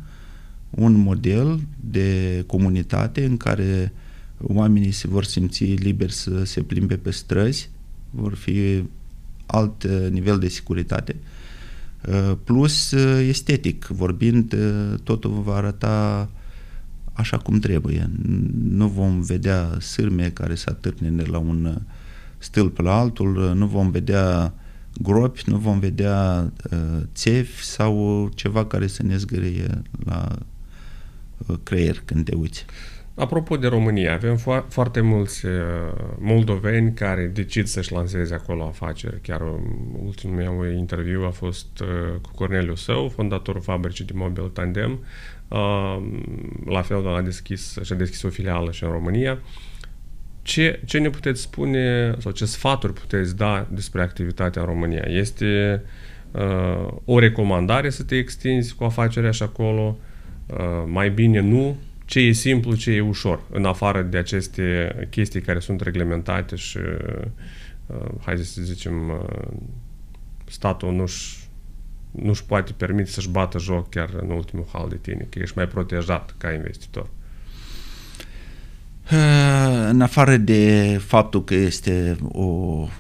un 0.70 0.94
model 0.94 1.60
de 1.80 2.44
comunitate 2.48 3.26
în 3.26 3.38
care 3.38 3.94
oamenii 4.42 4.92
se 4.92 5.08
vor 5.08 5.24
simți 5.24 5.64
liberi 5.64 6.14
să 6.14 6.44
se 6.44 6.62
plimbe 6.62 6.98
pe 6.98 7.12
străzi, 7.12 7.70
vor 8.10 8.36
fi 8.36 8.84
alt 9.46 9.84
uh, 9.84 10.08
nivel 10.10 10.40
de 10.40 10.48
securitate, 10.48 11.16
uh, 12.08 12.38
plus 12.44 12.92
estetic, 13.28 13.86
vorbind, 13.86 14.56
totul 15.04 15.42
va 15.46 15.56
arăta 15.56 16.30
așa 17.16 17.38
cum 17.38 17.60
trebuie. 17.60 18.10
Nu 18.70 18.88
vom 18.88 19.22
vedea 19.22 19.78
sârme 19.80 20.30
care 20.30 20.56
să 20.56 20.66
atârne 20.70 21.24
la 21.24 21.38
un 21.38 21.82
stâlp 22.38 22.78
la 22.78 23.00
altul, 23.00 23.54
nu 23.56 23.66
vom 23.66 23.92
vedea 23.92 24.54
gropi, 25.02 25.42
nu 25.46 25.58
vom 25.58 25.80
vedea 25.80 26.52
uh, 26.72 27.02
țefi 27.14 27.64
sau 27.64 28.30
ceva 28.36 28.66
care 28.66 28.88
să 28.88 29.04
ne 29.04 29.18
zgârie 29.18 29.82
la 30.06 30.28
uh, 31.48 31.56
creier 31.64 32.02
când 32.06 32.26
te 32.26 32.36
uiți. 32.36 32.66
Apropo 33.16 33.58
de 33.58 33.68
România, 33.68 34.14
avem 34.14 34.38
fo- 34.38 34.68
foarte 34.68 35.02
mulți 35.02 35.46
uh, 35.46 35.52
moldoveni 36.20 36.94
care 36.94 37.32
decid 37.34 37.66
să-și 37.66 37.92
lanseze 37.92 38.34
acolo 38.34 38.66
afaceri. 38.66 39.22
Chiar 39.22 39.42
um, 39.42 40.00
ultimul 40.06 40.36
meu 40.36 40.64
interviu 40.64 41.26
a 41.26 41.30
fost 41.30 41.80
uh, 41.80 42.20
cu 42.22 42.32
Corneliu 42.36 42.76
Său, 42.76 43.10
fondatorul 43.10 43.62
fabricii 43.62 44.06
de 44.06 44.14
mobil 44.16 44.44
Tandem. 44.44 45.00
Uh, 45.48 45.98
la 46.66 46.82
fel, 46.82 47.16
a 47.16 47.22
deschis, 47.22 47.78
și-a 47.84 47.96
deschis 47.96 48.24
o 48.24 48.30
filială 48.30 48.72
și 48.72 48.84
în 48.84 48.92
România. 48.92 49.32
Uh, 49.32 49.40
ce, 50.46 50.80
ce 50.86 50.98
ne 50.98 51.10
puteți 51.10 51.42
spune 51.42 52.16
sau 52.20 52.32
ce 52.32 52.46
sfaturi 52.46 52.94
puteți 52.94 53.36
da 53.36 53.68
despre 53.72 54.02
activitatea 54.02 54.62
în 54.62 54.68
România? 54.68 55.04
Este 55.08 55.82
uh, 56.32 56.94
o 57.06 57.20
recomandare 57.20 57.90
să 57.90 58.04
te 58.04 58.16
extinzi 58.18 58.76
cu 58.76 58.84
afacerea 58.84 59.32
și 59.32 59.44
acolo? 59.44 59.98
Uh, 60.46 60.84
mai 60.86 61.10
bine 61.10 61.40
nu? 61.40 61.78
Ce 62.06 62.20
e 62.20 62.32
simplu, 62.32 62.76
ce 62.76 62.92
e 62.92 63.00
ușor, 63.00 63.42
în 63.52 63.66
afară 63.66 64.02
de 64.02 64.18
aceste 64.18 64.96
chestii 65.10 65.42
care 65.42 65.60
sunt 65.60 65.82
reglementate 65.82 66.56
și, 66.56 66.78
uh, 66.78 67.98
hai 68.26 68.38
să 68.38 68.62
zicem, 68.62 69.10
uh, 69.10 69.48
statul 70.46 70.94
nu-și 70.94 71.38
nu-și 72.22 72.46
poate 72.46 72.72
permite 72.72 73.10
să-și 73.10 73.30
bată 73.30 73.60
joc 73.60 73.90
chiar 73.90 74.10
în 74.22 74.30
ultimul 74.30 74.68
hal 74.72 74.90
de 74.90 74.98
tine, 75.02 75.28
că 75.30 75.40
ești 75.40 75.58
mai 75.58 75.68
protejat 75.68 76.36
ca 76.38 76.52
investitor. 76.52 77.10
Eh, 79.10 79.88
în 79.90 80.02
afară 80.02 80.38
de 80.38 80.98
faptul 81.06 81.44
că 81.44 81.54
este 81.54 82.18
o, 82.32 82.44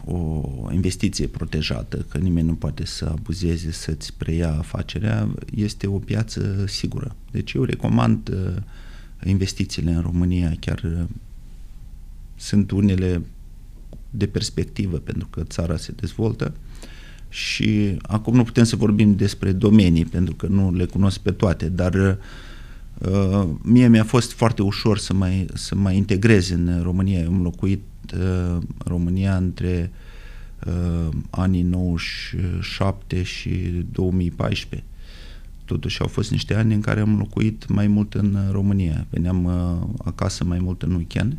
o 0.05 0.43
investiție 0.72 1.28
protejată, 1.28 2.05
că 2.09 2.18
nimeni 2.18 2.47
nu 2.47 2.55
poate 2.55 2.86
să 2.86 3.05
abuzeze, 3.05 3.72
să-ți 3.72 4.13
preia 4.18 4.55
afacerea, 4.57 5.28
este 5.55 5.88
o 5.88 5.97
piață 5.97 6.63
sigură. 6.68 7.16
Deci 7.32 7.53
eu 7.53 7.63
recomand 7.63 8.30
eh, 8.34 8.61
investițiile 9.28 9.91
în 9.91 10.01
România, 10.01 10.53
chiar 10.59 10.82
eh, 10.84 11.03
sunt 12.36 12.72
unele 12.72 13.22
de 14.09 14.28
perspectivă, 14.28 14.97
pentru 14.97 15.28
că 15.28 15.43
țara 15.43 15.78
se 15.78 15.91
dezvoltă 15.91 16.53
și 17.36 17.97
acum 18.01 18.36
nu 18.36 18.43
putem 18.43 18.63
să 18.63 18.75
vorbim 18.75 19.15
despre 19.15 19.51
domenii, 19.51 20.05
pentru 20.05 20.36
că 20.36 20.47
nu 20.47 20.73
le 20.73 20.86
cunosc 20.86 21.19
pe 21.19 21.31
toate, 21.31 21.69
dar 21.69 21.93
uh, 21.93 22.15
Uh, 22.99 23.49
mie 23.61 23.88
mi-a 23.88 24.03
fost 24.03 24.31
foarte 24.31 24.61
ușor 24.61 24.97
să 24.97 25.13
mai, 25.13 25.45
să 25.53 25.75
mai 25.75 25.97
integrez 25.97 26.49
în 26.49 26.79
România. 26.83 27.25
am 27.25 27.41
locuit 27.41 27.81
uh, 28.13 28.57
România 28.86 29.38
între 29.38 29.91
uh, 30.65 31.13
anii 31.29 31.61
97 31.61 33.23
și 33.23 33.49
2014. 33.91 34.88
Totuși 35.65 36.01
au 36.01 36.07
fost 36.07 36.31
niște 36.31 36.53
ani 36.53 36.73
în 36.73 36.81
care 36.81 36.99
am 36.99 37.17
locuit 37.17 37.67
mai 37.67 37.88
mult 37.88 38.13
în 38.13 38.38
România. 38.51 39.05
Veneam 39.09 39.45
uh, 39.45 39.88
acasă 40.05 40.43
mai 40.43 40.59
mult 40.59 40.81
în 40.81 40.95
weekend. 40.95 41.38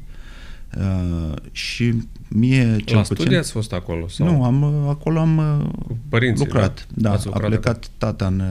Uh, 0.77 1.35
și 1.53 1.95
mie 2.29 2.77
cel 2.85 2.97
La 2.97 3.03
puțin... 3.03 3.17
studii 3.17 3.37
ați 3.37 3.51
fost 3.51 3.73
acolo? 3.73 4.09
Sau? 4.09 4.27
Nu, 4.27 4.45
am, 4.45 4.65
acolo 4.65 5.19
am 5.19 5.63
Cu 5.87 5.99
părinții, 6.09 6.45
lucrat. 6.45 6.87
Da, 6.95 7.11
da 7.11 7.21
lucrat 7.25 7.43
a 7.43 7.47
plecat 7.47 7.91
tata 7.99 8.27
în 8.27 8.43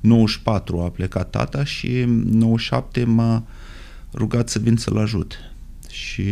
94 0.00 0.80
a 0.80 0.90
plecat 0.90 1.30
tata 1.30 1.64
și 1.64 2.04
97 2.06 3.04
m-a 3.04 3.44
rugat 4.12 4.48
să 4.48 4.58
vin 4.58 4.76
să-l 4.76 4.98
ajut. 4.98 5.38
Și 5.90 6.24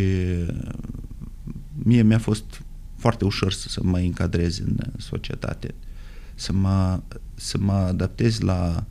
mie 1.82 2.02
mi-a 2.02 2.18
fost 2.18 2.62
foarte 2.96 3.24
ușor 3.24 3.52
să, 3.52 3.68
să 3.68 3.80
mă 3.82 3.98
încadrez 3.98 4.58
în 4.58 4.76
societate, 4.96 5.74
să 6.34 6.52
mă, 6.52 7.00
să 7.34 7.58
mă 7.60 7.72
adaptez 7.72 8.40
la 8.40 8.84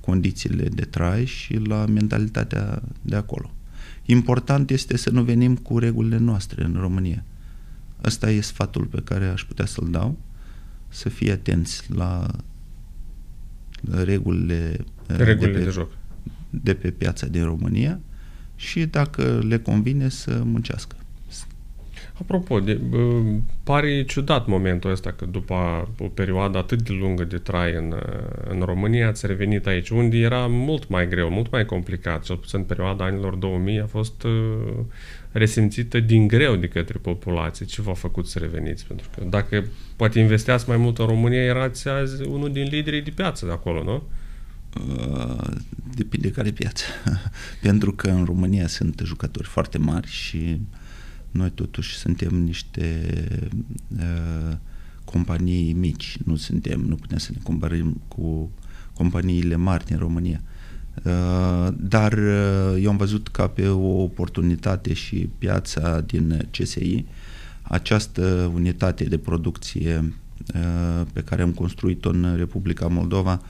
condițiile 0.00 0.68
de 0.68 0.84
trai 0.84 1.24
și 1.24 1.54
la 1.54 1.86
mentalitatea 1.86 2.82
de 3.02 3.16
acolo. 3.16 3.50
Important 4.04 4.70
este 4.70 4.96
să 4.96 5.10
nu 5.10 5.22
venim 5.22 5.56
cu 5.56 5.78
regulile 5.78 6.18
noastre 6.18 6.64
în 6.64 6.76
România. 6.80 7.24
Ăsta 8.04 8.30
e 8.30 8.40
sfatul 8.40 8.84
pe 8.84 9.00
care 9.04 9.26
aș 9.26 9.44
putea 9.44 9.66
să-l 9.66 9.90
dau, 9.90 10.18
să 10.88 11.08
fie 11.08 11.32
atenți 11.32 11.92
la 11.94 12.26
regulile, 13.90 14.84
regulile 15.06 15.52
de, 15.52 15.58
pe, 15.58 15.64
de 15.64 15.70
joc 15.70 15.98
de 16.50 16.74
pe 16.74 16.90
piața 16.90 17.26
din 17.26 17.44
România 17.44 18.00
și 18.56 18.86
dacă 18.86 19.42
le 19.46 19.58
convine 19.58 20.08
să 20.08 20.42
muncească. 20.44 20.96
Apropo, 22.20 22.60
de, 22.60 22.80
pare 23.62 24.04
ciudat 24.04 24.46
momentul 24.46 24.90
ăsta 24.90 25.12
că 25.12 25.24
după 25.24 25.88
o 25.98 26.06
perioadă 26.06 26.58
atât 26.58 26.82
de 26.82 26.92
lungă 26.92 27.24
de 27.24 27.38
trai 27.38 27.74
în, 27.74 27.94
în 28.48 28.60
România 28.60 29.08
ați 29.08 29.26
revenit 29.26 29.66
aici, 29.66 29.88
unde 29.88 30.16
era 30.16 30.46
mult 30.46 30.88
mai 30.88 31.08
greu, 31.08 31.30
mult 31.30 31.50
mai 31.50 31.64
complicat, 31.64 32.22
cel 32.22 32.36
puțin 32.36 32.58
în 32.58 32.64
perioada 32.64 33.04
anilor 33.04 33.34
2000 33.34 33.80
a 33.80 33.86
fost 33.86 34.22
uh, 34.22 34.84
resimțită 35.32 36.00
din 36.00 36.26
greu 36.26 36.56
de 36.56 36.68
către 36.68 36.98
populație. 36.98 37.66
Ce 37.66 37.82
v-a 37.82 37.92
făcut 37.92 38.26
să 38.26 38.38
reveniți? 38.38 38.86
Pentru 38.86 39.08
că 39.16 39.24
dacă 39.24 39.64
poate 39.96 40.18
investeați 40.18 40.68
mai 40.68 40.76
mult 40.76 40.98
în 40.98 41.06
România, 41.06 41.42
erați 41.42 41.88
azi 41.88 42.22
unul 42.26 42.52
din 42.52 42.64
liderii 42.70 43.02
de 43.02 43.10
piață 43.10 43.46
de 43.46 43.52
acolo, 43.52 43.82
nu? 43.82 44.02
Uh, 44.88 45.46
depinde 45.94 46.30
care 46.30 46.50
piață. 46.50 46.84
Pentru 47.62 47.92
că 47.92 48.08
în 48.08 48.24
România 48.24 48.66
sunt 48.66 49.02
jucători 49.04 49.48
foarte 49.48 49.78
mari 49.78 50.08
și 50.08 50.60
noi 51.30 51.50
totuși 51.50 51.96
suntem 51.96 52.34
niște 52.34 53.12
uh, 53.96 54.56
companii 55.04 55.72
mici, 55.72 56.18
nu 56.24 56.36
suntem, 56.36 56.80
nu 56.80 56.94
putem 56.94 57.18
să 57.18 57.30
ne 57.32 57.40
comparăm 57.42 58.00
cu 58.08 58.50
companiile 58.94 59.56
mari 59.56 59.84
din 59.84 59.96
România. 59.96 60.40
Uh, 61.02 61.68
dar 61.76 62.12
uh, 62.12 62.82
eu 62.82 62.90
am 62.90 62.96
văzut 62.96 63.28
ca 63.28 63.46
pe 63.46 63.68
o 63.68 64.02
oportunitate 64.02 64.92
și 64.92 65.28
piața 65.38 66.00
din 66.00 66.48
CSI, 66.50 67.04
această 67.62 68.50
unitate 68.54 69.04
de 69.04 69.18
producție 69.18 70.12
uh, 70.54 71.06
pe 71.12 71.22
care 71.22 71.42
am 71.42 71.52
construit-o 71.52 72.10
în 72.10 72.34
Republica 72.36 72.86
Moldova 72.86 73.42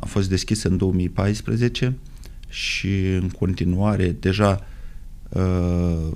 a 0.00 0.06
fost 0.06 0.28
deschisă 0.28 0.68
în 0.68 0.76
2014 0.76 1.96
și 2.48 3.06
în 3.06 3.28
continuare 3.28 4.16
deja 4.20 4.66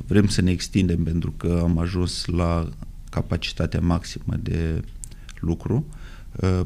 vrem 0.06 0.26
să 0.26 0.42
ne 0.42 0.50
extindem 0.50 1.02
pentru 1.02 1.30
că 1.36 1.60
am 1.62 1.78
ajuns 1.78 2.26
la 2.26 2.68
capacitatea 3.10 3.80
maximă 3.80 4.34
de 4.42 4.82
lucru 5.40 5.86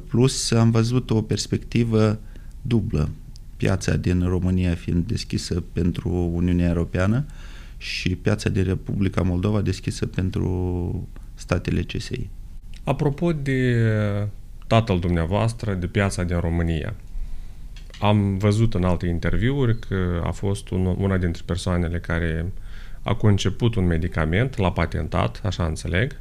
plus 0.09 0.51
am 0.51 0.70
văzut 0.70 1.11
o 1.11 1.22
perspectivă 1.22 2.18
dublă 2.62 3.11
piața 3.57 3.97
din 3.97 4.22
România 4.22 4.74
fiind 4.74 5.07
deschisă 5.07 5.62
pentru 5.72 6.30
Uniunea 6.32 6.68
Europeană 6.68 7.24
și 7.76 8.16
piața 8.16 8.49
din 8.49 8.62
Republica 8.62 9.22
Moldova 9.22 9.61
deschisă 9.61 10.07
pentru 10.07 11.09
statele 11.34 11.82
CSI. 11.82 12.28
Apropo 12.84 13.32
de 13.32 13.76
tatăl 14.66 14.99
dumneavoastră, 14.99 15.74
de 15.74 15.86
piața 15.86 16.22
din 16.22 16.38
România, 16.38 16.95
am 18.03 18.36
văzut 18.36 18.74
în 18.74 18.84
alte 18.84 19.07
interviuri 19.07 19.78
că 19.78 20.22
a 20.24 20.30
fost 20.30 20.70
un, 20.70 20.86
una 20.86 21.16
dintre 21.16 21.42
persoanele 21.46 21.98
care 21.98 22.53
a 23.03 23.14
conceput 23.14 23.74
un 23.74 23.86
medicament, 23.86 24.57
l-a 24.57 24.72
patentat, 24.72 25.40
așa 25.44 25.64
înțeleg, 25.64 26.16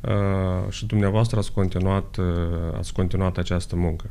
uh, 0.00 0.70
și 0.72 0.86
dumneavoastră 0.86 1.38
ați 1.38 1.52
continuat, 1.52 2.16
uh, 2.16 2.24
ați 2.76 2.92
continuat 2.92 3.38
această 3.38 3.76
muncă. 3.76 4.10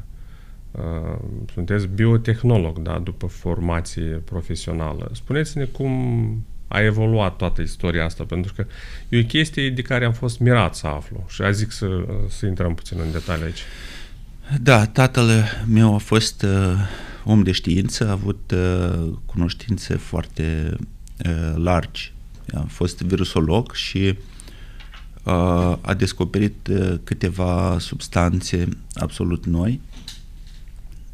Uh, 0.71 1.19
sunteți 1.53 1.87
biotehnolog, 1.87 2.79
da, 2.79 2.99
după 2.99 3.25
formație 3.25 4.21
profesională. 4.25 5.09
Spuneți-ne 5.13 5.63
cum 5.63 6.45
a 6.67 6.81
evoluat 6.81 7.35
toată 7.35 7.61
istoria 7.61 8.05
asta, 8.05 8.23
pentru 8.23 8.53
că 8.55 8.65
e 9.09 9.19
o 9.19 9.23
chestie 9.23 9.69
de 9.69 9.81
care 9.81 10.05
am 10.05 10.13
fost 10.13 10.39
mirat 10.39 10.75
să 10.75 10.87
aflu 10.87 11.25
și 11.27 11.41
a 11.41 11.51
zic 11.51 11.71
să, 11.71 11.87
să 12.27 12.45
intrăm 12.45 12.73
puțin 12.73 12.99
în 12.99 13.11
detalii 13.11 13.43
aici. 13.43 13.63
Da, 14.57 14.85
tatăl 14.85 15.29
meu 15.67 15.93
a 15.93 15.97
fost 15.97 16.41
uh, 16.41 16.73
om 17.23 17.43
de 17.43 17.51
știință, 17.51 18.07
a 18.07 18.11
avut 18.11 18.53
uh, 18.55 19.13
cunoștințe 19.25 19.95
foarte 19.95 20.75
uh, 21.25 21.53
largi. 21.55 22.13
A 22.53 22.65
fost 22.67 23.01
virusolog 23.01 23.73
și 23.73 24.17
uh, 25.23 25.77
a 25.81 25.93
descoperit 25.97 26.67
uh, 26.67 26.95
câteva 27.03 27.79
substanțe 27.79 28.67
absolut 28.93 29.45
noi 29.45 29.81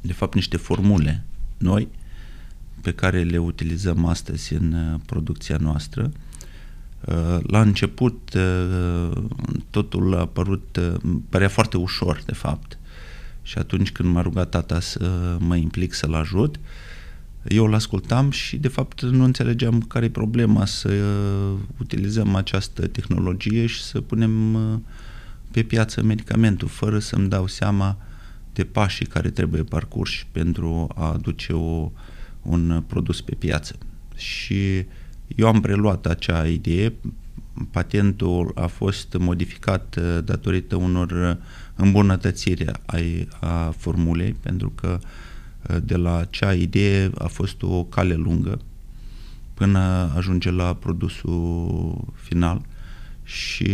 de 0.01 0.13
fapt 0.13 0.33
niște 0.33 0.57
formule 0.57 1.23
noi 1.57 1.87
pe 2.81 2.91
care 2.93 3.23
le 3.23 3.37
utilizăm 3.37 4.05
astăzi 4.05 4.53
în 4.53 4.73
uh, 4.73 4.99
producția 5.05 5.57
noastră. 5.57 6.11
Uh, 7.05 7.37
la 7.47 7.61
început 7.61 8.33
uh, 8.35 9.23
totul 9.69 10.17
a 10.17 10.25
părut, 10.25 10.79
părea 11.29 11.49
foarte 11.49 11.77
ușor 11.77 12.23
de 12.25 12.33
fapt 12.33 12.77
și 13.45 13.57
atunci 13.57 13.91
când 13.91 14.13
m-a 14.13 14.21
rugat 14.21 14.49
tata 14.49 14.79
să 14.79 15.37
mă 15.39 15.55
implic 15.55 15.93
să-l 15.93 16.13
ajut, 16.13 16.59
eu 17.47 17.65
îl 17.65 17.73
ascultam 17.73 18.31
și 18.31 18.57
de 18.57 18.67
fapt 18.67 19.01
nu 19.01 19.23
înțelegeam 19.23 19.81
care 19.81 20.05
e 20.05 20.09
problema 20.09 20.65
să 20.65 20.89
utilizăm 21.79 22.35
această 22.35 22.87
tehnologie 22.87 23.65
și 23.65 23.81
să 23.81 24.01
punem 24.01 24.57
pe 25.51 25.63
piață 25.63 26.03
medicamentul 26.03 26.67
fără 26.67 26.99
să-mi 26.99 27.29
dau 27.29 27.47
seama 27.47 27.97
de 28.53 28.63
pașii 28.63 29.05
care 29.05 29.29
trebuie 29.29 29.63
parcurși 29.63 30.27
pentru 30.31 30.87
a 30.95 31.11
aduce 31.11 31.53
o, 31.53 31.91
un 32.41 32.83
produs 32.87 33.21
pe 33.21 33.35
piață. 33.35 33.75
Și 34.15 34.85
eu 35.35 35.47
am 35.47 35.61
preluat 35.61 36.05
acea 36.05 36.47
idee, 36.47 36.93
patentul 37.71 38.51
a 38.55 38.65
fost 38.65 39.15
modificat 39.19 39.95
uh, 39.99 40.23
datorită 40.23 40.75
unor 40.75 41.37
îmbunătățiri 41.75 42.65
ai, 42.85 43.27
a 43.39 43.73
formulei, 43.77 44.35
pentru 44.41 44.69
că 44.69 44.99
uh, 44.99 45.77
de 45.83 45.95
la 45.95 46.17
acea 46.17 46.53
idee 46.53 47.11
a 47.17 47.27
fost 47.27 47.61
o 47.61 47.83
cale 47.83 48.13
lungă 48.13 48.59
până 49.53 50.11
ajunge 50.15 50.51
la 50.51 50.73
produsul 50.73 51.97
final 52.13 52.61
și 53.23 53.71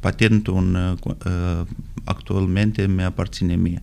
patentul 0.00 0.56
în, 0.56 0.74
uh, 0.74 1.66
actualmente 2.04 2.86
mi 2.86 3.02
aparține 3.02 3.54
mie. 3.54 3.82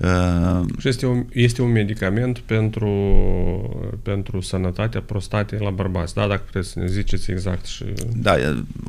Uh, 0.00 0.66
și 0.78 0.88
este 0.88 1.06
un, 1.06 1.26
este 1.32 1.62
un 1.62 1.70
medicament 1.70 2.38
pentru, 2.38 2.90
pentru 4.02 4.40
sănătatea 4.40 5.00
prostatei 5.00 5.58
la 5.58 5.70
bărbați, 5.70 6.14
da? 6.14 6.26
Dacă 6.26 6.42
puteți 6.44 6.68
să 6.68 6.78
ne 6.78 6.86
ziceți 6.86 7.30
exact 7.30 7.64
și... 7.64 7.84
Da, 8.16 8.34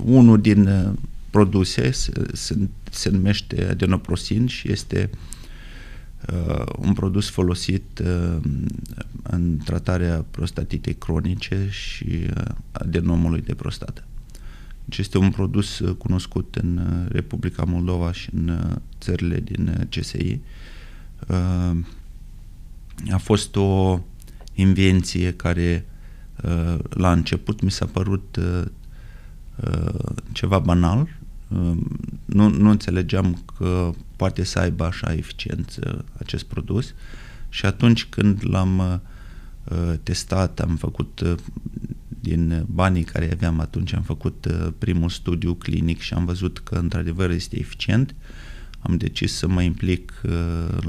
unul 0.05 0.41
din 0.41 0.67
uh, 0.67 0.91
produse 1.29 1.91
se, 1.91 2.11
se, 2.33 2.57
se 2.91 3.09
numește 3.09 3.67
adenoprosin 3.69 4.47
și 4.47 4.71
este 4.71 5.09
uh, 6.33 6.63
un 6.77 6.93
produs 6.93 7.29
folosit 7.29 7.99
uh, 7.99 8.37
în 9.23 9.57
tratarea 9.65 10.25
prostatitei 10.31 10.93
cronice 10.93 11.67
și 11.69 12.07
uh, 12.37 12.43
adenomului 12.71 13.41
de 13.41 13.53
prostată. 13.53 14.03
Deci 14.89 14.97
este 14.97 15.17
un 15.17 15.29
produs 15.29 15.79
uh, 15.79 15.95
cunoscut 15.95 16.55
în 16.61 16.77
uh, 16.77 17.11
Republica 17.11 17.63
Moldova 17.63 18.11
și 18.11 18.29
în 18.33 18.47
uh, 18.47 18.75
țările 18.99 19.39
din 19.39 19.87
CSI. 19.89 20.39
A 23.11 23.17
fost 23.17 23.55
o 23.55 23.99
invenție 24.53 25.33
care 25.33 25.85
la 26.89 27.11
început 27.11 27.61
mi 27.61 27.71
s-a 27.71 27.85
părut 27.85 28.39
ceva 30.31 30.59
banal. 30.59 31.07
Nu, 32.25 32.49
nu 32.49 32.69
înțelegeam 32.69 33.43
că 33.57 33.91
poate 34.15 34.43
să 34.43 34.59
aibă 34.59 34.83
așa 34.83 35.13
eficiență 35.13 36.05
acest 36.17 36.43
produs 36.43 36.93
și 37.49 37.65
atunci 37.65 38.05
când 38.05 38.39
l-am 38.43 39.01
testat, 40.03 40.59
am 40.59 40.75
făcut 40.75 41.39
din 42.19 42.65
banii 42.67 43.03
care 43.03 43.31
aveam 43.31 43.59
atunci 43.59 43.93
am 43.93 44.01
făcut 44.01 44.45
uh, 44.45 44.67
primul 44.77 45.09
studiu 45.09 45.53
clinic 45.53 45.99
și 45.99 46.13
am 46.13 46.25
văzut 46.25 46.59
că 46.59 46.75
într-adevăr 46.75 47.29
este 47.29 47.59
eficient. 47.59 48.15
Am 48.79 48.97
decis 48.97 49.33
să 49.33 49.47
mă 49.47 49.61
implic 49.61 50.21
uh, 50.23 50.31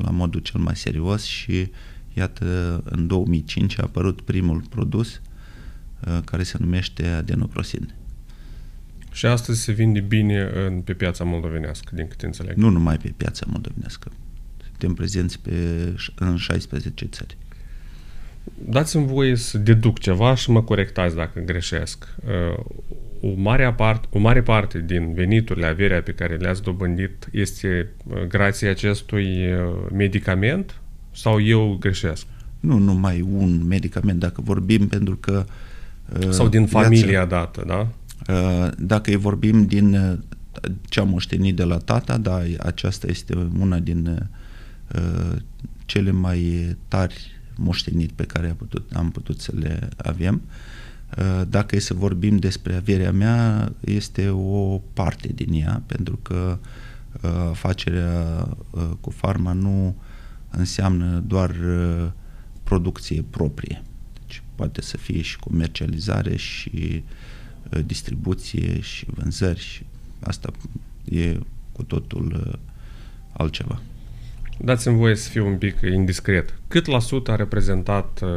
la 0.02 0.10
modul 0.10 0.40
cel 0.40 0.60
mai 0.60 0.76
serios 0.76 1.24
și 1.24 1.70
iată 2.14 2.80
în 2.84 3.06
2005 3.06 3.78
a 3.78 3.82
apărut 3.82 4.20
primul 4.20 4.62
produs 4.68 5.20
uh, 6.06 6.18
care 6.24 6.42
se 6.42 6.56
numește 6.60 7.06
adenoprosin. 7.06 7.94
Și 9.12 9.26
astăzi 9.26 9.62
se 9.62 9.72
vinde 9.72 10.00
bine 10.00 10.50
în, 10.54 10.80
pe 10.80 10.92
piața 10.92 11.24
moldovenească, 11.24 11.94
din 11.94 12.08
câte 12.08 12.26
înțeleg. 12.26 12.56
Nu 12.56 12.68
numai 12.68 12.96
pe 12.96 13.12
piața 13.16 13.46
moldovenească. 13.48 14.12
Suntem 14.64 14.94
prezenți 14.94 15.40
pe, 15.40 15.52
în 16.14 16.36
16 16.36 17.04
țări 17.04 17.36
dați-mi 18.54 19.06
voie 19.06 19.36
să 19.36 19.58
deduc 19.58 19.98
ceva 19.98 20.34
și 20.34 20.50
mă 20.50 20.62
corectați 20.62 21.14
dacă 21.14 21.40
greșesc. 21.40 22.14
Uh, 23.20 23.30
o 23.30 23.34
mare, 23.36 23.72
part, 23.72 24.04
o 24.10 24.18
mare 24.18 24.42
parte 24.42 24.78
din 24.86 25.14
veniturile, 25.14 25.66
averea 25.66 26.02
pe 26.02 26.12
care 26.12 26.36
le-ați 26.36 26.62
dobândit 26.62 27.28
este 27.32 27.88
uh, 28.04 28.22
grație 28.22 28.68
acestui 28.68 29.52
uh, 29.52 29.86
medicament 29.92 30.80
sau 31.12 31.40
eu 31.40 31.76
greșesc? 31.80 32.26
Nu 32.60 32.78
numai 32.78 33.20
un 33.20 33.66
medicament, 33.66 34.18
dacă 34.18 34.40
vorbim 34.40 34.88
pentru 34.88 35.16
că... 35.16 35.44
Sau 36.28 36.48
din 36.48 36.64
viața, 36.64 36.82
familia 36.82 37.24
dată, 37.24 37.64
da? 37.66 37.88
Dacă 38.78 39.18
vorbim 39.18 39.66
din 39.66 40.18
ce 40.88 41.00
am 41.00 41.08
moștenit 41.08 41.56
de 41.56 41.64
la 41.64 41.76
tata, 41.76 42.16
da, 42.16 42.42
aceasta 42.58 43.06
este 43.06 43.48
una 43.60 43.78
din 43.78 44.28
cele 45.84 46.10
mai 46.10 46.76
tari 46.88 47.40
moștenit 47.56 48.10
pe 48.10 48.24
care 48.24 48.48
am 48.48 48.54
putut, 48.56 48.90
am 48.94 49.10
putut 49.10 49.40
să 49.40 49.52
le 49.58 49.88
avem. 49.96 50.42
Uh, 50.46 50.52
dacă 51.48 51.76
e 51.76 51.78
să 51.78 51.94
vorbim 51.94 52.36
despre 52.36 52.74
averea 52.74 53.12
mea, 53.12 53.72
este 53.80 54.28
o 54.28 54.80
parte 54.92 55.28
din 55.34 55.52
ea, 55.52 55.82
pentru 55.86 56.16
că 56.22 56.58
uh, 57.22 57.30
afacerea 57.30 58.48
uh, 58.70 58.90
cu 59.00 59.10
farma 59.10 59.52
nu 59.52 59.96
înseamnă 60.50 61.22
doar 61.26 61.54
producție 62.62 63.24
proprie. 63.30 63.82
Deci 64.26 64.42
poate 64.54 64.82
să 64.82 64.96
fie 64.96 65.22
și 65.22 65.38
comercializare 65.38 66.36
și 66.36 67.04
distribuție 67.86 68.80
și 68.80 69.06
vânzări 69.14 69.60
și 69.60 69.82
asta 70.20 70.50
e 71.04 71.38
cu 71.72 71.82
totul 71.82 72.58
altceva. 73.32 73.80
Dați-mi 74.62 74.96
voie 74.96 75.14
să 75.14 75.28
fiu 75.28 75.46
un 75.46 75.56
pic 75.56 75.80
indiscret. 75.80 76.54
Cât 76.68 76.86
la 76.86 76.98
sută 76.98 77.30
a 77.30 77.36
reprezentat 77.36 78.20
uh, 78.22 78.30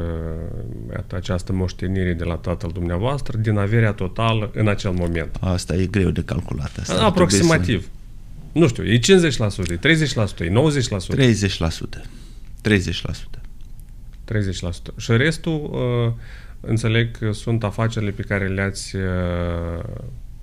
această 1.12 1.54
moștenire 1.54 2.14
de 2.14 2.24
la 2.24 2.36
tatăl 2.36 2.70
dumneavoastră 2.74 3.38
din 3.38 3.58
averea 3.58 3.92
totală 3.92 4.52
în 4.54 4.68
acel 4.68 4.92
moment? 4.92 5.38
Asta 5.40 5.76
e 5.76 5.86
greu 5.86 6.10
de 6.10 6.24
calculat. 6.24 6.72
Asta 6.80 7.06
Aproximativ. 7.06 7.82
Să... 7.82 7.90
Nu 8.52 8.68
știu, 8.68 8.84
e 8.84 8.98
50%, 8.98 9.02
e 9.70 9.78
30%, 9.78 10.40
e 10.40 10.50
90%? 10.50 11.18
30%. 11.18 12.04
30%. 12.62 13.44
30%. 14.32 14.96
Și 14.98 15.12
restul, 15.12 15.70
uh, 15.72 16.14
înțeleg 16.62 17.18
că 17.18 17.32
sunt 17.32 17.64
afacerile 17.64 18.12
pe 18.12 18.22
care 18.22 18.48
le-ați 18.48 18.96
uh, 18.96 19.84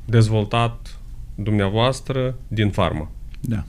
dezvoltat 0.05 0.99
dumneavoastră 1.35 2.35
din 2.49 2.71
farmă. 2.71 3.13
Da. 3.41 3.65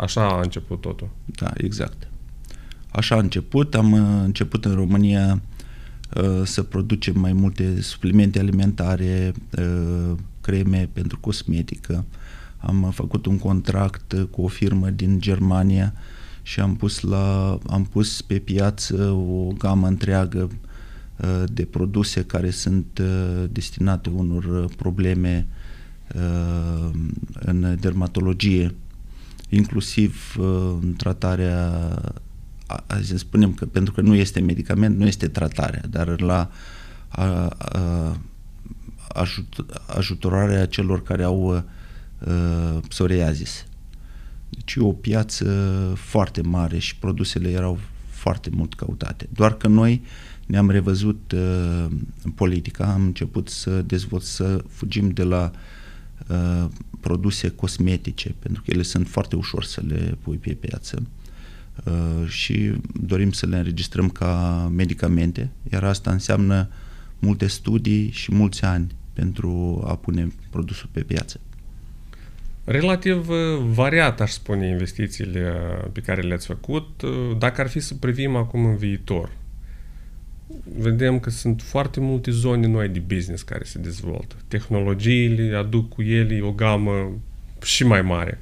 Așa 0.00 0.28
a 0.28 0.40
început 0.40 0.80
totul. 0.80 1.08
Da, 1.24 1.50
exact. 1.56 2.08
Așa 2.90 3.14
a 3.14 3.18
început. 3.18 3.74
Am 3.74 3.92
uh, 3.92 4.22
început 4.24 4.64
în 4.64 4.74
România 4.74 5.42
uh, 6.16 6.40
să 6.44 6.62
producem 6.62 7.20
mai 7.20 7.32
multe 7.32 7.80
suplimente 7.80 8.38
alimentare, 8.38 9.32
uh, 9.58 10.16
creme 10.40 10.88
pentru 10.92 11.18
cosmetică. 11.18 12.04
Am 12.58 12.90
făcut 12.94 13.26
un 13.26 13.38
contract 13.38 14.26
cu 14.30 14.42
o 14.42 14.46
firmă 14.46 14.90
din 14.90 15.20
Germania 15.20 15.92
și 16.42 16.60
am 16.60 16.76
pus, 16.76 17.00
la, 17.00 17.58
am 17.66 17.84
pus 17.84 18.22
pe 18.22 18.38
piață 18.38 19.10
o 19.10 19.52
gamă 19.58 19.86
întreagă 19.86 20.50
de 21.52 21.64
produse 21.64 22.24
care 22.24 22.50
sunt 22.50 23.00
destinate 23.50 24.08
unor 24.08 24.68
probleme 24.76 25.46
în 27.32 27.76
dermatologie 27.80 28.74
inclusiv 29.50 30.36
uh, 30.38 30.46
în 30.82 30.94
tratarea, 30.96 31.72
să 33.02 33.16
spunem 33.16 33.52
că 33.52 33.66
pentru 33.66 33.92
că 33.92 34.00
nu 34.00 34.14
este 34.14 34.40
medicament, 34.40 34.98
nu 34.98 35.06
este 35.06 35.28
tratarea, 35.28 35.82
dar 35.90 36.20
la 36.20 36.50
a, 37.08 37.24
a, 37.58 38.20
ajut, 39.08 39.66
ajutorarea 39.86 40.66
celor 40.66 41.02
care 41.02 41.22
au 41.22 41.50
a, 41.50 41.64
uh, 42.26 42.78
psoriazis. 42.88 43.64
Deci 44.48 44.74
e 44.74 44.80
o 44.80 44.92
piață 44.92 45.44
foarte 45.96 46.40
mare 46.42 46.78
și 46.78 46.96
produsele 46.96 47.50
erau 47.50 47.78
foarte 48.08 48.50
mult 48.52 48.74
căutate. 48.74 49.28
Doar 49.32 49.56
că 49.56 49.68
noi 49.68 50.02
ne-am 50.46 50.70
revăzut 50.70 51.32
uh, 51.32 51.86
politica, 52.34 52.84
am 52.84 53.02
început 53.02 53.48
să 53.48 53.82
dezvolt, 53.82 54.22
să 54.22 54.64
fugim 54.68 55.08
de 55.08 55.22
la 55.22 55.50
uh, 55.54 55.58
produse 57.00 57.48
cosmetice, 57.48 58.34
pentru 58.38 58.62
că 58.62 58.70
ele 58.70 58.82
sunt 58.82 59.08
foarte 59.08 59.36
ușor 59.36 59.64
să 59.64 59.82
le 59.86 60.16
pui 60.22 60.36
pe 60.36 60.52
piață 60.52 61.02
uh, 61.84 62.28
și 62.28 62.72
dorim 62.92 63.32
să 63.32 63.46
le 63.46 63.56
înregistrăm 63.56 64.08
ca 64.08 64.68
medicamente, 64.74 65.50
iar 65.72 65.84
asta 65.84 66.10
înseamnă 66.10 66.68
multe 67.18 67.46
studii 67.46 68.10
și 68.10 68.34
mulți 68.34 68.64
ani 68.64 68.86
pentru 69.12 69.82
a 69.86 69.96
pune 69.96 70.32
produsul 70.50 70.88
pe 70.92 71.00
piață. 71.00 71.40
Relativ 72.64 73.28
uh, 73.28 73.36
variat, 73.64 74.20
aș 74.20 74.30
spune, 74.30 74.68
investițiile 74.68 75.52
pe 75.92 76.00
care 76.00 76.20
le-ați 76.20 76.46
făcut. 76.46 77.02
Uh, 77.02 77.10
dacă 77.38 77.60
ar 77.60 77.68
fi 77.68 77.80
să 77.80 77.94
privim 77.94 78.36
acum 78.36 78.64
în 78.64 78.76
viitor, 78.76 79.30
vedem 80.78 81.18
că 81.18 81.30
sunt 81.30 81.62
foarte 81.62 82.00
multe 82.00 82.30
zone 82.30 82.66
noi 82.66 82.88
de 82.88 82.98
business 82.98 83.42
care 83.42 83.64
se 83.64 83.78
dezvoltă. 83.78 84.34
Tehnologiile 84.48 85.56
aduc 85.56 85.88
cu 85.88 86.02
ele 86.02 86.40
o 86.40 86.50
gamă 86.50 87.12
și 87.62 87.84
mai 87.84 88.02
mare. 88.02 88.40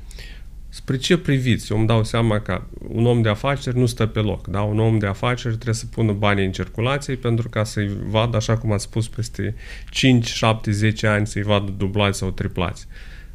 Spre 0.68 0.96
ce 0.96 1.18
priviți? 1.18 1.72
Eu 1.72 1.78
îmi 1.78 1.86
dau 1.86 2.04
seama 2.04 2.40
că 2.40 2.62
un 2.88 3.06
om 3.06 3.22
de 3.22 3.28
afaceri 3.28 3.78
nu 3.78 3.86
stă 3.86 4.06
pe 4.06 4.20
loc. 4.20 4.46
Da? 4.46 4.60
Un 4.60 4.78
om 4.78 4.98
de 4.98 5.06
afaceri 5.06 5.54
trebuie 5.54 5.74
să 5.74 5.86
pună 5.86 6.12
banii 6.12 6.44
în 6.44 6.52
circulație 6.52 7.14
pentru 7.14 7.48
ca 7.48 7.64
să-i 7.64 7.90
vadă, 8.08 8.36
așa 8.36 8.56
cum 8.56 8.72
ați 8.72 8.84
spus, 8.84 9.08
peste 9.08 9.54
5, 9.90 10.26
7, 10.26 10.70
10 10.70 11.06
ani 11.06 11.26
să-i 11.26 11.42
vadă 11.42 11.70
dublați 11.70 12.18
sau 12.18 12.30
triplați. 12.30 12.86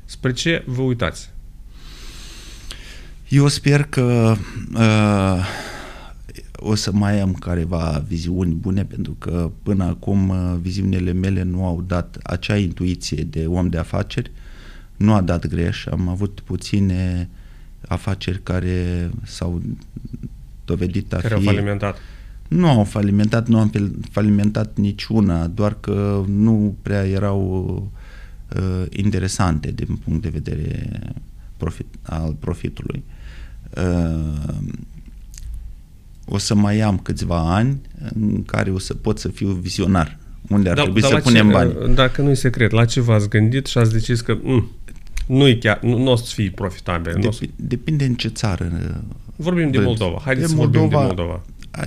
Spre 0.05 0.31
ce 0.31 0.63
vă 0.65 0.81
uitați? 0.81 1.29
Eu 3.27 3.47
sper 3.47 3.83
că 3.83 4.35
uh, 4.73 5.45
o 6.65 6.75
să 6.75 6.91
mai 6.91 7.19
am 7.19 7.33
careva 7.33 8.03
viziuni 8.07 8.53
bune 8.53 8.85
pentru 8.85 9.15
că 9.19 9.51
până 9.63 9.83
acum 9.83 10.29
uh, 10.29 10.55
viziunile 10.61 11.11
mele 11.11 11.43
nu 11.43 11.65
au 11.65 11.83
dat 11.87 12.17
acea 12.23 12.57
intuiție 12.57 13.23
de 13.23 13.45
om 13.45 13.69
de 13.69 13.77
afaceri, 13.77 14.31
nu 14.97 15.13
a 15.13 15.21
dat 15.21 15.47
greș, 15.47 15.85
am 15.85 16.07
avut 16.07 16.39
puține 16.39 17.29
afaceri 17.87 18.43
care 18.43 19.09
s-au 19.23 19.61
dovedit 20.65 21.13
a 21.13 21.17
care 21.17 21.27
fi... 21.27 21.47
au 21.47 21.53
falimentat. 21.53 21.97
Nu 22.47 22.67
au 22.67 22.83
falimentat, 22.83 23.47
nu 23.47 23.59
am 23.59 23.71
falimentat 24.11 24.77
niciuna, 24.77 25.47
doar 25.47 25.79
că 25.79 26.23
nu 26.27 26.75
prea 26.81 27.07
erau 27.07 27.91
uh, 28.55 28.85
interesante 28.89 29.71
din 29.71 29.95
punct 29.95 30.21
de 30.21 30.29
vedere 30.29 30.99
profit, 31.57 31.87
al 32.01 32.35
profitului. 32.39 33.03
Uh, 33.77 34.53
o 36.25 36.37
să 36.37 36.55
mai 36.55 36.79
am 36.79 36.97
câțiva 36.97 37.55
ani 37.55 37.81
în 38.13 38.43
care 38.43 38.71
o 38.71 38.79
să 38.79 38.93
pot 38.93 39.19
să 39.19 39.27
fiu 39.27 39.47
vizionar. 39.47 40.17
Unde 40.49 40.69
ar 40.69 40.75
da, 40.75 40.81
trebui 40.81 41.03
să 41.03 41.15
punem 41.23 41.47
ce, 41.47 41.51
bani. 41.51 41.95
Dacă 41.95 42.21
nu 42.21 42.29
e 42.29 42.33
secret, 42.33 42.71
la 42.71 42.85
ce 42.85 43.01
v-ați 43.01 43.29
gândit 43.29 43.65
și 43.65 43.77
ați 43.77 43.91
decis 43.91 44.21
că 44.21 44.37
mm, 44.41 44.71
nu 45.27 45.47
e 45.47 45.55
chiar, 45.55 45.79
nu, 45.81 45.97
nu 45.97 46.11
o 46.11 46.15
să 46.15 46.33
fie 46.33 46.51
profitabil. 46.51 47.15
Dep- 47.17 47.31
să... 47.31 47.45
Depinde 47.55 48.05
în 48.05 48.15
ce 48.15 48.27
țară. 48.27 48.71
Vorbim 49.35 49.71
de 49.71 49.79
Moldova. 49.79 50.21
Haideți 50.23 50.47
de 50.47 50.53
să 50.53 50.57
Moldova, 50.59 50.85
vorbim 50.85 51.15
de 51.15 51.21
Moldova. 51.21 51.41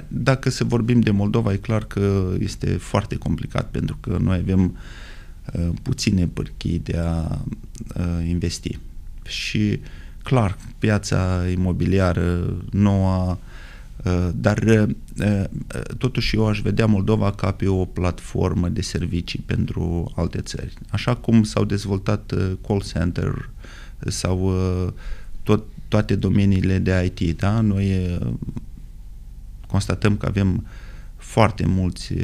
Dacă 0.09 0.51
să 0.51 0.65
vorbim 0.65 1.01
de 1.01 1.11
Moldova, 1.11 1.53
e 1.53 1.57
clar 1.57 1.85
că 1.85 2.25
este 2.39 2.67
foarte 2.67 3.17
complicat 3.17 3.71
pentru 3.71 3.97
că 4.01 4.17
noi 4.21 4.39
avem 4.43 4.79
uh, 5.53 5.69
puține 5.83 6.27
pârchii 6.27 6.79
de 6.79 6.99
a 6.99 7.39
uh, 7.97 8.29
investi. 8.29 8.79
Și 9.27 9.81
clar, 10.23 10.57
piața 10.79 11.43
imobiliară, 11.53 12.57
noua 12.71 13.31
Uh, 13.31 13.46
dar 14.35 14.59
uh, 14.59 14.89
uh, 15.19 15.45
totuși 15.99 16.37
eu 16.37 16.47
aș 16.47 16.61
vedea 16.61 16.87
Moldova 16.87 17.33
ca 17.33 17.53
pe 17.53 17.69
o 17.69 17.85
platformă 17.85 18.69
de 18.69 18.81
servicii 18.81 19.43
pentru 19.47 20.13
alte 20.17 20.41
țări. 20.41 20.73
Așa 20.89 21.15
cum 21.15 21.43
s-au 21.43 21.65
dezvoltat 21.65 22.35
call 22.67 22.83
center 22.93 23.51
sau 23.99 24.55
tot, 25.43 25.65
toate 25.89 26.15
domeniile 26.15 26.79
de 26.79 27.13
IT, 27.17 27.39
da? 27.39 27.61
Noi 27.61 28.19
constatăm 29.67 30.17
că 30.17 30.27
avem 30.27 30.67
foarte 31.17 31.67
mulți, 31.67 32.15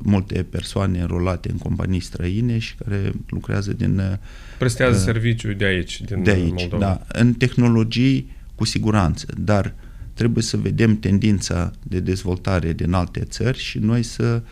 multe 0.00 0.42
persoane 0.42 1.00
înrolate 1.00 1.50
în 1.50 1.58
companii 1.58 2.00
străine 2.00 2.58
și 2.58 2.74
care 2.74 3.12
lucrează 3.28 3.72
din... 3.72 4.18
Prestează 4.58 4.96
uh, 4.96 5.04
serviciu 5.04 5.52
de 5.52 5.64
aici, 5.64 6.00
din 6.00 6.22
de 6.22 6.30
aici, 6.30 6.52
Moldova. 6.52 6.78
Da, 6.78 7.20
în 7.20 7.32
tehnologii 7.32 8.30
cu 8.54 8.64
siguranță, 8.64 9.26
dar 9.38 9.64
uh, 9.64 9.85
trebuie 10.16 10.42
să 10.42 10.56
vedem 10.56 10.98
tendința 10.98 11.70
de 11.82 12.00
dezvoltare 12.00 12.72
din 12.72 12.92
alte 12.92 13.20
țări 13.20 13.58
și 13.58 13.78
noi 13.78 14.02
să 14.02 14.42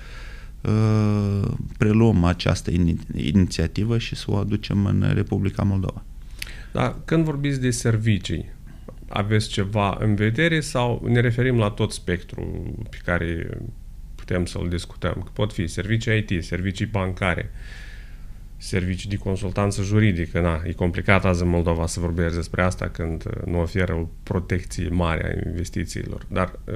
uh, 0.61 1.51
preluăm 1.79 2.25
această 2.25 2.71
in- 2.71 3.17
inițiativă 3.17 3.99
și 3.99 4.15
să 4.15 4.25
o 4.29 4.37
aducem 4.37 4.87
în 4.87 5.11
Republica 5.15 5.63
Moldova. 5.63 6.05
Da, 6.73 6.99
când 7.05 7.25
vorbiți 7.25 7.61
de 7.61 7.71
servicii, 7.71 8.53
aveți 9.09 9.49
ceva 9.49 9.97
în 10.01 10.15
vedere 10.15 10.61
sau 10.61 11.07
ne 11.09 11.21
referim 11.21 11.57
la 11.57 11.71
tot 11.71 11.93
spectrul 11.93 12.75
pe 12.91 12.99
care 13.05 13.59
putem 14.15 14.47
să-l 14.47 14.69
discutăm? 14.69 15.13
Că 15.13 15.31
pot 15.33 15.53
fi 15.53 15.67
servicii 15.67 16.27
IT, 16.29 16.45
servicii 16.45 16.87
bancare, 16.87 17.51
uh, 17.53 17.85
servicii 18.65 19.09
de 19.09 19.17
consultanță 19.17 19.83
juridică. 19.83 20.41
Na, 20.41 20.63
e 20.67 20.73
complicat 20.73 21.25
azi 21.25 21.43
în 21.43 21.49
Moldova 21.49 21.87
să 21.87 22.01
vorbești 22.01 22.35
despre 22.35 22.63
asta 22.63 22.89
când 22.89 23.25
uh, 23.27 23.47
nu 23.47 23.61
oferă 23.61 23.95
o 23.95 24.09
protecție 24.23 24.89
mare 24.89 25.43
a 25.45 25.49
investițiilor. 25.49 26.27
Dar 26.29 26.59
uh, 26.65 26.75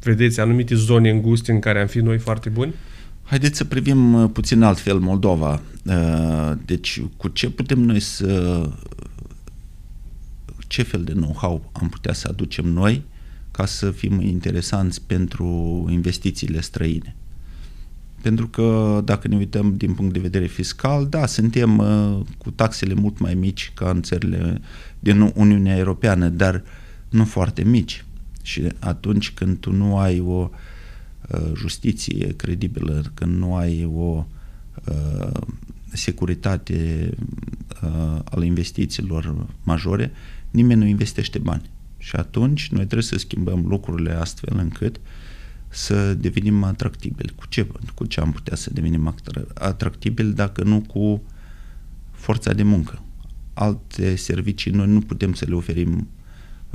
vedeți 0.00 0.40
anumite 0.40 0.74
zone 0.74 1.10
înguste 1.10 1.52
în 1.52 1.58
care 1.58 1.80
am 1.80 1.86
fi 1.86 1.98
noi 1.98 2.18
foarte 2.18 2.48
buni? 2.48 2.74
Haideți 3.22 3.56
să 3.56 3.64
privim 3.64 4.14
uh, 4.14 4.30
puțin 4.32 4.62
altfel 4.62 4.98
Moldova. 4.98 5.60
Deci, 6.64 7.02
cu 7.16 7.28
ce 7.28 7.50
putem 7.50 7.80
noi 7.80 8.00
să... 8.00 8.62
Ce 10.66 10.82
fel 10.82 11.04
de 11.04 11.12
know-how 11.12 11.70
am 11.72 11.88
putea 11.88 12.12
să 12.12 12.28
aducem 12.30 12.66
noi 12.66 13.02
ca 13.50 13.66
să 13.66 13.90
fim 13.90 14.20
interesanți 14.20 15.02
pentru 15.06 15.46
investițiile 15.90 16.60
străine? 16.60 17.16
Pentru 18.22 18.48
că 18.48 19.00
dacă 19.04 19.28
ne 19.28 19.36
uităm 19.36 19.76
din 19.76 19.94
punct 19.94 20.12
de 20.12 20.18
vedere 20.18 20.46
fiscal, 20.46 21.06
da, 21.06 21.26
suntem 21.26 21.78
uh, 21.78 22.20
cu 22.38 22.50
taxele 22.50 22.94
mult 22.94 23.18
mai 23.18 23.34
mici 23.34 23.72
ca 23.74 23.90
în 23.90 24.02
țările 24.02 24.60
din 24.98 25.32
Uniunea 25.34 25.76
Europeană, 25.76 26.28
dar 26.28 26.62
nu 27.08 27.24
foarte 27.24 27.64
mici. 27.64 28.04
Și 28.42 28.68
atunci 28.78 29.30
când 29.30 29.58
tu 29.58 29.72
nu 29.72 29.98
ai 29.98 30.20
o 30.20 30.50
uh, 31.28 31.52
justiție 31.56 32.36
credibilă, 32.36 33.04
când 33.14 33.36
nu 33.36 33.56
ai 33.56 33.90
o 33.94 34.24
uh, 34.84 35.40
securitate 35.92 37.10
uh, 37.82 38.18
al 38.24 38.42
investițiilor 38.42 39.46
majore, 39.62 40.12
nimeni 40.50 40.80
nu 40.80 40.86
investește 40.86 41.38
bani. 41.38 41.70
Și 41.98 42.16
atunci 42.16 42.68
noi 42.68 42.84
trebuie 42.84 43.02
să 43.02 43.18
schimbăm 43.18 43.64
lucrurile 43.66 44.12
astfel 44.12 44.58
încât 44.58 45.00
să 45.72 46.14
devenim 46.14 46.62
atractibili. 46.62 47.32
Cu 47.36 47.44
ce, 47.48 47.66
cu 47.94 48.06
ce 48.06 48.20
am 48.20 48.32
putea 48.32 48.56
să 48.56 48.70
devenim 48.72 49.14
atractibili 49.54 50.32
dacă 50.32 50.62
nu 50.62 50.80
cu 50.80 51.22
forța 52.10 52.52
de 52.52 52.62
muncă? 52.62 53.02
Alte 53.54 54.16
servicii 54.16 54.70
noi 54.70 54.86
nu 54.86 55.00
putem 55.00 55.32
să 55.32 55.44
le 55.48 55.54
oferim 55.54 56.08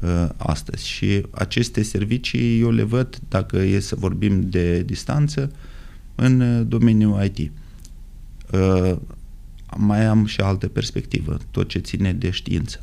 uh, 0.01 0.29
astăzi 0.37 0.87
și 0.87 1.25
aceste 1.31 1.83
servicii 1.83 2.59
eu 2.59 2.71
le 2.71 2.83
văd, 2.83 3.19
dacă 3.29 3.57
e 3.57 3.79
să 3.79 3.95
vorbim 3.95 4.49
de 4.49 4.83
distanță, 4.83 5.51
în 6.15 6.39
uh, 6.39 6.67
domeniul 6.67 7.23
IT. 7.23 7.51
Uh, 8.51 8.95
mai 9.77 10.05
am 10.05 10.25
și 10.25 10.41
altă 10.41 10.67
perspectivă, 10.67 11.37
tot 11.51 11.67
ce 11.67 11.79
ține 11.79 12.13
de 12.13 12.29
știință. 12.29 12.81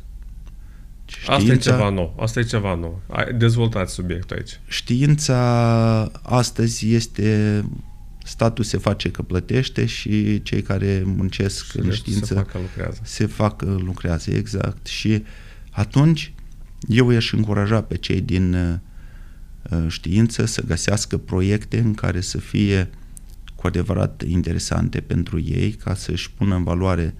Știința, 1.05 1.33
Asta 1.33 1.51
e 1.51 1.57
ceva 1.57 1.89
nou. 1.89 2.15
Asta 2.19 2.39
e 2.39 2.43
ceva 2.43 2.75
nou. 2.75 3.01
Dezvoltați 3.37 3.93
subiectul 3.93 4.35
aici. 4.35 4.59
Știința 4.67 5.39
astăzi 6.21 6.93
este 6.93 7.63
statul 8.23 8.63
se 8.63 8.77
face 8.77 9.11
că 9.11 9.21
plătește 9.21 9.85
și 9.85 10.41
cei 10.43 10.61
care 10.61 11.03
muncesc 11.05 11.71
și 11.71 11.77
în 11.77 11.91
știință 11.91 12.25
se 12.25 12.33
fac 12.33 12.51
că 12.51 12.57
lucrează. 12.57 12.99
Se 13.03 13.25
fac 13.25 13.55
că 13.55 13.77
lucrează, 13.79 14.31
exact. 14.31 14.87
Și 14.87 15.23
atunci 15.69 16.33
eu 16.87 17.09
i-aș 17.09 17.31
încuraja 17.31 17.81
pe 17.81 17.97
cei 17.97 18.21
din 18.21 18.53
uh, 18.53 19.85
știință 19.87 20.45
să 20.45 20.63
găsească 20.65 21.17
proiecte 21.17 21.79
în 21.79 21.93
care 21.93 22.21
să 22.21 22.37
fie 22.37 22.89
cu 23.55 23.67
adevărat 23.67 24.23
interesante 24.27 24.99
pentru 25.01 25.39
ei 25.39 25.71
ca 25.71 25.93
să-și 25.93 26.31
pună 26.31 26.55
în 26.55 26.63
valoare 26.63 27.15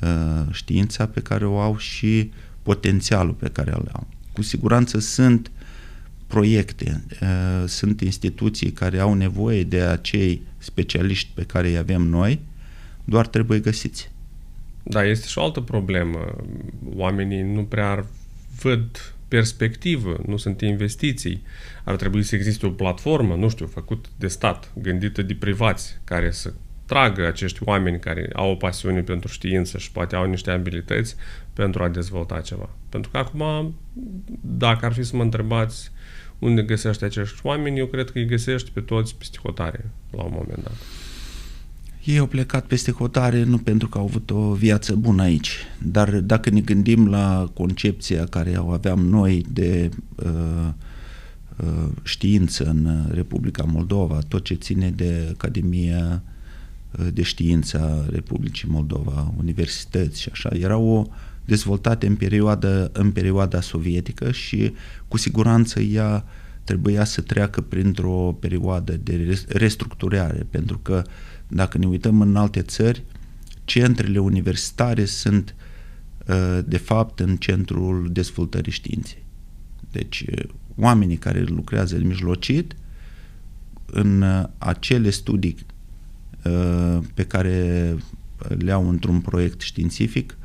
uh, 0.00 0.42
știința 0.50 1.06
pe 1.06 1.20
care 1.20 1.46
o 1.46 1.58
au 1.58 1.76
și 1.76 2.30
potențialul 2.62 3.32
pe 3.32 3.48
care 3.48 3.70
îl 3.70 3.88
au. 3.92 4.06
Cu 4.32 4.42
siguranță 4.42 4.98
sunt 4.98 5.50
proiecte, 6.26 7.04
uh, 7.22 7.64
sunt 7.66 8.00
instituții 8.00 8.70
care 8.70 8.98
au 8.98 9.14
nevoie 9.14 9.64
de 9.64 9.80
acei 9.80 10.42
specialiști 10.58 11.30
pe 11.34 11.42
care 11.42 11.68
îi 11.68 11.76
avem 11.76 12.02
noi, 12.02 12.40
doar 13.04 13.26
trebuie 13.26 13.58
găsiți. 13.58 14.10
Da, 14.82 15.04
este 15.04 15.26
și 15.26 15.38
o 15.38 15.42
altă 15.42 15.60
problemă. 15.60 16.36
Oamenii 16.94 17.42
nu 17.42 17.64
prea 17.64 18.06
văd 18.60 19.14
perspectivă, 19.28 20.20
nu 20.26 20.36
sunt 20.36 20.60
investiții. 20.60 21.42
Ar 21.84 21.96
trebui 21.96 22.22
să 22.22 22.34
existe 22.34 22.66
o 22.66 22.70
platformă, 22.70 23.34
nu 23.34 23.48
știu, 23.48 23.66
făcut 23.66 24.06
de 24.16 24.28
stat, 24.28 24.70
gândită 24.74 25.22
de 25.22 25.34
privați, 25.34 26.00
care 26.04 26.30
să 26.30 26.52
tragă 26.86 27.26
acești 27.26 27.58
oameni 27.64 27.98
care 27.98 28.28
au 28.32 28.50
o 28.50 28.54
pasiune 28.54 29.00
pentru 29.00 29.28
știință 29.28 29.78
și 29.78 29.92
poate 29.92 30.16
au 30.16 30.26
niște 30.26 30.50
abilități 30.50 31.16
pentru 31.52 31.82
a 31.82 31.88
dezvolta 31.88 32.40
ceva. 32.40 32.68
Pentru 32.88 33.10
că 33.10 33.18
acum, 33.18 33.74
dacă 34.40 34.86
ar 34.86 34.92
fi 34.92 35.02
să 35.02 35.16
mă 35.16 35.22
întrebați 35.22 35.90
unde 36.38 36.62
găsești 36.62 37.04
acești 37.04 37.40
oameni, 37.42 37.78
eu 37.78 37.86
cred 37.86 38.10
că 38.10 38.18
îi 38.18 38.26
găsești 38.26 38.70
pe 38.70 38.80
toți 38.80 39.16
peste 39.16 39.38
hotare 39.42 39.90
la 40.10 40.22
un 40.22 40.32
moment 40.34 40.62
dat. 40.62 40.76
Ei 42.04 42.18
au 42.18 42.26
plecat 42.26 42.66
peste 42.66 42.92
hotare 42.92 43.42
nu 43.42 43.58
pentru 43.58 43.88
că 43.88 43.98
au 43.98 44.04
avut 44.04 44.30
o 44.30 44.52
viață 44.52 44.94
bună 44.94 45.22
aici, 45.22 45.56
dar 45.82 46.20
dacă 46.20 46.50
ne 46.50 46.60
gândim 46.60 47.08
la 47.08 47.50
concepția 47.54 48.26
care 48.26 48.50
o 48.50 48.70
aveam 48.70 49.06
noi 49.06 49.44
de 49.52 49.90
uh, 50.14 50.68
uh, 51.56 51.88
știință 52.02 52.64
în 52.64 53.06
Republica 53.10 53.62
Moldova, 53.62 54.18
tot 54.28 54.44
ce 54.44 54.54
ține 54.54 54.90
de 54.90 55.28
Academia 55.32 56.22
uh, 56.98 57.06
de 57.12 57.22
Știință 57.22 57.80
a 57.80 58.10
Republicii 58.10 58.68
Moldova, 58.68 59.34
universități 59.38 60.20
și 60.20 60.28
așa, 60.32 60.50
erau 60.52 61.14
dezvoltate 61.44 62.06
în 62.06 62.16
perioada, 62.16 62.88
în 62.92 63.10
perioada 63.10 63.60
sovietică 63.60 64.30
și 64.30 64.72
cu 65.08 65.16
siguranță 65.16 65.80
ea 65.80 66.24
trebuia 66.64 67.04
să 67.04 67.20
treacă 67.20 67.60
printr-o 67.60 68.36
perioadă 68.40 68.96
de 68.96 69.44
restructurare, 69.48 70.46
pentru 70.50 70.78
că 70.78 71.02
uh, 71.06 71.12
dacă 71.54 71.78
ne 71.78 71.86
uităm 71.86 72.20
în 72.20 72.36
alte 72.36 72.62
țări, 72.62 73.04
centrele 73.64 74.18
universitare 74.18 75.04
sunt 75.04 75.54
uh, 76.26 76.58
de 76.66 76.76
fapt 76.76 77.20
în 77.20 77.36
centrul 77.36 78.08
dezvoltării 78.12 78.72
științei. 78.72 79.24
Deci 79.90 80.24
uh, 80.30 80.44
oamenii 80.76 81.16
care 81.16 81.42
lucrează 81.42 81.96
în 81.96 82.06
mijlocit 82.06 82.76
în 83.86 84.22
uh, 84.22 84.44
acele 84.58 85.10
studii 85.10 85.56
pe 87.14 87.24
care 87.24 87.96
le 88.58 88.72
au 88.72 88.88
într-un 88.88 89.20
proiect 89.20 89.60
științific 89.60 90.36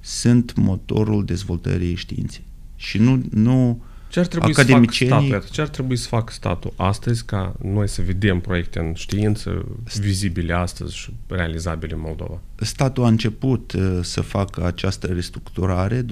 sunt 0.00 0.56
motorul 0.56 1.24
dezvoltării 1.24 1.94
științei. 1.94 2.44
Și 2.76 2.98
nu, 2.98 3.22
nu 3.30 3.82
ce 4.10 4.20
ar 4.20 4.26
trebui 4.26 4.50
academicienii... 4.50 5.14
să 5.14 5.20
facă 5.20 5.36
statul? 5.36 5.54
Ce 5.54 5.60
ar 5.60 5.68
trebui 5.68 5.96
să 5.96 6.08
facă 6.08 6.32
statul 6.32 6.72
astăzi 6.76 7.24
ca 7.24 7.56
noi 7.62 7.88
să 7.88 8.02
vedem 8.02 8.40
proiecte 8.40 8.78
în 8.78 8.94
știință 8.94 9.66
vizibile 10.00 10.52
astăzi 10.52 10.96
și 10.96 11.12
realizabile 11.26 11.94
în 11.94 12.00
Moldova? 12.00 12.40
Statul 12.54 13.04
a 13.04 13.08
început 13.08 13.72
uh, 13.72 13.98
să 14.02 14.20
facă 14.20 14.66
această 14.66 15.06
restructurare, 15.06 16.04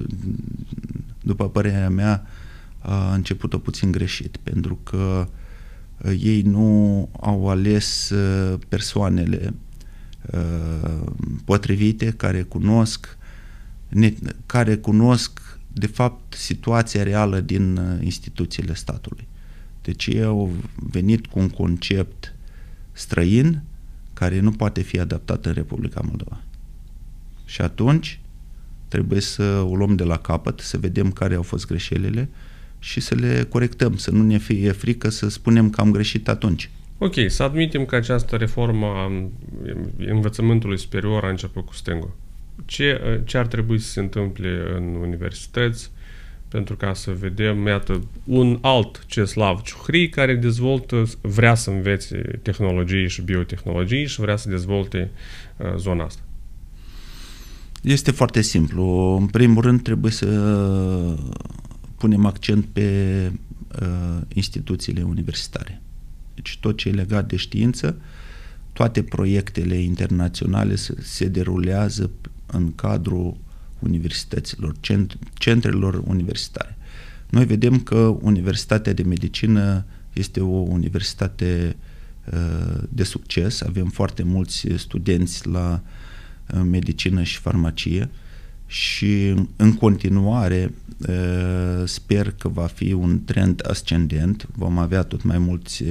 după 1.22 1.48
părerea 1.48 1.90
mea, 1.90 2.26
a 2.78 3.14
început-o 3.14 3.58
puțin 3.58 3.92
greșit, 3.92 4.36
pentru 4.42 4.78
că 4.82 5.28
uh, 5.98 6.14
ei 6.22 6.42
nu 6.42 7.08
au 7.20 7.48
ales 7.48 8.10
uh, 8.10 8.58
persoanele 8.68 9.54
potrivite 11.44 12.10
care 12.10 12.42
cunosc 12.42 13.15
care 14.46 14.76
cunosc 14.76 15.56
de 15.78 15.86
fapt, 15.86 16.34
situația 16.34 17.02
reală 17.02 17.40
din 17.40 17.76
uh, 17.76 18.04
instituțiile 18.04 18.74
statului. 18.74 19.26
Deci 19.82 20.06
ei 20.06 20.22
au 20.22 20.52
venit 20.74 21.26
cu 21.26 21.38
un 21.38 21.48
concept 21.48 22.34
străin 22.92 23.62
care 24.12 24.40
nu 24.40 24.50
poate 24.50 24.80
fi 24.82 24.98
adaptat 24.98 25.46
în 25.46 25.52
Republica 25.52 26.00
Moldova. 26.08 26.40
Și 27.44 27.60
atunci 27.60 28.20
trebuie 28.88 29.20
să 29.20 29.42
o 29.42 29.76
luăm 29.76 29.96
de 29.96 30.04
la 30.04 30.16
capăt, 30.16 30.60
să 30.60 30.78
vedem 30.78 31.10
care 31.10 31.34
au 31.34 31.42
fost 31.42 31.66
greșelile 31.66 32.28
și 32.78 33.00
să 33.00 33.14
le 33.14 33.46
corectăm, 33.48 33.96
să 33.96 34.10
nu 34.10 34.22
ne 34.22 34.38
fie 34.38 34.72
frică 34.72 35.08
să 35.08 35.28
spunem 35.28 35.70
că 35.70 35.80
am 35.80 35.90
greșit 35.90 36.28
atunci. 36.28 36.70
Ok, 36.98 37.14
să 37.26 37.42
admitem 37.42 37.84
că 37.84 37.96
această 37.96 38.36
reformă 38.36 38.86
a 38.86 39.30
învățământului 39.96 40.78
superior 40.78 41.24
a 41.24 41.28
început 41.28 41.66
cu 41.66 41.74
stângul 41.74 42.14
ce, 42.64 43.22
ce 43.24 43.38
ar 43.38 43.46
trebui 43.46 43.78
să 43.78 43.90
se 43.90 44.00
întâmple 44.00 44.74
în 44.76 44.94
universități 44.94 45.90
pentru 46.48 46.76
ca 46.76 46.94
să 46.94 47.10
vedem, 47.10 47.66
iată, 47.66 48.08
un 48.24 48.58
alt 48.60 49.04
Ceslav 49.06 49.60
Ciuhri 49.62 50.08
care 50.08 50.34
dezvoltă, 50.34 51.02
vrea 51.20 51.54
să 51.54 51.70
învețe 51.70 52.16
tehnologii 52.42 53.08
și 53.08 53.22
biotehnologii 53.22 54.06
și 54.06 54.20
vrea 54.20 54.36
să 54.36 54.48
dezvolte 54.48 55.10
uh, 55.56 55.74
zona 55.76 56.04
asta. 56.04 56.22
Este 57.82 58.10
foarte 58.10 58.40
simplu. 58.40 59.16
În 59.20 59.26
primul 59.26 59.62
rând 59.62 59.82
trebuie 59.82 60.12
să 60.12 60.26
punem 61.98 62.26
accent 62.26 62.64
pe 62.72 63.30
uh, 63.82 64.20
instituțiile 64.34 65.02
universitare. 65.02 65.80
Deci 66.34 66.58
tot 66.60 66.76
ce 66.76 66.88
e 66.88 66.92
legat 66.92 67.26
de 67.26 67.36
știință, 67.36 68.00
toate 68.72 69.02
proiectele 69.02 69.76
internaționale 69.76 70.74
se, 70.74 70.94
se 71.00 71.28
derulează 71.28 72.10
în 72.46 72.74
cadrul 72.74 73.36
universităților, 73.78 74.74
cent- 74.80 75.18
centrelor 75.34 76.02
universitare. 76.06 76.76
Noi 77.30 77.44
vedem 77.44 77.80
că 77.80 78.16
Universitatea 78.20 78.92
de 78.92 79.02
Medicină 79.02 79.84
este 80.12 80.40
o 80.40 80.56
universitate 80.56 81.76
uh, 82.32 82.82
de 82.88 83.02
succes, 83.02 83.62
avem 83.62 83.86
foarte 83.88 84.22
mulți 84.22 84.66
studenți 84.76 85.48
la 85.48 85.82
uh, 86.54 86.60
medicină 86.64 87.22
și 87.22 87.38
farmacie 87.38 88.10
și 88.66 89.34
în 89.56 89.74
continuare 89.74 90.74
uh, 91.08 91.82
sper 91.84 92.30
că 92.30 92.48
va 92.48 92.66
fi 92.66 92.92
un 92.92 93.24
trend 93.24 93.68
ascendent, 93.70 94.48
vom 94.52 94.78
avea 94.78 95.02
tot 95.02 95.22
mai 95.22 95.38
mulți 95.38 95.84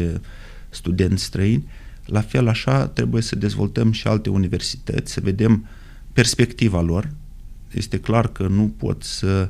studenți 0.70 1.24
străini. 1.24 1.68
La 2.06 2.22
fel 2.22 2.47
așa 2.47 2.88
trebuie 2.88 3.22
să 3.22 3.36
dezvoltăm 3.36 3.91
și 3.91 4.08
alte 4.08 4.30
universități, 4.30 5.12
să 5.12 5.20
vedem 5.24 5.51
uh, 5.51 5.68
perspectiva 6.16 6.82
lor. 6.82 7.11
Este 7.72 7.99
clar 7.99 8.28
că 8.28 8.47
nu 8.47 8.74
pot 8.78 9.03
să 9.03 9.49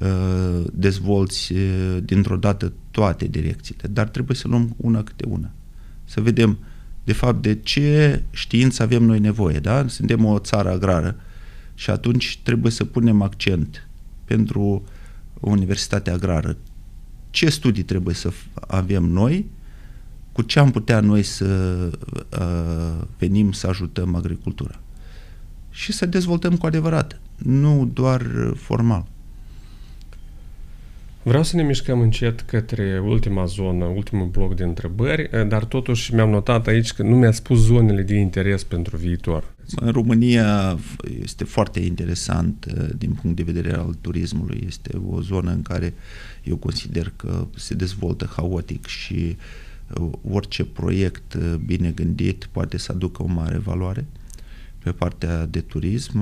uh, 0.00 0.64
dezvolți 0.72 1.52
uh, 1.52 1.98
dintr-o 2.02 2.36
dată 2.36 2.72
toate 2.90 3.26
direcțiile, 3.26 3.88
dar 3.92 4.08
trebuie 4.08 4.36
să 4.36 4.48
luăm 4.48 4.74
una 4.76 5.02
câte 5.02 5.26
una. 5.28 5.50
Să 6.04 6.20
vedem 6.20 6.58
de 7.04 7.12
fapt, 7.12 7.42
de 7.42 7.54
ce 7.54 8.22
știință 8.30 8.82
avem 8.82 9.02
noi 9.02 9.18
nevoie, 9.18 9.58
da? 9.58 9.88
Suntem 9.88 10.24
o 10.24 10.38
țară 10.38 10.70
agrară 10.70 11.16
și 11.74 11.90
atunci 11.90 12.38
trebuie 12.42 12.72
să 12.72 12.84
punem 12.84 13.22
accent 13.22 13.88
pentru 14.24 14.84
Universitatea 15.40 16.12
Agrară. 16.12 16.56
Ce 17.30 17.50
studii 17.50 17.82
trebuie 17.82 18.14
să 18.14 18.32
avem 18.68 19.04
noi? 19.04 19.50
Cu 20.32 20.42
ce 20.42 20.58
am 20.58 20.70
putea 20.70 21.00
noi 21.00 21.22
să 21.22 21.46
uh, 22.38 23.06
venim 23.18 23.52
să 23.52 23.66
ajutăm 23.66 24.14
agricultura? 24.14 24.80
Și 25.74 25.92
să 25.92 26.06
dezvoltăm 26.06 26.56
cu 26.56 26.66
adevărat, 26.66 27.20
nu 27.36 27.90
doar 27.92 28.22
formal. 28.56 29.06
Vreau 31.22 31.42
să 31.42 31.56
ne 31.56 31.62
mișcăm 31.62 32.00
încet 32.00 32.40
către 32.40 33.00
ultima 33.04 33.44
zonă, 33.44 33.84
ultimul 33.84 34.26
bloc 34.26 34.56
de 34.56 34.64
întrebări, 34.64 35.28
eh, 35.32 35.46
dar 35.48 35.64
totuși 35.64 36.14
mi-am 36.14 36.30
notat 36.30 36.66
aici 36.66 36.92
că 36.92 37.02
nu 37.02 37.16
mi-ați 37.16 37.36
spus 37.36 37.58
zonele 37.58 38.02
de 38.02 38.14
interes 38.14 38.64
pentru 38.64 38.96
viitor. 38.96 39.54
În 39.76 39.90
România 39.90 40.78
este 41.22 41.44
foarte 41.44 41.80
interesant 41.80 42.66
eh, 42.68 42.88
din 42.98 43.12
punct 43.12 43.36
de 43.36 43.42
vedere 43.42 43.72
al 43.72 43.96
turismului. 44.00 44.64
Este 44.66 44.96
o 45.10 45.20
zonă 45.20 45.50
în 45.50 45.62
care 45.62 45.94
eu 46.42 46.56
consider 46.56 47.12
că 47.16 47.46
se 47.56 47.74
dezvoltă 47.74 48.32
haotic 48.36 48.86
și 48.86 49.14
eh, 49.24 50.06
orice 50.30 50.64
proiect 50.64 51.36
bine 51.64 51.90
gândit 51.90 52.48
poate 52.52 52.78
să 52.78 52.92
aducă 52.92 53.22
o 53.22 53.26
mare 53.26 53.58
valoare 53.58 54.06
pe 54.84 54.92
partea 54.92 55.46
de 55.46 55.60
turism. 55.60 56.20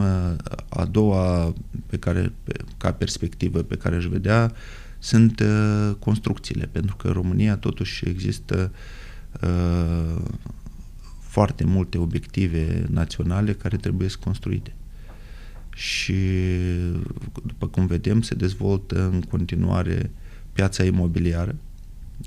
A 0.69 0.85
doua 0.91 1.55
pe 1.87 1.97
care, 1.97 2.33
ca 2.77 2.93
perspectivă 2.93 3.63
pe 3.63 3.77
care 3.77 3.97
aș 3.97 4.05
vedea 4.05 4.53
sunt 4.99 5.41
uh, 5.41 5.95
construcțiile, 5.99 6.69
pentru 6.73 6.97
că 6.97 7.07
în 7.07 7.13
România 7.13 7.57
totuși 7.57 8.09
există 8.09 8.73
uh, 9.43 10.23
foarte 11.21 11.65
multe 11.65 11.99
obiective 11.99 12.87
naționale 12.91 13.53
care 13.53 13.77
trebuie 13.77 14.09
să 14.09 14.17
construite. 14.25 14.75
Și, 15.75 16.15
după 17.47 17.67
cum 17.67 17.87
vedem, 17.87 18.23
se 18.23 18.35
dezvoltă 18.35 19.03
în 19.13 19.21
continuare 19.21 20.11
piața 20.53 20.85
imobiliară. 20.85 21.57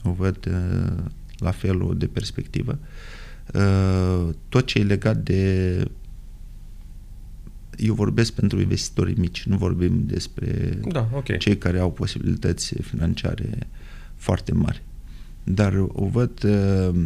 O 0.04 0.12
văd 0.12 0.46
uh, 0.46 1.04
la 1.38 1.52
fel 1.52 1.94
de 1.98 2.08
perspectivă. 2.08 2.80
Uh, 3.54 4.30
tot 4.50 4.66
ce 4.66 4.80
e 4.80 4.84
legat 4.84 5.18
de 5.18 5.86
eu 7.78 7.94
vorbesc 7.94 8.32
pentru 8.34 8.62
investitorii 8.62 9.16
mici, 9.18 9.44
nu 9.44 9.58
vorbim 9.58 10.04
despre 10.06 10.80
da, 10.88 11.10
okay. 11.14 11.38
cei 11.38 11.58
care 11.58 11.80
au 11.80 11.92
posibilități 11.92 12.82
financiare 12.82 13.68
foarte 14.16 14.54
mari. 14.54 14.82
Dar 15.44 15.74
o 15.88 16.08
văd 16.08 16.44
uh, 16.44 17.06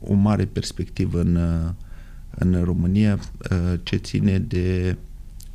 o 0.00 0.14
mare 0.14 0.44
perspectivă 0.44 1.20
în, 1.20 1.36
uh, 1.36 1.70
în 2.30 2.64
România 2.64 3.18
uh, 3.50 3.80
ce 3.82 3.96
ține 3.96 4.38
de 4.38 4.96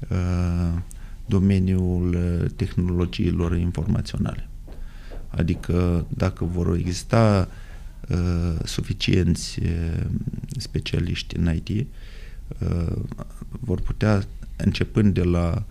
uh, 0.09 0.79
domeniul 1.25 2.13
uh, 2.13 2.49
tehnologiilor 2.55 3.57
informaționale. 3.57 4.47
Adică 5.27 6.05
dacă 6.09 6.45
vor 6.45 6.75
exista 6.75 7.47
uh, 8.09 8.55
suficienți 8.63 9.59
uh, 9.59 10.05
specialiști 10.57 11.37
în 11.37 11.55
IT, 11.55 11.69
Uh, 11.69 11.85
vor 13.59 13.81
putea, 13.81 14.23
începând 14.57 15.13
de 15.13 15.23
la 15.23 15.65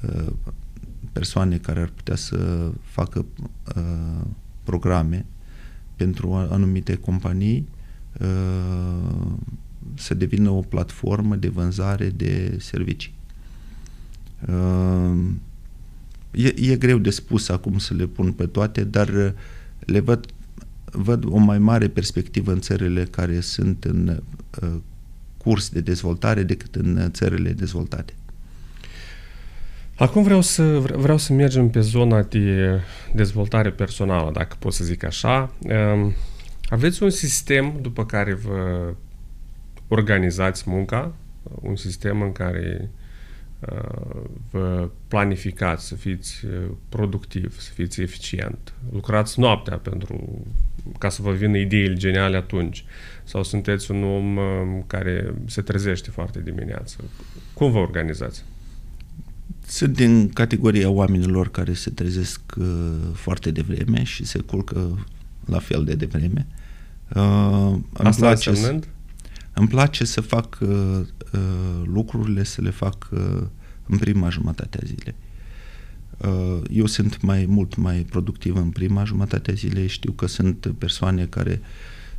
uh, 0.00 0.32
persoane 1.12 1.56
care 1.56 1.80
ar 1.80 1.88
putea 1.88 2.16
să 2.16 2.70
facă 2.82 3.24
uh, 3.76 4.26
programe 4.62 5.26
pentru 5.96 6.32
anumite 6.32 6.94
companii, 6.94 7.68
să 9.94 10.14
devină 10.14 10.50
o 10.50 10.60
platformă 10.60 11.36
de 11.36 11.48
vânzare 11.48 12.10
de 12.10 12.56
servicii. 12.60 13.14
E, 16.30 16.54
e 16.56 16.76
greu 16.76 16.98
de 16.98 17.10
spus 17.10 17.48
acum 17.48 17.78
să 17.78 17.94
le 17.94 18.06
pun 18.06 18.32
pe 18.32 18.46
toate, 18.46 18.84
dar 18.84 19.34
le 19.78 20.00
văd, 20.00 20.26
văd 20.84 21.24
o 21.24 21.38
mai 21.38 21.58
mare 21.58 21.88
perspectivă 21.88 22.52
în 22.52 22.60
țările 22.60 23.04
care 23.04 23.40
sunt 23.40 23.84
în 23.84 24.20
curs 25.42 25.68
de 25.68 25.80
dezvoltare 25.80 26.42
decât 26.42 26.74
în 26.74 27.10
țările 27.12 27.50
dezvoltate. 27.50 28.12
Acum 29.96 30.22
vreau 30.22 30.40
să, 30.40 30.78
vreau 30.78 31.18
să 31.18 31.32
mergem 31.32 31.70
pe 31.70 31.80
zona 31.80 32.22
de 32.22 32.80
dezvoltare 33.14 33.70
personală, 33.70 34.30
dacă 34.32 34.56
pot 34.58 34.72
să 34.72 34.84
zic 34.84 35.04
așa. 35.04 35.54
Ehm, 35.62 36.14
aveți 36.68 37.02
un 37.02 37.10
sistem 37.10 37.78
după 37.80 38.06
care 38.06 38.34
vă 38.34 38.92
organizați 39.88 40.62
munca, 40.66 41.14
un 41.42 41.76
sistem 41.76 42.22
în 42.22 42.32
care 42.32 42.90
uh, 43.58 44.22
vă 44.50 44.90
planificați 45.08 45.86
să 45.86 45.94
fiți 45.94 46.44
uh, 46.44 46.70
productiv, 46.88 47.60
să 47.60 47.70
fiți 47.74 48.00
eficient. 48.00 48.72
Lucrați 48.92 49.40
noaptea 49.40 49.76
pentru 49.76 50.44
ca 50.98 51.08
să 51.08 51.22
vă 51.22 51.32
vină 51.32 51.56
ideile 51.56 51.94
geniale 51.94 52.36
atunci. 52.36 52.84
Sau 53.32 53.42
sunteți 53.42 53.90
un 53.90 54.02
om 54.02 54.36
um, 54.36 54.84
care 54.86 55.34
se 55.46 55.62
trezește 55.62 56.10
foarte 56.10 56.40
dimineață. 56.40 56.96
Cum 57.54 57.70
vă 57.70 57.78
organizați? 57.78 58.44
Sunt 59.66 59.94
din 59.94 60.28
categoria 60.28 60.90
oamenilor 60.90 61.50
care 61.50 61.72
se 61.72 61.90
trezesc 61.90 62.40
uh, 62.56 62.66
foarte 63.12 63.50
devreme 63.50 64.02
și 64.02 64.24
se 64.24 64.38
culcă 64.38 65.06
la 65.44 65.58
fel 65.58 65.84
de 65.84 65.94
devreme. 65.94 66.46
Uh, 67.14 67.22
îmi 67.92 68.08
Asta 68.08 68.26
place 68.26 68.48
însemnând? 68.48 68.82
Să, 68.82 69.30
îmi 69.54 69.68
place 69.68 70.04
să 70.04 70.20
fac 70.20 70.58
uh, 70.60 70.68
uh, 71.32 71.82
lucrurile, 71.84 72.42
să 72.42 72.60
le 72.60 72.70
fac 72.70 73.08
uh, 73.12 73.42
în 73.86 73.98
prima 73.98 74.28
jumătate 74.28 74.78
a 74.82 74.86
zilei. 74.86 75.14
Uh, 76.18 76.62
eu 76.70 76.86
sunt 76.86 77.22
mai 77.22 77.46
mult 77.48 77.76
mai 77.76 78.06
productiv 78.10 78.56
în 78.56 78.70
prima 78.70 79.04
jumătate 79.04 79.50
a 79.50 79.54
zilei, 79.54 79.86
știu 79.86 80.12
că 80.12 80.26
sunt 80.26 80.74
persoane 80.78 81.26
care 81.26 81.60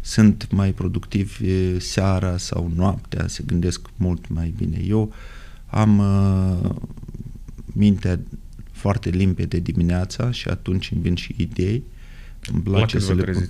sunt 0.06 0.52
mai 0.52 0.72
productivi 0.72 1.80
seara 1.80 2.38
sau 2.38 2.72
noaptea, 2.76 3.28
se 3.28 3.44
gândesc 3.46 3.90
mult 3.96 4.30
mai 4.30 4.54
bine. 4.58 4.78
Eu 4.88 5.14
am 5.68 5.98
uh, 6.00 6.70
mintea 7.66 8.20
foarte 8.72 9.10
limpede 9.10 9.60
dimineața 9.60 10.32
și 10.32 10.48
atunci 10.48 10.92
îmi 10.92 11.02
vin 11.02 11.16
și 11.16 11.36
idei. 11.38 11.84
Îmi 12.52 12.62
place 12.62 13.00
să 13.00 13.14
le 13.14 13.24
pun. 13.24 13.50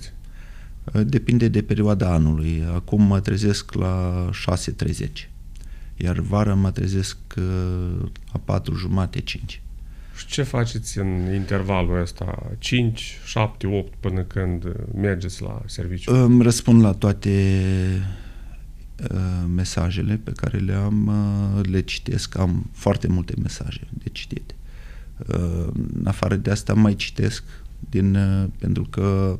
Uh, 0.92 1.06
depinde 1.06 1.48
de 1.48 1.62
perioada 1.62 2.12
anului. 2.12 2.64
Acum 2.74 3.02
mă 3.02 3.20
trezesc 3.20 3.72
la 3.72 4.30
6.30, 4.56 5.08
iar 5.96 6.18
vara 6.18 6.54
mă 6.54 6.70
trezesc 6.70 7.16
la 8.32 8.38
4 8.44 8.74
jumate, 8.74 9.20
5. 9.20 9.62
Și 10.16 10.26
ce 10.26 10.42
faceți 10.42 10.98
în 10.98 11.34
intervalul 11.34 12.00
ăsta? 12.00 12.50
5, 12.58 13.18
7, 13.24 13.66
8 13.66 13.92
până 14.00 14.22
când 14.22 14.64
mergeți 14.94 15.42
la 15.42 15.62
serviciu? 15.66 16.14
Îmi 16.14 16.42
răspund 16.42 16.82
la 16.82 16.92
toate 16.92 17.30
uh, 19.10 19.44
mesajele 19.54 20.20
pe 20.24 20.32
care 20.36 20.58
le 20.58 20.72
am, 20.72 21.06
uh, 21.06 21.66
le 21.66 21.80
citesc, 21.80 22.38
am 22.38 22.70
foarte 22.72 23.08
multe 23.08 23.34
mesaje 23.42 23.80
de 23.92 24.08
citit. 24.12 24.54
Uh, 25.16 25.66
în 25.72 26.06
afară 26.06 26.36
de 26.36 26.50
asta 26.50 26.74
mai 26.74 26.94
citesc 26.94 27.44
din, 27.90 28.14
uh, 28.14 28.44
pentru 28.58 28.82
că 28.90 29.38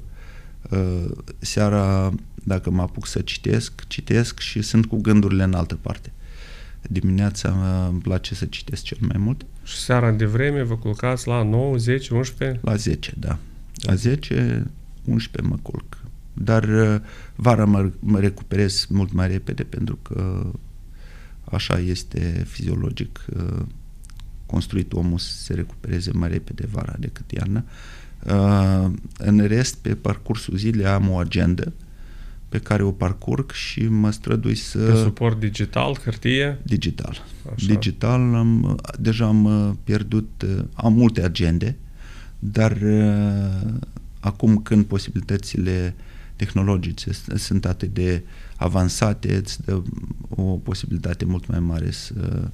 uh, 0.70 1.10
seara 1.38 2.12
dacă 2.44 2.70
mă 2.70 2.82
apuc 2.82 3.06
să 3.06 3.20
citesc, 3.20 3.86
citesc 3.86 4.38
și 4.38 4.62
sunt 4.62 4.86
cu 4.86 4.96
gândurile 4.96 5.42
în 5.42 5.54
altă 5.54 5.74
parte. 5.74 6.12
Dimineața 6.90 7.86
îmi 7.88 8.00
place 8.00 8.34
să 8.34 8.44
citesc 8.44 8.82
cel 8.82 8.98
mai 9.00 9.18
mult. 9.18 9.46
Și 9.64 9.76
seara 9.76 10.10
de 10.10 10.24
vreme 10.24 10.62
vă 10.62 10.76
culcați 10.76 11.28
la 11.28 11.42
9, 11.42 11.76
10, 11.76 12.14
11? 12.14 12.60
La 12.62 12.74
10, 12.74 13.12
da. 13.18 13.38
La 13.74 13.94
10, 13.94 14.66
11 15.04 15.52
mă 15.52 15.58
culc. 15.62 15.98
Dar 16.32 16.64
uh, 16.64 17.00
vara 17.34 17.64
mă, 17.64 17.90
mă 17.98 18.20
recuperez 18.20 18.86
mult 18.88 19.12
mai 19.12 19.28
repede 19.28 19.62
pentru 19.62 19.98
că 20.02 20.46
așa 21.44 21.78
este 21.78 22.44
fiziologic 22.46 23.24
uh, 23.36 23.62
construit 24.46 24.92
omul 24.92 25.18
să 25.18 25.32
se 25.32 25.54
recupereze 25.54 26.10
mai 26.12 26.28
repede 26.28 26.66
vara 26.70 26.94
decât 26.98 27.30
iarna. 27.30 27.64
Uh, 28.26 28.90
în 29.18 29.46
rest, 29.46 29.76
pe 29.76 29.94
parcursul 29.94 30.56
zilei 30.56 30.86
am 30.86 31.10
o 31.10 31.16
agendă 31.16 31.72
pe 32.54 32.60
care 32.60 32.82
o 32.82 32.92
parcurg 32.92 33.50
și 33.50 33.88
mă 33.88 34.10
strădui 34.10 34.54
să... 34.54 34.78
Pe 34.78 34.96
suport 34.96 35.40
digital, 35.40 35.98
hârtie? 36.04 36.58
Digital. 36.62 37.24
Așa. 37.54 37.66
Digital, 37.66 38.34
am, 38.34 38.80
deja 38.98 39.26
am 39.26 39.44
uh, 39.44 39.74
pierdut, 39.84 40.42
uh, 40.42 40.64
am 40.74 40.92
multe 40.92 41.22
agende, 41.22 41.76
dar 42.38 42.78
uh, 42.82 43.72
acum 44.20 44.58
când 44.58 44.84
posibilitățile 44.84 45.94
tehnologice 46.36 47.10
sunt 47.34 47.64
atât 47.64 47.94
de 47.94 48.22
avansate, 48.56 49.34
îți 49.34 49.64
dă 49.64 49.82
o 50.28 50.42
posibilitate 50.42 51.24
mult 51.24 51.46
mai 51.46 51.60
mare 51.60 51.90
să 51.90 52.48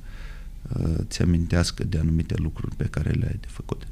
ți 1.03 1.23
amintească 1.23 1.85
de 1.85 1.99
anumite 1.99 2.35
lucruri 2.39 2.77
pe 2.77 2.85
care 2.85 3.11
le 3.11 3.27
ai 3.27 3.39
de 3.41 3.49
făcut. 3.49 3.87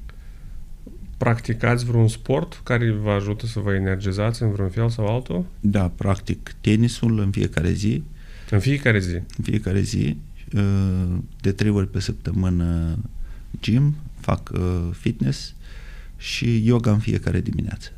Practicați 1.18 1.84
vreun 1.84 2.08
sport 2.08 2.60
care 2.64 2.90
vă 2.90 3.10
ajută 3.10 3.46
să 3.46 3.60
vă 3.60 3.74
energizați 3.74 4.42
în 4.42 4.50
vreun 4.50 4.68
fel 4.68 4.88
sau 4.88 5.06
altul? 5.06 5.44
Da, 5.60 5.88
practic 5.88 6.54
tenisul 6.60 7.18
în 7.18 7.30
fiecare 7.30 7.70
zi. 7.70 8.02
În 8.50 8.58
fiecare 8.58 8.98
zi? 8.98 9.14
În 9.14 9.44
fiecare 9.44 9.80
zi. 9.80 10.16
Uh, 10.54 11.16
de 11.40 11.52
trei 11.52 11.70
ori 11.70 11.88
pe 11.88 12.00
săptămână 12.00 12.98
gym, 13.60 13.94
fac 14.20 14.50
uh, 14.54 14.88
fitness 14.92 15.54
și 16.16 16.66
yoga 16.66 16.90
în 16.90 16.98
fiecare 16.98 17.40
dimineață. 17.40 17.92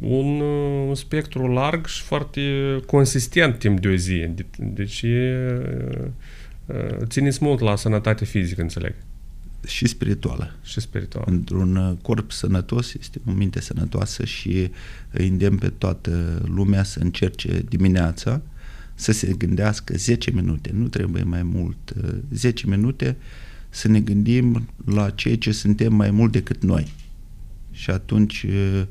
Un, 0.00 0.40
un 0.88 0.94
spectru 0.94 1.46
larg 1.46 1.86
și 1.86 2.02
foarte 2.02 2.40
consistent 2.86 3.58
timp 3.58 3.80
de 3.80 3.88
o 3.88 3.94
zi. 3.94 4.28
Deci 4.58 5.04
țineți 7.04 7.44
mult 7.44 7.60
la 7.60 7.76
sănătate 7.76 8.24
fizică, 8.24 8.60
înțeleg 8.60 8.94
și 9.66 9.86
spirituală. 9.86 10.54
Și 10.62 10.80
spirituală. 10.80 11.26
Într-un 11.30 11.76
uh, 11.76 11.96
corp 12.02 12.30
sănătos 12.30 12.94
este 12.94 13.20
o 13.26 13.30
minte 13.32 13.60
sănătoasă 13.60 14.24
și 14.24 14.70
îi 15.10 15.28
îndemn 15.28 15.58
pe 15.58 15.68
toată 15.68 16.42
lumea 16.44 16.82
să 16.82 16.98
încerce 16.98 17.64
dimineața 17.68 18.42
să 18.94 19.12
se 19.12 19.32
gândească 19.32 19.94
10 19.96 20.30
minute, 20.30 20.70
nu 20.74 20.88
trebuie 20.88 21.22
mai 21.22 21.42
mult, 21.42 21.94
10 22.32 22.66
uh, 22.66 22.72
minute 22.76 23.16
să 23.68 23.88
ne 23.88 24.00
gândim 24.00 24.68
la 24.84 25.10
ceea 25.10 25.36
ce 25.36 25.52
suntem 25.52 25.94
mai 25.94 26.10
mult 26.10 26.32
decât 26.32 26.62
noi. 26.62 26.92
Și 27.70 27.90
atunci 27.90 28.42
uh, 28.42 28.82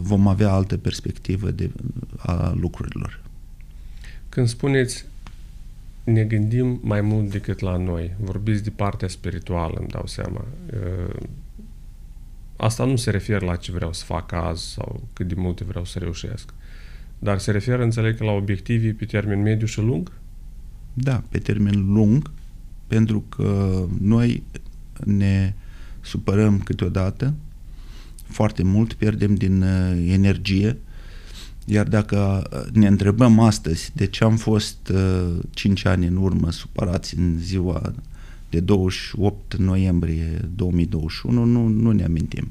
vom 0.00 0.28
avea 0.28 0.52
altă 0.52 0.76
perspectivă 0.76 1.50
de, 1.50 1.70
a 2.16 2.54
lucrurilor. 2.60 3.20
Când 4.28 4.48
spuneți 4.48 5.04
ne 6.04 6.24
gândim 6.24 6.80
mai 6.82 7.00
mult 7.00 7.30
decât 7.30 7.60
la 7.60 7.76
noi. 7.76 8.14
Vorbiți 8.20 8.62
de 8.62 8.70
partea 8.70 9.08
spirituală, 9.08 9.76
îmi 9.78 9.88
dau 9.88 10.06
seama. 10.06 10.44
Asta 12.56 12.84
nu 12.84 12.96
se 12.96 13.10
referă 13.10 13.44
la 13.44 13.56
ce 13.56 13.72
vreau 13.72 13.92
să 13.92 14.04
fac 14.04 14.32
azi 14.32 14.72
sau 14.72 15.08
cât 15.12 15.28
de 15.28 15.34
multe 15.36 15.64
vreau 15.64 15.84
să 15.84 15.98
reușesc. 15.98 16.54
Dar 17.18 17.38
se 17.38 17.50
referă, 17.50 17.82
înțeleg, 17.82 18.20
la 18.20 18.30
obiective 18.30 18.92
pe 18.92 19.04
termen 19.04 19.42
mediu 19.42 19.66
și 19.66 19.80
lung? 19.80 20.12
Da, 20.94 21.22
pe 21.28 21.38
termen 21.38 21.92
lung, 21.92 22.30
pentru 22.86 23.24
că 23.28 23.84
noi 24.00 24.42
ne 25.04 25.54
supărăm 26.00 26.60
câteodată 26.60 27.34
foarte 28.24 28.62
mult, 28.62 28.92
pierdem 28.92 29.34
din 29.34 29.62
uh, 29.62 30.06
energie, 30.08 30.78
iar 31.64 31.88
dacă 31.88 32.48
uh, 32.52 32.72
ne 32.72 32.86
întrebăm 32.86 33.38
astăzi 33.38 33.90
de 33.94 34.06
ce 34.06 34.24
am 34.24 34.36
fost 34.36 34.88
uh, 34.88 35.38
5 35.50 35.84
ani 35.84 36.06
în 36.06 36.16
urmă 36.16 36.50
supărați 36.50 37.18
în 37.18 37.38
ziua 37.38 37.92
de 38.50 38.60
28 38.60 39.56
noiembrie 39.56 40.48
2021, 40.54 41.44
nu, 41.44 41.66
nu 41.66 41.90
ne 41.90 42.04
amintim. 42.04 42.50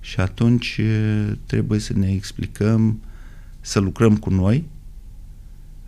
Și 0.00 0.20
atunci 0.20 0.80
uh, 0.80 1.32
trebuie 1.46 1.78
să 1.78 1.92
ne 1.92 2.12
explicăm, 2.12 3.00
să 3.60 3.78
lucrăm 3.78 4.16
cu 4.16 4.30
noi, 4.30 4.64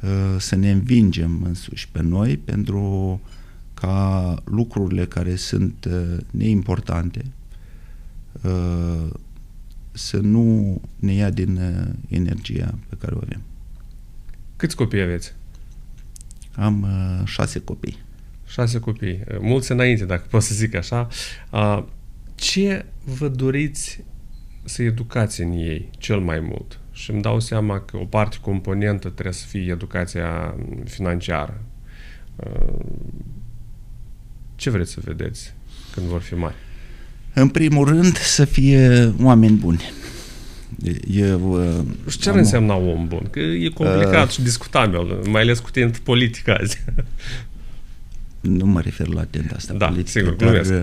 uh, 0.02 0.40
să 0.40 0.56
ne 0.56 0.70
învingem 0.70 1.42
însuși 1.42 1.88
pe 1.88 2.02
noi 2.02 2.36
pentru 2.36 3.20
ca 3.74 4.34
lucrurile 4.44 5.06
care 5.06 5.34
sunt 5.34 5.88
uh, 5.90 6.16
neimportante 6.30 7.24
să 9.96 10.16
nu 10.16 10.80
ne 10.96 11.12
ia 11.12 11.30
din 11.30 11.56
uh, 11.56 11.94
energia 12.08 12.78
pe 12.88 12.96
care 12.98 13.14
o 13.14 13.18
avem. 13.22 13.42
Câți 14.56 14.76
copii 14.76 15.00
aveți? 15.00 15.34
Am 16.54 16.82
uh, 16.82 17.26
șase 17.26 17.60
copii. 17.60 17.98
Șase 18.46 18.78
copii. 18.78 19.20
Uh, 19.30 19.38
mulți 19.40 19.72
înainte, 19.72 20.04
dacă 20.04 20.26
pot 20.30 20.42
să 20.42 20.54
zic 20.54 20.74
așa. 20.74 21.08
Uh, 21.50 21.84
ce 22.34 22.84
vă 23.04 23.28
doriți 23.28 24.04
să 24.64 24.82
educați 24.82 25.40
în 25.40 25.52
ei 25.52 25.90
cel 25.98 26.20
mai 26.20 26.40
mult? 26.40 26.80
Și 26.92 27.10
îmi 27.10 27.22
dau 27.22 27.40
seama 27.40 27.80
că 27.80 27.96
o 27.96 28.04
parte 28.04 28.36
componentă 28.40 29.08
trebuie 29.08 29.34
să 29.34 29.46
fie 29.46 29.70
educația 29.70 30.56
financiară. 30.84 31.62
Uh, 32.36 32.84
ce 34.54 34.70
vreți 34.70 34.90
să 34.90 35.00
vedeți 35.04 35.54
când 35.92 36.06
vor 36.06 36.20
fi 36.20 36.34
mari? 36.34 36.54
În 37.38 37.48
primul 37.48 37.84
rând, 37.84 38.16
să 38.16 38.44
fie 38.44 39.14
oameni 39.22 39.56
buni. 39.56 39.82
Eu, 41.10 41.52
uh, 41.52 42.10
și 42.10 42.18
ce 42.18 42.28
ar 42.28 42.36
însemna 42.36 42.74
om 42.74 43.08
bun? 43.08 43.26
Că 43.30 43.40
e 43.40 43.68
complicat 43.68 44.26
uh, 44.26 44.32
și 44.32 44.42
discutabil, 44.42 45.00
mai 45.28 45.42
ales 45.42 45.58
cu 45.58 45.70
tent 45.70 45.98
politica 45.98 46.54
azi. 46.54 46.84
Nu 48.40 48.66
mă 48.66 48.80
refer 48.80 49.06
la 49.06 49.24
tent 49.24 49.52
asta 49.52 49.74
da, 49.74 49.86
politică, 49.86 50.18
sigur, 50.18 50.34
dar 50.34 50.48
glumesc. 50.48 50.70
Uh, 50.70 50.82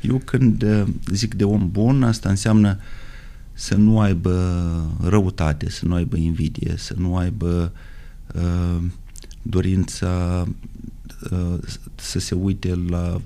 eu 0.00 0.20
când 0.24 0.62
uh, 0.62 0.82
zic 1.06 1.34
de 1.34 1.44
om 1.44 1.70
bun, 1.70 2.02
asta 2.02 2.28
înseamnă 2.28 2.78
să 3.52 3.74
nu 3.74 4.00
aibă 4.00 4.36
răutate, 5.02 5.70
să 5.70 5.86
nu 5.86 5.94
aibă 5.94 6.16
invidie, 6.16 6.74
să 6.76 6.94
nu 6.96 7.16
aibă 7.16 7.72
uh, 8.34 8.82
dorința 9.42 10.44
uh, 11.30 11.58
să 11.94 12.18
se 12.18 12.34
uite 12.34 12.74
la 12.88 13.20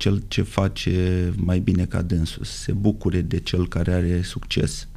cel 0.00 0.22
ce 0.28 0.42
face 0.42 1.32
mai 1.36 1.58
bine 1.58 1.84
ca 1.84 2.02
dânsul, 2.02 2.44
să 2.44 2.56
se 2.56 2.72
bucure 2.72 3.20
de 3.20 3.40
cel 3.40 3.68
care 3.68 3.92
are 3.92 4.22
succes 4.22 4.88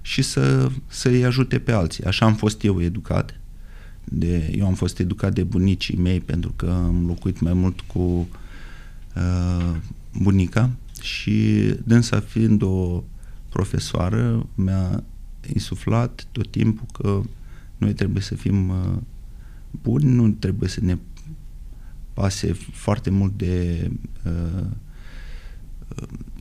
și 0.00 0.22
să, 0.22 0.70
să-i 0.86 1.24
ajute 1.24 1.58
pe 1.58 1.72
alții. 1.72 2.04
Așa 2.04 2.26
am 2.26 2.34
fost 2.34 2.64
eu 2.64 2.82
educat. 2.82 3.40
De, 4.04 4.50
eu 4.56 4.66
am 4.66 4.74
fost 4.74 4.98
educat 4.98 5.32
de 5.32 5.42
bunicii 5.42 5.96
mei 5.96 6.20
pentru 6.20 6.52
că 6.56 6.70
am 6.70 7.06
locuit 7.06 7.40
mai 7.40 7.52
mult 7.52 7.80
cu 7.80 8.28
uh, 9.16 9.76
bunica 10.18 10.70
și 11.00 11.54
dânsa 11.84 12.20
fiind 12.20 12.62
o 12.62 13.02
profesoară 13.48 14.46
mi-a 14.54 15.02
insuflat 15.52 16.26
tot 16.32 16.50
timpul 16.50 16.86
că 16.92 17.22
noi 17.76 17.92
trebuie 17.92 18.22
să 18.22 18.34
fim 18.34 18.68
uh, 18.68 18.96
buni, 19.82 20.04
nu 20.04 20.28
trebuie 20.28 20.68
să 20.68 20.80
ne 20.82 20.96
pase 22.14 22.52
foarte 22.72 23.10
mult 23.10 23.36
de 23.36 23.90
uh, 24.24 24.66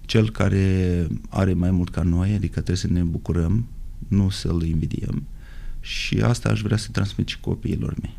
cel 0.06 0.30
care 0.30 1.08
are 1.30 1.54
mai 1.54 1.72
mult 1.72 1.90
ca 1.90 2.02
noi, 2.02 2.34
adică 2.34 2.54
trebuie 2.54 2.76
să 2.76 2.88
ne 2.88 3.02
bucurăm, 3.02 3.66
nu 4.08 4.30
să-l 4.30 4.62
invidiem. 4.62 5.24
Și 5.80 6.22
asta 6.22 6.50
aș 6.50 6.62
vrea 6.62 6.78
să 6.78 6.90
transmit 6.92 7.28
și 7.28 7.40
copiilor 7.40 7.96
mei. 8.02 8.18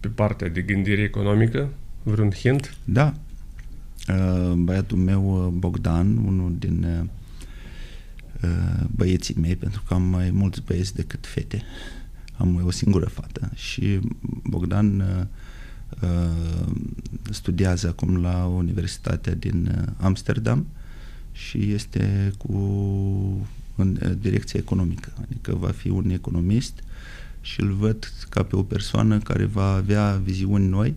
Pe 0.00 0.08
partea 0.08 0.48
de 0.48 0.62
gândire 0.62 1.02
economică, 1.02 1.68
vreun 2.02 2.30
hint? 2.30 2.76
Da. 2.84 3.14
Uh, 4.08 4.52
băiatul 4.52 4.98
meu, 4.98 5.54
Bogdan, 5.56 6.16
unul 6.16 6.54
din 6.58 7.08
uh, 8.42 8.84
băieții 8.96 9.34
mei, 9.40 9.56
pentru 9.56 9.82
că 9.86 9.94
am 9.94 10.02
mai 10.02 10.30
mulți 10.30 10.62
băieți 10.62 10.94
decât 10.94 11.26
fete, 11.26 11.62
am 12.36 12.62
o 12.64 12.70
singură 12.70 13.06
fată 13.06 13.50
și 13.54 13.98
Bogdan 14.42 15.00
uh, 15.00 15.06
Uh, 15.06 15.26
studiază 17.30 17.88
acum 17.88 18.20
la 18.22 18.44
Universitatea 18.44 19.34
din 19.34 19.68
uh, 19.78 19.92
Amsterdam 19.96 20.66
și 21.32 21.72
este 21.72 22.32
cu 22.38 22.56
în 23.76 23.98
uh, 24.02 24.12
direcție 24.20 24.60
economică, 24.60 25.12
adică 25.22 25.54
va 25.54 25.70
fi 25.70 25.88
un 25.88 26.10
economist 26.10 26.82
și 27.40 27.60
îl 27.60 27.72
văd 27.72 28.12
ca 28.28 28.42
pe 28.42 28.56
o 28.56 28.62
persoană 28.62 29.18
care 29.18 29.44
va 29.44 29.72
avea 29.72 30.20
viziuni 30.24 30.68
noi, 30.68 30.94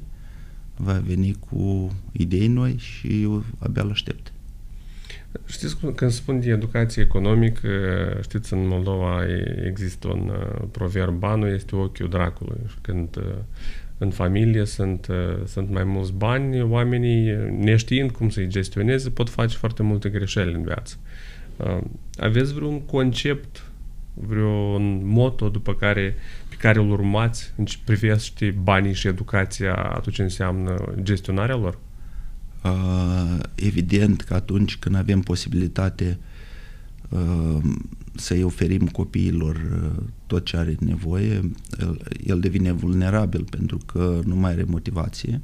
va 0.76 0.94
veni 0.94 1.36
cu 1.50 1.92
idei 2.12 2.48
noi 2.48 2.76
și 2.78 3.22
eu 3.22 3.44
abia 3.60 3.82
îl 3.82 3.90
aștept. 3.90 4.32
Știți, 5.46 5.78
când 5.96 6.12
spun 6.12 6.40
de 6.40 6.50
educație 6.50 7.02
economică, 7.02 7.70
știți, 8.22 8.54
în 8.54 8.68
Moldova 8.68 9.22
există 9.66 10.08
un 10.08 10.32
proverb, 10.72 11.14
banul 11.14 11.54
este 11.54 11.76
ochiul 11.76 12.10
dracului. 12.10 12.60
Când 12.82 13.20
în 13.98 14.10
familie 14.10 14.66
sunt, 14.66 15.08
uh, 15.10 15.46
sunt 15.46 15.70
mai 15.70 15.84
mulți 15.84 16.14
bani, 16.14 16.62
oamenii, 16.62 17.36
neștiind 17.60 18.12
cum 18.12 18.30
să-i 18.30 18.48
gestioneze, 18.48 19.10
pot 19.10 19.30
face 19.30 19.58
foarte 19.58 19.84
multe 19.84 20.10
greșeli 20.10 20.54
în 20.54 20.64
viață. 20.64 20.98
Uh, 21.58 21.78
aveți 22.18 22.54
vreun 22.54 22.82
concept, 22.82 23.64
vreun 24.14 25.08
moto 25.08 25.50
după 25.50 25.74
care, 25.74 26.16
pe 26.50 26.56
care 26.56 26.80
îl 26.80 26.92
urmați 26.92 27.54
în 27.56 27.66
ce 27.66 27.78
privește 27.84 28.56
banii 28.64 28.94
și 28.94 29.08
educația 29.08 29.74
atunci 29.76 30.16
ce 30.16 30.22
înseamnă 30.22 30.94
gestionarea 31.02 31.56
lor? 31.56 31.80
Uh, 32.64 33.40
evident 33.56 34.22
că 34.22 34.34
atunci 34.34 34.78
când 34.78 34.96
avem 34.96 35.20
posibilitate 35.20 36.18
uh, 37.10 37.58
să-i 38.16 38.44
oferim 38.44 38.88
copiilor 38.88 39.56
uh, 39.56 40.04
tot 40.28 40.46
ce 40.46 40.58
are 40.58 40.76
nevoie, 40.80 41.52
el, 41.80 42.02
el 42.24 42.40
devine 42.40 42.72
vulnerabil 42.72 43.44
pentru 43.50 43.78
că 43.86 44.22
nu 44.26 44.36
mai 44.36 44.52
are 44.52 44.64
motivație 44.64 45.42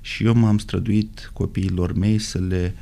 și 0.00 0.24
eu 0.24 0.34
m-am 0.34 0.58
străduit 0.58 1.30
copiilor 1.32 1.92
mei 1.92 2.18
să 2.18 2.38
le 2.38 2.74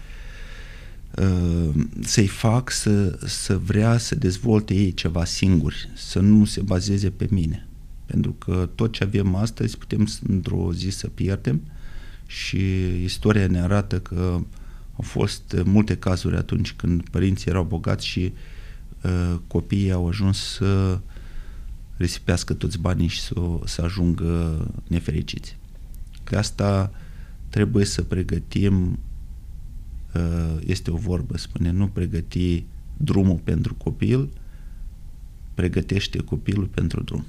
uh, 1.18 1.84
să-i 2.00 2.26
fac 2.26 2.70
să, 2.70 3.18
să 3.26 3.58
vrea 3.58 3.98
să 3.98 4.14
dezvolte 4.14 4.74
ei 4.74 4.92
ceva 4.92 5.24
singuri, 5.24 5.90
să 5.94 6.20
nu 6.20 6.44
se 6.44 6.60
bazeze 6.62 7.10
pe 7.10 7.26
mine. 7.30 7.66
Pentru 8.06 8.32
că 8.32 8.68
tot 8.74 8.92
ce 8.92 9.04
avem 9.04 9.34
astăzi 9.34 9.78
putem 9.78 10.08
într-o 10.28 10.72
zi 10.72 10.88
să 10.90 11.06
pierdem 11.06 11.60
și 12.26 12.58
istoria 13.02 13.46
ne 13.46 13.60
arată 13.60 14.00
că 14.00 14.40
Au 14.96 15.02
fost 15.02 15.52
uh, 15.52 15.60
multe 15.64 15.96
cazuri 15.96 16.36
atunci 16.36 16.72
când 16.72 17.08
părinții 17.08 17.50
erau 17.50 17.64
bogați 17.64 18.06
și 18.06 18.32
uh, 19.02 19.38
copiii 19.46 19.92
au 19.92 20.08
ajuns 20.08 20.38
să 20.38 20.98
risipească 21.96 22.54
toți 22.54 22.78
banii 22.78 23.06
și 23.06 23.20
să, 23.20 23.34
să 23.64 23.82
ajungă 23.82 24.60
nefericiți. 24.86 25.56
De 26.30 26.36
asta 26.36 26.90
trebuie 27.48 27.84
să 27.84 28.02
pregătim, 28.02 28.98
uh, 30.14 30.56
este 30.66 30.90
o 30.90 30.96
vorbă, 30.96 31.36
spune, 31.36 31.70
nu 31.70 31.88
pregăti 31.88 32.64
drumul 32.96 33.40
pentru 33.44 33.74
copil, 33.74 34.28
pregătește 35.54 36.18
copilul 36.18 36.66
pentru 36.66 37.02
drum. 37.02 37.24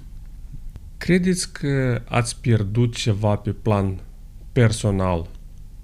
Credeți 0.98 1.52
că 1.52 2.02
ați 2.10 2.40
pierdut 2.40 2.96
ceva 2.96 3.36
pe 3.36 3.52
plan 3.52 4.00
personal 4.52 5.30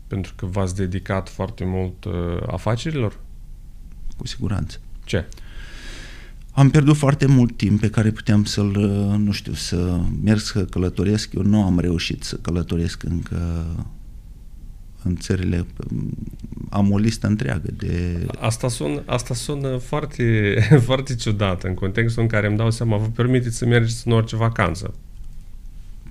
pentru 0.08 0.34
că 0.36 0.46
v-ați 0.46 0.76
dedicat 0.76 1.30
foarte 1.30 1.66
mult 1.66 2.06
uh, 2.06 2.14
afacerilor? 2.48 3.20
Cu 4.18 4.28
siguranță. 4.28 4.80
Ce? 5.04 5.26
Am 6.56 6.70
pierdut 6.70 6.96
foarte 6.96 7.26
mult 7.26 7.58
timp 7.58 7.80
pe 7.80 7.90
care 7.90 8.12
puteam 8.12 8.44
să-l, 8.44 8.76
uh, 8.76 9.18
nu 9.18 9.32
știu, 9.32 9.54
să 9.54 10.00
merg 10.24 10.40
să 10.40 10.66
călătoresc. 10.66 11.34
Eu 11.34 11.42
nu 11.42 11.64
am 11.64 11.80
reușit 11.80 12.24
să 12.24 12.36
călătoresc 12.36 13.04
încă 13.04 13.66
în 15.04 15.16
țările, 15.16 15.66
am 16.70 16.92
o 16.92 16.98
listă 16.98 17.28
întreagă 17.28 17.70
de... 17.78 18.26
Asta 18.40 18.68
sună, 18.68 19.04
asta 19.06 19.34
sună 19.34 19.78
foarte, 19.78 20.56
foarte 20.88 21.16
ciudat 21.16 21.64
în 21.64 21.74
contextul 21.74 22.22
în 22.22 22.28
care 22.28 22.48
îmi 22.48 22.58
dau 22.58 22.72
seama, 22.72 22.98
vă 22.98 23.06
permiteți 23.06 23.58
să 23.58 23.66
mergeți 23.66 24.08
în 24.08 24.14
orice 24.14 24.36
vacanță. 24.36 24.94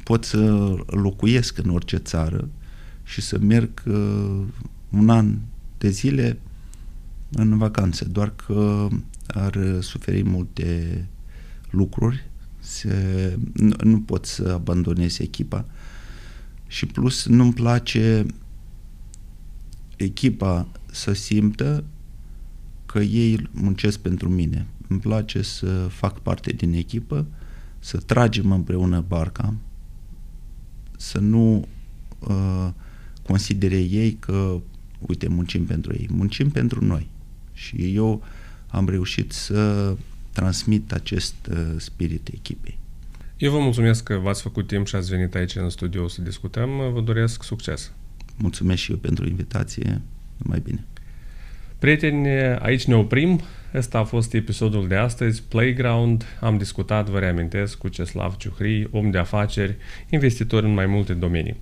Pot 0.03 0.25
să 0.25 0.75
locuiesc 0.87 1.59
în 1.59 1.71
orice 1.71 1.97
țară 1.97 2.49
și 3.05 3.21
să 3.21 3.39
merg 3.39 3.83
uh, 3.87 4.41
un 4.91 5.09
an 5.09 5.39
de 5.79 5.89
zile 5.89 6.39
în 7.31 7.59
vacanță, 7.59 8.05
doar 8.05 8.33
că 8.47 8.89
ar 9.33 9.81
suferi 9.81 10.23
multe 10.23 11.09
lucruri, 11.71 12.31
se, 12.59 13.39
nu, 13.53 13.75
nu 13.83 14.01
pot 14.01 14.27
să 14.27 14.53
abandonez 14.53 15.19
echipa 15.21 15.65
și 16.67 16.87
plus 16.87 17.27
nu-mi 17.27 17.53
place 17.53 18.27
echipa 19.97 20.67
să 20.91 21.13
simtă 21.13 21.85
că 22.87 23.01
ei 23.01 23.49
muncesc 23.51 23.99
pentru 23.99 24.29
mine. 24.29 24.67
Îmi 24.89 25.01
place 25.01 25.43
să 25.43 25.87
fac 25.91 26.19
parte 26.19 26.53
din 26.53 26.73
echipă, 26.73 27.27
să 27.79 27.97
tragem 27.97 28.53
împreună 28.53 29.05
barca, 29.09 29.55
să 30.97 31.19
nu 31.19 31.67
uh, 32.19 32.69
considere 33.27 33.81
ei 33.81 34.13
că, 34.13 34.61
uite, 34.99 35.29
muncim 35.29 35.65
pentru 35.65 35.93
ei. 35.93 36.09
Muncim 36.11 36.51
pentru 36.51 36.85
noi. 36.85 37.09
Și 37.53 37.95
eu 37.95 38.23
am 38.73 38.89
reușit 38.89 39.33
să 39.33 39.95
transmit 40.33 40.93
acest 40.93 41.35
uh, 41.51 41.59
spirit 41.77 42.29
echipei. 42.33 42.79
Eu 43.37 43.51
vă 43.51 43.59
mulțumesc 43.59 44.03
că 44.03 44.15
v-ați 44.15 44.43
făcut 44.43 44.67
timp 44.67 44.87
și 44.87 44.95
ați 44.95 45.11
venit 45.11 45.35
aici 45.35 45.57
în 45.57 45.69
studio 45.69 46.09
să 46.09 46.23
discutăm. 46.23 46.71
Vă 46.93 47.01
doresc 47.01 47.43
succes! 47.43 47.93
Mulțumesc 48.37 48.81
și 48.81 48.91
eu 48.91 48.97
pentru 48.97 49.29
invitație. 49.29 50.01
Mai 50.37 50.61
bine. 50.65 50.85
Prieteni, 51.79 52.29
aici 52.59 52.85
ne 52.85 52.95
oprim. 52.95 53.41
Ăsta 53.75 53.99
a 53.99 54.05
fost 54.05 54.35
episodul 54.35 54.89
de 54.89 54.95
astăzi, 54.97 55.43
Playground. 55.49 56.25
Am 56.41 56.59
discutat, 56.59 57.09
vă 57.09 57.19
reamintesc, 57.19 57.79
cu 57.79 57.89
Ceslav 57.89 58.37
Ciuhri, 58.37 58.89
om 58.91 59.11
de 59.11 59.19
afaceri, 59.19 59.77
investitor 60.11 60.65
în 60.65 60.75
mai 60.75 60.87
multe 60.87 61.13
domenii. 61.13 61.57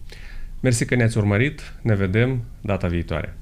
Mersi 0.61 0.85
că 0.85 0.95
ne-ați 0.95 1.19
urmărit, 1.19 1.74
ne 1.82 1.95
vedem 1.95 2.43
data 2.61 2.87
viitoare. 2.87 3.37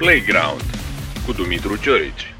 Playground 0.00 0.62
cu 1.26 1.32
Dumitru 1.32 1.76
Ciorici 1.76 2.34